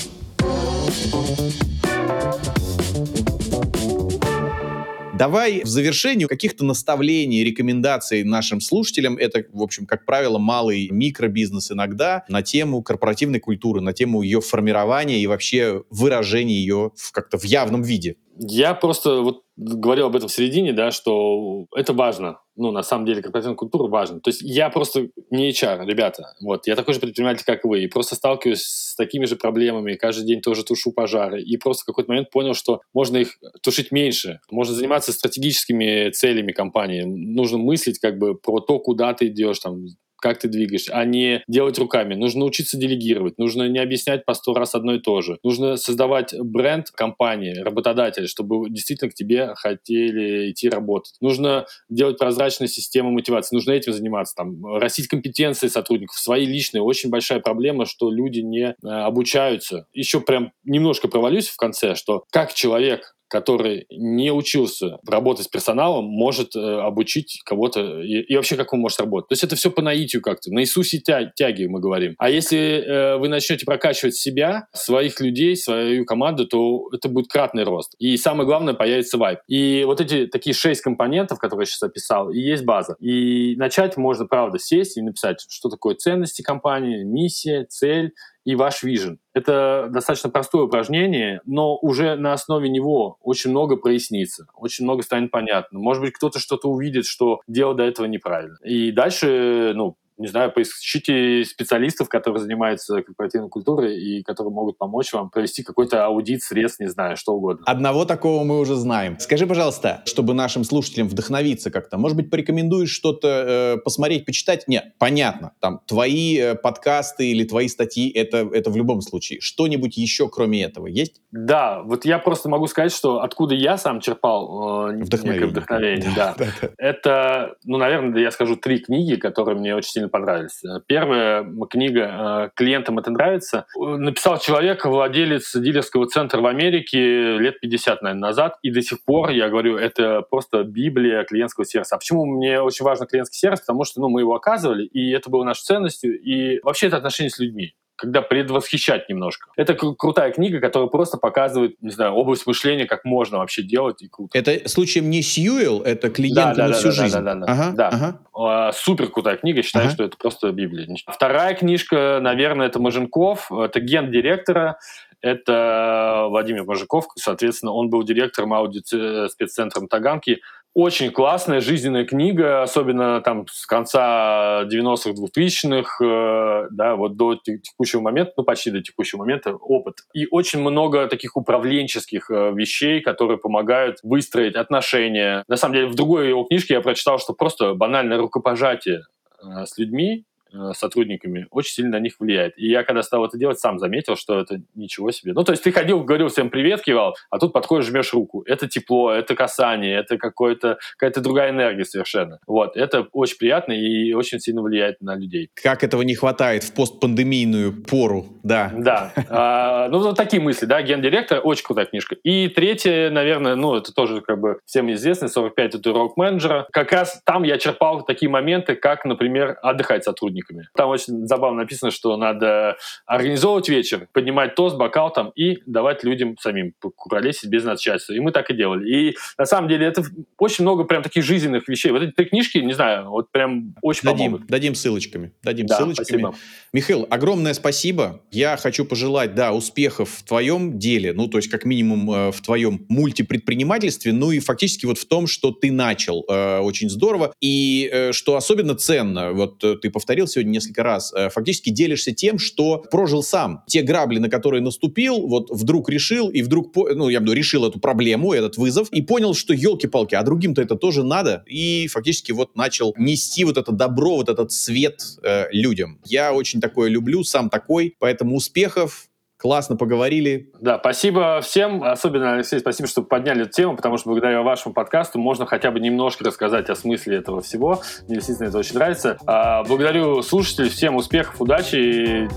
Давай 5.16 5.62
в 5.62 5.66
завершении 5.66 6.26
каких-то 6.26 6.62
наставлений, 6.62 7.42
рекомендаций 7.42 8.22
нашим 8.22 8.60
слушателям. 8.60 9.16
Это, 9.16 9.44
в 9.50 9.62
общем, 9.62 9.86
как 9.86 10.04
правило, 10.04 10.36
малый 10.36 10.90
микробизнес 10.90 11.72
иногда 11.72 12.24
на 12.28 12.42
тему 12.42 12.82
корпоративной 12.82 13.40
культуры, 13.40 13.80
на 13.80 13.94
тему 13.94 14.20
ее 14.20 14.42
формирования 14.42 15.18
и 15.18 15.26
вообще 15.26 15.84
выражения 15.88 16.60
ее 16.60 16.90
как-то 17.12 17.38
в 17.38 17.44
явном 17.44 17.82
виде. 17.82 18.16
Я 18.38 18.74
просто 18.74 19.20
вот 19.22 19.42
говорил 19.56 20.06
об 20.06 20.16
этом 20.16 20.28
в 20.28 20.32
середине, 20.32 20.72
да, 20.72 20.90
что 20.90 21.66
это 21.74 21.92
важно. 21.92 22.40
Ну, 22.56 22.70
на 22.70 22.82
самом 22.82 23.06
деле, 23.06 23.22
корпоративная 23.22 23.56
культура 23.56 23.88
важна. 23.88 24.20
То 24.20 24.28
есть 24.28 24.42
я 24.42 24.68
просто 24.68 25.08
не 25.30 25.50
HR, 25.50 25.86
ребята. 25.86 26.34
Вот, 26.42 26.66
я 26.66 26.76
такой 26.76 26.94
же 26.94 27.00
предприниматель, 27.00 27.44
как 27.44 27.64
вы. 27.64 27.82
И 27.82 27.86
просто 27.86 28.14
сталкиваюсь 28.14 28.62
с 28.62 28.94
такими 28.96 29.24
же 29.24 29.36
проблемами. 29.36 29.94
Каждый 29.94 30.26
день 30.26 30.40
тоже 30.40 30.64
тушу 30.64 30.92
пожары. 30.92 31.42
И 31.42 31.56
просто 31.56 31.82
в 31.82 31.86
какой-то 31.86 32.10
момент 32.10 32.30
понял, 32.30 32.54
что 32.54 32.80
можно 32.92 33.16
их 33.16 33.38
тушить 33.62 33.92
меньше. 33.92 34.40
Можно 34.50 34.74
заниматься 34.74 35.12
стратегическими 35.12 36.10
целями 36.10 36.52
компании. 36.52 37.02
Нужно 37.02 37.58
мыслить 37.58 37.98
как 37.98 38.18
бы 38.18 38.34
про 38.34 38.60
то, 38.60 38.78
куда 38.78 39.14
ты 39.14 39.28
идешь, 39.28 39.58
там, 39.60 39.86
как 40.18 40.38
ты 40.38 40.48
двигаешься, 40.48 40.92
а 40.94 41.04
не 41.04 41.42
делать 41.48 41.78
руками. 41.78 42.14
Нужно 42.14 42.44
учиться 42.44 42.76
делегировать, 42.76 43.38
нужно 43.38 43.68
не 43.68 43.78
объяснять 43.78 44.24
по 44.24 44.34
сто 44.34 44.54
раз 44.54 44.74
одно 44.74 44.94
и 44.94 45.00
то 45.00 45.20
же. 45.20 45.38
Нужно 45.42 45.76
создавать 45.76 46.34
бренд 46.38 46.90
компании, 46.90 47.58
работодателя, 47.58 48.26
чтобы 48.26 48.70
действительно 48.70 49.10
к 49.10 49.14
тебе 49.14 49.54
хотели 49.54 50.50
идти 50.50 50.68
работать. 50.68 51.14
Нужно 51.20 51.66
делать 51.88 52.18
прозрачную 52.18 52.68
систему 52.68 53.10
мотивации, 53.10 53.56
нужно 53.56 53.72
этим 53.72 53.92
заниматься, 53.92 54.34
там, 54.36 54.64
растить 54.76 55.08
компетенции 55.08 55.68
сотрудников, 55.68 56.16
свои 56.16 56.46
личные. 56.46 56.82
Очень 56.82 57.10
большая 57.10 57.40
проблема, 57.40 57.86
что 57.86 58.10
люди 58.10 58.40
не 58.40 58.68
э, 58.68 58.74
обучаются. 58.82 59.86
Еще 59.92 60.20
прям 60.20 60.52
немножко 60.64 61.08
провалюсь 61.08 61.48
в 61.48 61.56
конце, 61.56 61.94
что 61.94 62.24
как 62.30 62.54
человек 62.54 63.15
который 63.28 63.86
не 63.90 64.32
учился 64.32 64.98
работать 65.06 65.46
с 65.46 65.48
персоналом, 65.48 66.04
может 66.04 66.54
э, 66.54 66.60
обучить 66.60 67.40
кого-то 67.44 68.00
и, 68.00 68.22
и 68.22 68.36
вообще 68.36 68.56
как 68.56 68.72
он 68.72 68.80
может 68.80 69.00
работать. 69.00 69.28
То 69.28 69.32
есть 69.32 69.44
это 69.44 69.56
все 69.56 69.70
по 69.70 69.82
наитию 69.82 70.22
как-то, 70.22 70.52
на 70.52 70.60
Иисусе 70.60 70.98
тя, 70.98 71.32
тяги 71.34 71.66
мы 71.66 71.80
говорим. 71.80 72.14
А 72.18 72.30
если 72.30 72.58
э, 72.58 73.16
вы 73.16 73.28
начнете 73.28 73.64
прокачивать 73.66 74.14
себя, 74.14 74.68
своих 74.72 75.20
людей, 75.20 75.56
свою 75.56 76.04
команду, 76.04 76.46
то 76.46 76.88
это 76.92 77.08
будет 77.08 77.28
кратный 77.28 77.64
рост. 77.64 77.94
И 77.98 78.16
самое 78.16 78.46
главное, 78.46 78.74
появится 78.74 79.18
вайп. 79.18 79.40
И 79.48 79.84
вот 79.84 80.00
эти 80.00 80.26
такие 80.26 80.54
шесть 80.54 80.82
компонентов, 80.82 81.38
которые 81.38 81.62
я 81.62 81.66
сейчас 81.66 81.82
описал, 81.82 82.30
и 82.30 82.38
есть 82.38 82.64
база. 82.64 82.96
И 83.00 83.56
начать 83.56 83.96
можно, 83.96 84.26
правда, 84.26 84.58
сесть 84.58 84.96
и 84.96 85.02
написать, 85.02 85.44
что 85.48 85.68
такое 85.68 85.94
ценности 85.94 86.42
компании, 86.42 87.04
миссия, 87.04 87.66
цель, 87.68 88.12
и 88.46 88.54
ваш 88.54 88.84
вижен. 88.84 89.18
Это 89.34 89.88
достаточно 89.90 90.30
простое 90.30 90.62
упражнение, 90.62 91.40
но 91.44 91.76
уже 91.76 92.14
на 92.14 92.32
основе 92.32 92.68
него 92.68 93.18
очень 93.20 93.50
много 93.50 93.76
прояснится, 93.76 94.46
очень 94.54 94.84
много 94.84 95.02
станет 95.02 95.32
понятно. 95.32 95.80
Может 95.80 96.02
быть, 96.04 96.12
кто-то 96.12 96.38
что-то 96.38 96.68
увидит, 96.68 97.06
что 97.06 97.40
делал 97.48 97.74
до 97.74 97.82
этого 97.82 98.06
неправильно. 98.06 98.56
И 98.64 98.92
дальше, 98.92 99.72
ну, 99.74 99.96
не 100.18 100.28
знаю, 100.28 100.52
поищите 100.52 101.44
специалистов, 101.44 102.08
которые 102.08 102.42
занимаются 102.42 103.02
корпоративной 103.02 103.48
культурой 103.48 103.98
и 103.98 104.22
которые 104.22 104.52
могут 104.52 104.78
помочь 104.78 105.12
вам 105.12 105.30
провести 105.30 105.62
какой-то 105.62 106.04
аудит 106.06 106.42
средств, 106.42 106.80
не 106.80 106.88
знаю, 106.88 107.16
что 107.16 107.32
угодно. 107.32 107.64
Одного 107.66 108.04
такого 108.04 108.44
мы 108.44 108.58
уже 108.58 108.76
знаем. 108.76 109.18
Скажи, 109.18 109.46
пожалуйста, 109.46 110.02
чтобы 110.06 110.34
нашим 110.34 110.64
слушателям 110.64 111.08
вдохновиться 111.08 111.70
как-то, 111.70 111.98
может 111.98 112.16
быть, 112.16 112.30
порекомендуешь 112.30 112.90
что-то 112.90 113.28
э, 113.28 113.76
посмотреть, 113.82 114.24
почитать? 114.24 114.68
Нет, 114.68 114.94
понятно, 114.98 115.52
там 115.60 115.80
твои 115.86 116.38
э, 116.38 116.54
подкасты 116.54 117.30
или 117.30 117.44
твои 117.44 117.68
статьи, 117.68 118.10
это, 118.10 118.48
это 118.52 118.70
в 118.70 118.76
любом 118.76 119.00
случае. 119.00 119.40
Что-нибудь 119.40 119.96
еще 119.96 120.28
кроме 120.28 120.62
этого 120.62 120.86
есть? 120.86 121.20
Да, 121.30 121.82
вот 121.82 122.04
я 122.04 122.18
просто 122.18 122.48
могу 122.48 122.66
сказать, 122.66 122.92
что 122.92 123.22
откуда 123.22 123.54
я 123.54 123.76
сам 123.76 124.00
черпал 124.00 124.90
э, 124.90 125.02
вдохновение. 125.02 125.46
вдохновение 125.46 126.12
да, 126.16 126.34
да. 126.38 126.46
Да, 126.46 126.52
да. 126.62 126.68
Это, 126.78 127.54
ну, 127.64 127.78
наверное, 127.78 128.20
я 128.20 128.30
скажу 128.30 128.56
три 128.56 128.78
книги, 128.78 129.16
которые 129.16 129.58
мне 129.58 129.74
очень 129.74 129.90
сильно 129.90 130.05
сильно 130.06 130.08
понравились. 130.08 130.62
Первая 130.86 131.44
книга 131.70 132.50
«Клиентам 132.54 132.98
это 132.98 133.10
нравится» 133.10 133.66
написал 133.76 134.38
человек, 134.38 134.84
владелец 134.84 135.54
дилерского 135.54 136.06
центра 136.06 136.40
в 136.40 136.46
Америке 136.46 137.38
лет 137.38 137.60
50, 137.60 138.02
наверное, 138.02 138.28
назад, 138.28 138.58
и 138.62 138.70
до 138.70 138.82
сих 138.82 139.04
пор, 139.04 139.30
я 139.30 139.48
говорю, 139.48 139.76
это 139.76 140.22
просто 140.22 140.64
библия 140.64 141.24
клиентского 141.24 141.64
сервиса. 141.64 141.96
А 141.96 141.98
почему 141.98 142.24
мне 142.24 142.60
очень 142.60 142.84
важен 142.84 143.06
клиентский 143.06 143.38
сервис? 143.38 143.60
Потому 143.60 143.84
что 143.84 144.00
ну, 144.00 144.08
мы 144.08 144.20
его 144.20 144.34
оказывали, 144.34 144.84
и 144.84 145.10
это 145.12 145.30
было 145.30 145.44
нашей 145.44 145.62
ценностью, 145.62 146.20
и 146.20 146.60
вообще 146.62 146.86
это 146.88 146.96
отношение 146.96 147.30
с 147.30 147.38
людьми 147.38 147.74
когда 147.96 148.22
предвосхищать 148.22 149.08
немножко. 149.08 149.48
Это 149.56 149.74
крутая 149.74 150.30
книга, 150.30 150.60
которая 150.60 150.88
просто 150.88 151.16
показывает, 151.16 151.76
не 151.80 151.90
знаю, 151.90 152.12
область 152.12 152.46
мышления, 152.46 152.86
как 152.86 153.04
можно 153.04 153.38
вообще 153.38 153.62
делать 153.62 154.02
и 154.02 154.08
круто. 154.08 154.38
Это 154.38 154.68
случаем 154.68 155.10
не 155.10 155.22
Сьюэлл, 155.22 155.82
это 155.82 156.10
клиент 156.10 156.36
да, 156.36 156.54
да, 156.54 156.62
на 156.64 156.68
да, 156.68 156.74
всю 156.74 156.88
да, 156.88 156.92
жизнь. 156.92 157.14
Да, 157.14 157.20
да, 157.22 157.34
да. 157.34 157.46
Ага, 157.46 157.72
да. 157.74 157.88
Ага. 157.88 158.20
А, 158.34 158.72
супер 158.72 159.08
крутая 159.08 159.36
книга, 159.36 159.62
считаю, 159.62 159.86
ага. 159.86 159.94
что 159.94 160.04
это 160.04 160.16
просто 160.16 160.52
Библия. 160.52 160.86
Вторая 161.06 161.54
книжка, 161.54 162.18
наверное, 162.20 162.66
это 162.66 162.78
Маженков, 162.78 163.50
это 163.50 163.80
ген 163.80 164.10
директора. 164.10 164.78
Это 165.22 166.26
Владимир 166.28 166.64
Мажиков, 166.64 167.06
соответственно, 167.16 167.72
он 167.72 167.88
был 167.88 168.04
директором 168.04 168.52
аудио-спеццентром 168.52 169.88
Таганки. 169.88 170.40
Очень 170.76 171.10
классная 171.10 171.62
жизненная 171.62 172.04
книга, 172.04 172.62
особенно 172.62 173.22
там 173.22 173.46
с 173.50 173.64
конца 173.64 174.64
90-х, 174.64 175.12
2000-х, 175.12 176.04
э, 176.04 176.68
да, 176.70 176.96
вот 176.96 177.16
до 177.16 177.34
текущего 177.34 178.02
момента, 178.02 178.34
ну 178.36 178.44
почти 178.44 178.70
до 178.70 178.82
текущего 178.82 179.20
момента 179.20 179.54
опыт. 179.54 180.00
И 180.12 180.26
очень 180.30 180.60
много 180.60 181.06
таких 181.06 181.34
управленческих 181.34 182.30
э, 182.30 182.52
вещей, 182.52 183.00
которые 183.00 183.38
помогают 183.38 184.00
выстроить 184.02 184.54
отношения. 184.54 185.44
На 185.48 185.56
самом 185.56 185.76
деле, 185.76 185.86
в 185.86 185.94
другой 185.94 186.28
его 186.28 186.44
книжке 186.44 186.74
я 186.74 186.82
прочитал, 186.82 187.18
что 187.18 187.32
просто 187.32 187.72
банальное 187.72 188.18
рукопожатие 188.18 189.00
э, 189.42 189.64
с 189.64 189.78
людьми 189.78 190.26
сотрудниками 190.72 191.46
очень 191.50 191.72
сильно 191.72 191.92
на 191.92 192.00
них 192.00 192.14
влияет. 192.18 192.58
И 192.58 192.68
я, 192.68 192.84
когда 192.84 193.02
стал 193.02 193.24
это 193.24 193.38
делать, 193.38 193.58
сам 193.58 193.78
заметил, 193.78 194.16
что 194.16 194.40
это 194.40 194.60
ничего 194.74 195.10
себе. 195.10 195.32
Ну, 195.32 195.44
то 195.44 195.52
есть 195.52 195.62
ты 195.62 195.72
ходил, 195.72 196.02
говорил 196.04 196.28
всем 196.28 196.50
привет, 196.50 196.82
кивал, 196.82 197.16
а 197.30 197.38
тут 197.38 197.52
подходишь, 197.52 197.86
жмешь 197.86 198.12
руку. 198.12 198.42
Это 198.46 198.68
тепло, 198.68 199.10
это 199.10 199.34
касание, 199.34 199.98
это 199.98 200.18
какое-то, 200.18 200.78
какая-то 200.96 201.20
другая 201.20 201.50
энергия 201.50 201.84
совершенно. 201.84 202.38
Вот, 202.46 202.76
это 202.76 203.06
очень 203.12 203.38
приятно 203.38 203.72
и 203.72 204.12
очень 204.12 204.40
сильно 204.40 204.62
влияет 204.62 205.00
на 205.00 205.16
людей. 205.16 205.50
Как 205.54 205.82
этого 205.82 206.02
не 206.02 206.14
хватает 206.14 206.62
в 206.64 206.72
постпандемийную 206.74 207.82
пору, 207.82 208.26
да. 208.42 208.72
Да. 208.76 209.12
А, 209.28 209.88
ну, 209.88 209.98
вот 209.98 210.16
такие 210.16 210.40
мысли, 210.42 210.66
да, 210.66 210.82
гендиректор, 210.82 211.40
очень 211.42 211.64
крутая 211.64 211.86
книжка. 211.86 212.16
И 212.22 212.48
третье, 212.48 213.10
наверное, 213.10 213.56
ну, 213.56 213.76
это 213.76 213.92
тоже 213.92 214.20
как 214.20 214.40
бы 214.40 214.58
всем 214.64 214.92
известно, 214.92 215.28
45 215.28 215.72
татуировок 215.72 216.16
менеджера. 216.16 216.66
Как 216.72 216.92
раз 216.92 217.20
там 217.24 217.42
я 217.42 217.58
черпал 217.58 218.04
такие 218.04 218.30
моменты, 218.30 218.74
как, 218.74 219.04
например, 219.04 219.58
отдыхать 219.62 220.04
сотрудникам 220.04 220.35
сотрудниками. 220.36 220.68
Там 220.74 220.90
очень 220.90 221.26
забавно 221.26 221.62
написано, 221.62 221.90
что 221.90 222.16
надо 222.16 222.76
организовывать 223.06 223.68
вечер, 223.68 224.08
поднимать 224.12 224.54
тост, 224.54 224.76
бокал 224.76 225.12
там 225.12 225.30
и 225.34 225.58
давать 225.66 226.04
людям 226.04 226.36
самим 226.40 226.74
куролесить 226.80 227.50
без 227.50 227.64
начальства. 227.64 228.12
И 228.12 228.20
мы 228.20 228.32
так 228.32 228.50
и 228.50 228.54
делали. 228.54 228.88
И 228.88 229.16
на 229.38 229.46
самом 229.46 229.68
деле 229.68 229.86
это 229.86 230.02
очень 230.38 230.64
много 230.64 230.84
прям 230.84 231.02
таких 231.02 231.24
жизненных 231.24 231.68
вещей. 231.68 231.90
Вот 231.90 232.02
эти 232.02 232.28
книжки, 232.28 232.58
не 232.58 232.72
знаю, 232.72 233.10
вот 233.10 233.30
прям 233.30 233.74
очень 233.82 234.04
дадим, 234.04 234.32
помогут. 234.32 234.46
Дадим 234.48 234.74
ссылочками. 234.74 235.32
Дадим 235.42 235.66
да, 235.66 235.76
ссылочками. 235.76 236.06
Спасибо. 236.06 236.34
Михаил, 236.72 237.06
огромное 237.10 237.54
спасибо. 237.54 238.22
Я 238.30 238.56
хочу 238.56 238.84
пожелать, 238.84 239.34
да, 239.34 239.52
успехов 239.52 240.10
в 240.10 240.24
твоем 240.24 240.78
деле, 240.78 241.12
ну, 241.12 241.28
то 241.28 241.38
есть 241.38 241.48
как 241.48 241.64
минимум 241.64 242.10
э, 242.10 242.32
в 242.32 242.40
твоем 242.42 242.84
мультипредпринимательстве, 242.88 244.12
ну 244.12 244.30
и 244.30 244.40
фактически 244.40 244.86
вот 244.86 244.98
в 244.98 245.06
том, 245.06 245.26
что 245.26 245.50
ты 245.52 245.72
начал. 245.72 246.24
Э, 246.28 246.58
очень 246.58 246.90
здорово. 246.90 247.32
И 247.40 247.88
э, 247.92 248.12
что 248.12 248.36
особенно 248.36 248.74
ценно, 248.74 249.32
вот 249.32 249.58
ты 249.58 249.90
повторил 249.90 250.25
говорил 250.26 250.32
сегодня 250.32 250.50
несколько 250.50 250.82
раз, 250.82 251.12
э, 251.14 251.28
фактически 251.30 251.70
делишься 251.70 252.12
тем, 252.12 252.38
что 252.38 252.84
прожил 252.90 253.22
сам. 253.22 253.62
Те 253.66 253.82
грабли, 253.82 254.18
на 254.18 254.28
которые 254.28 254.62
наступил, 254.62 255.26
вот 255.26 255.50
вдруг 255.50 255.88
решил, 255.88 256.28
и 256.28 256.42
вдруг, 256.42 256.74
ну, 256.74 257.08
я 257.08 257.20
бы 257.20 257.34
решил 257.34 257.64
эту 257.64 257.78
проблему, 257.80 258.32
этот 258.32 258.56
вызов, 258.56 258.88
и 258.92 259.02
понял, 259.02 259.34
что 259.34 259.54
елки-палки, 259.54 260.14
а 260.14 260.22
другим-то 260.22 260.62
это 260.62 260.76
тоже 260.76 261.02
надо, 261.02 261.42
и 261.46 261.88
фактически 261.88 262.32
вот 262.32 262.56
начал 262.56 262.94
нести 262.98 263.44
вот 263.44 263.56
это 263.56 263.72
добро, 263.72 264.16
вот 264.16 264.28
этот 264.28 264.52
свет 264.52 265.02
э, 265.22 265.46
людям. 265.52 265.98
Я 266.04 266.32
очень 266.32 266.60
такое 266.60 266.90
люблю, 266.90 267.24
сам 267.24 267.48
такой, 267.50 267.94
поэтому 267.98 268.36
успехов, 268.36 269.08
Классно 269.38 269.76
поговорили. 269.76 270.50
Да, 270.60 270.78
спасибо 270.78 271.40
всем. 271.42 271.84
Особенно, 271.84 272.34
Алексей, 272.34 272.58
спасибо, 272.58 272.88
что 272.88 273.02
подняли 273.02 273.42
эту 273.42 273.50
тему, 273.50 273.76
потому 273.76 273.98
что 273.98 274.08
благодаря 274.08 274.40
вашему 274.42 274.74
подкасту 274.74 275.18
можно 275.18 275.44
хотя 275.44 275.70
бы 275.70 275.78
немножко 275.78 276.24
рассказать 276.24 276.70
о 276.70 276.74
смысле 276.74 277.18
этого 277.18 277.42
всего. 277.42 277.82
Мне 278.06 278.16
действительно 278.16 278.48
это 278.48 278.58
очень 278.58 278.76
нравится. 278.76 279.18
А, 279.26 279.62
благодарю 279.64 280.22
слушателей. 280.22 280.70
Всем 280.70 280.96
успехов, 280.96 281.40
удачи, 281.40 282.28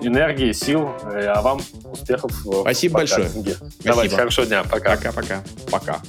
энергии, 0.00 0.52
сил. 0.52 0.88
А 1.02 1.42
вам 1.42 1.60
успехов. 1.90 2.30
Спасибо 2.60 2.98
большое. 2.98 3.28
Давайте, 3.82 4.14
хорошего 4.14 4.46
дня. 4.46 4.62
Пока. 4.62 4.96
Пока-пока. 4.96 5.42
Пока. 5.70 6.00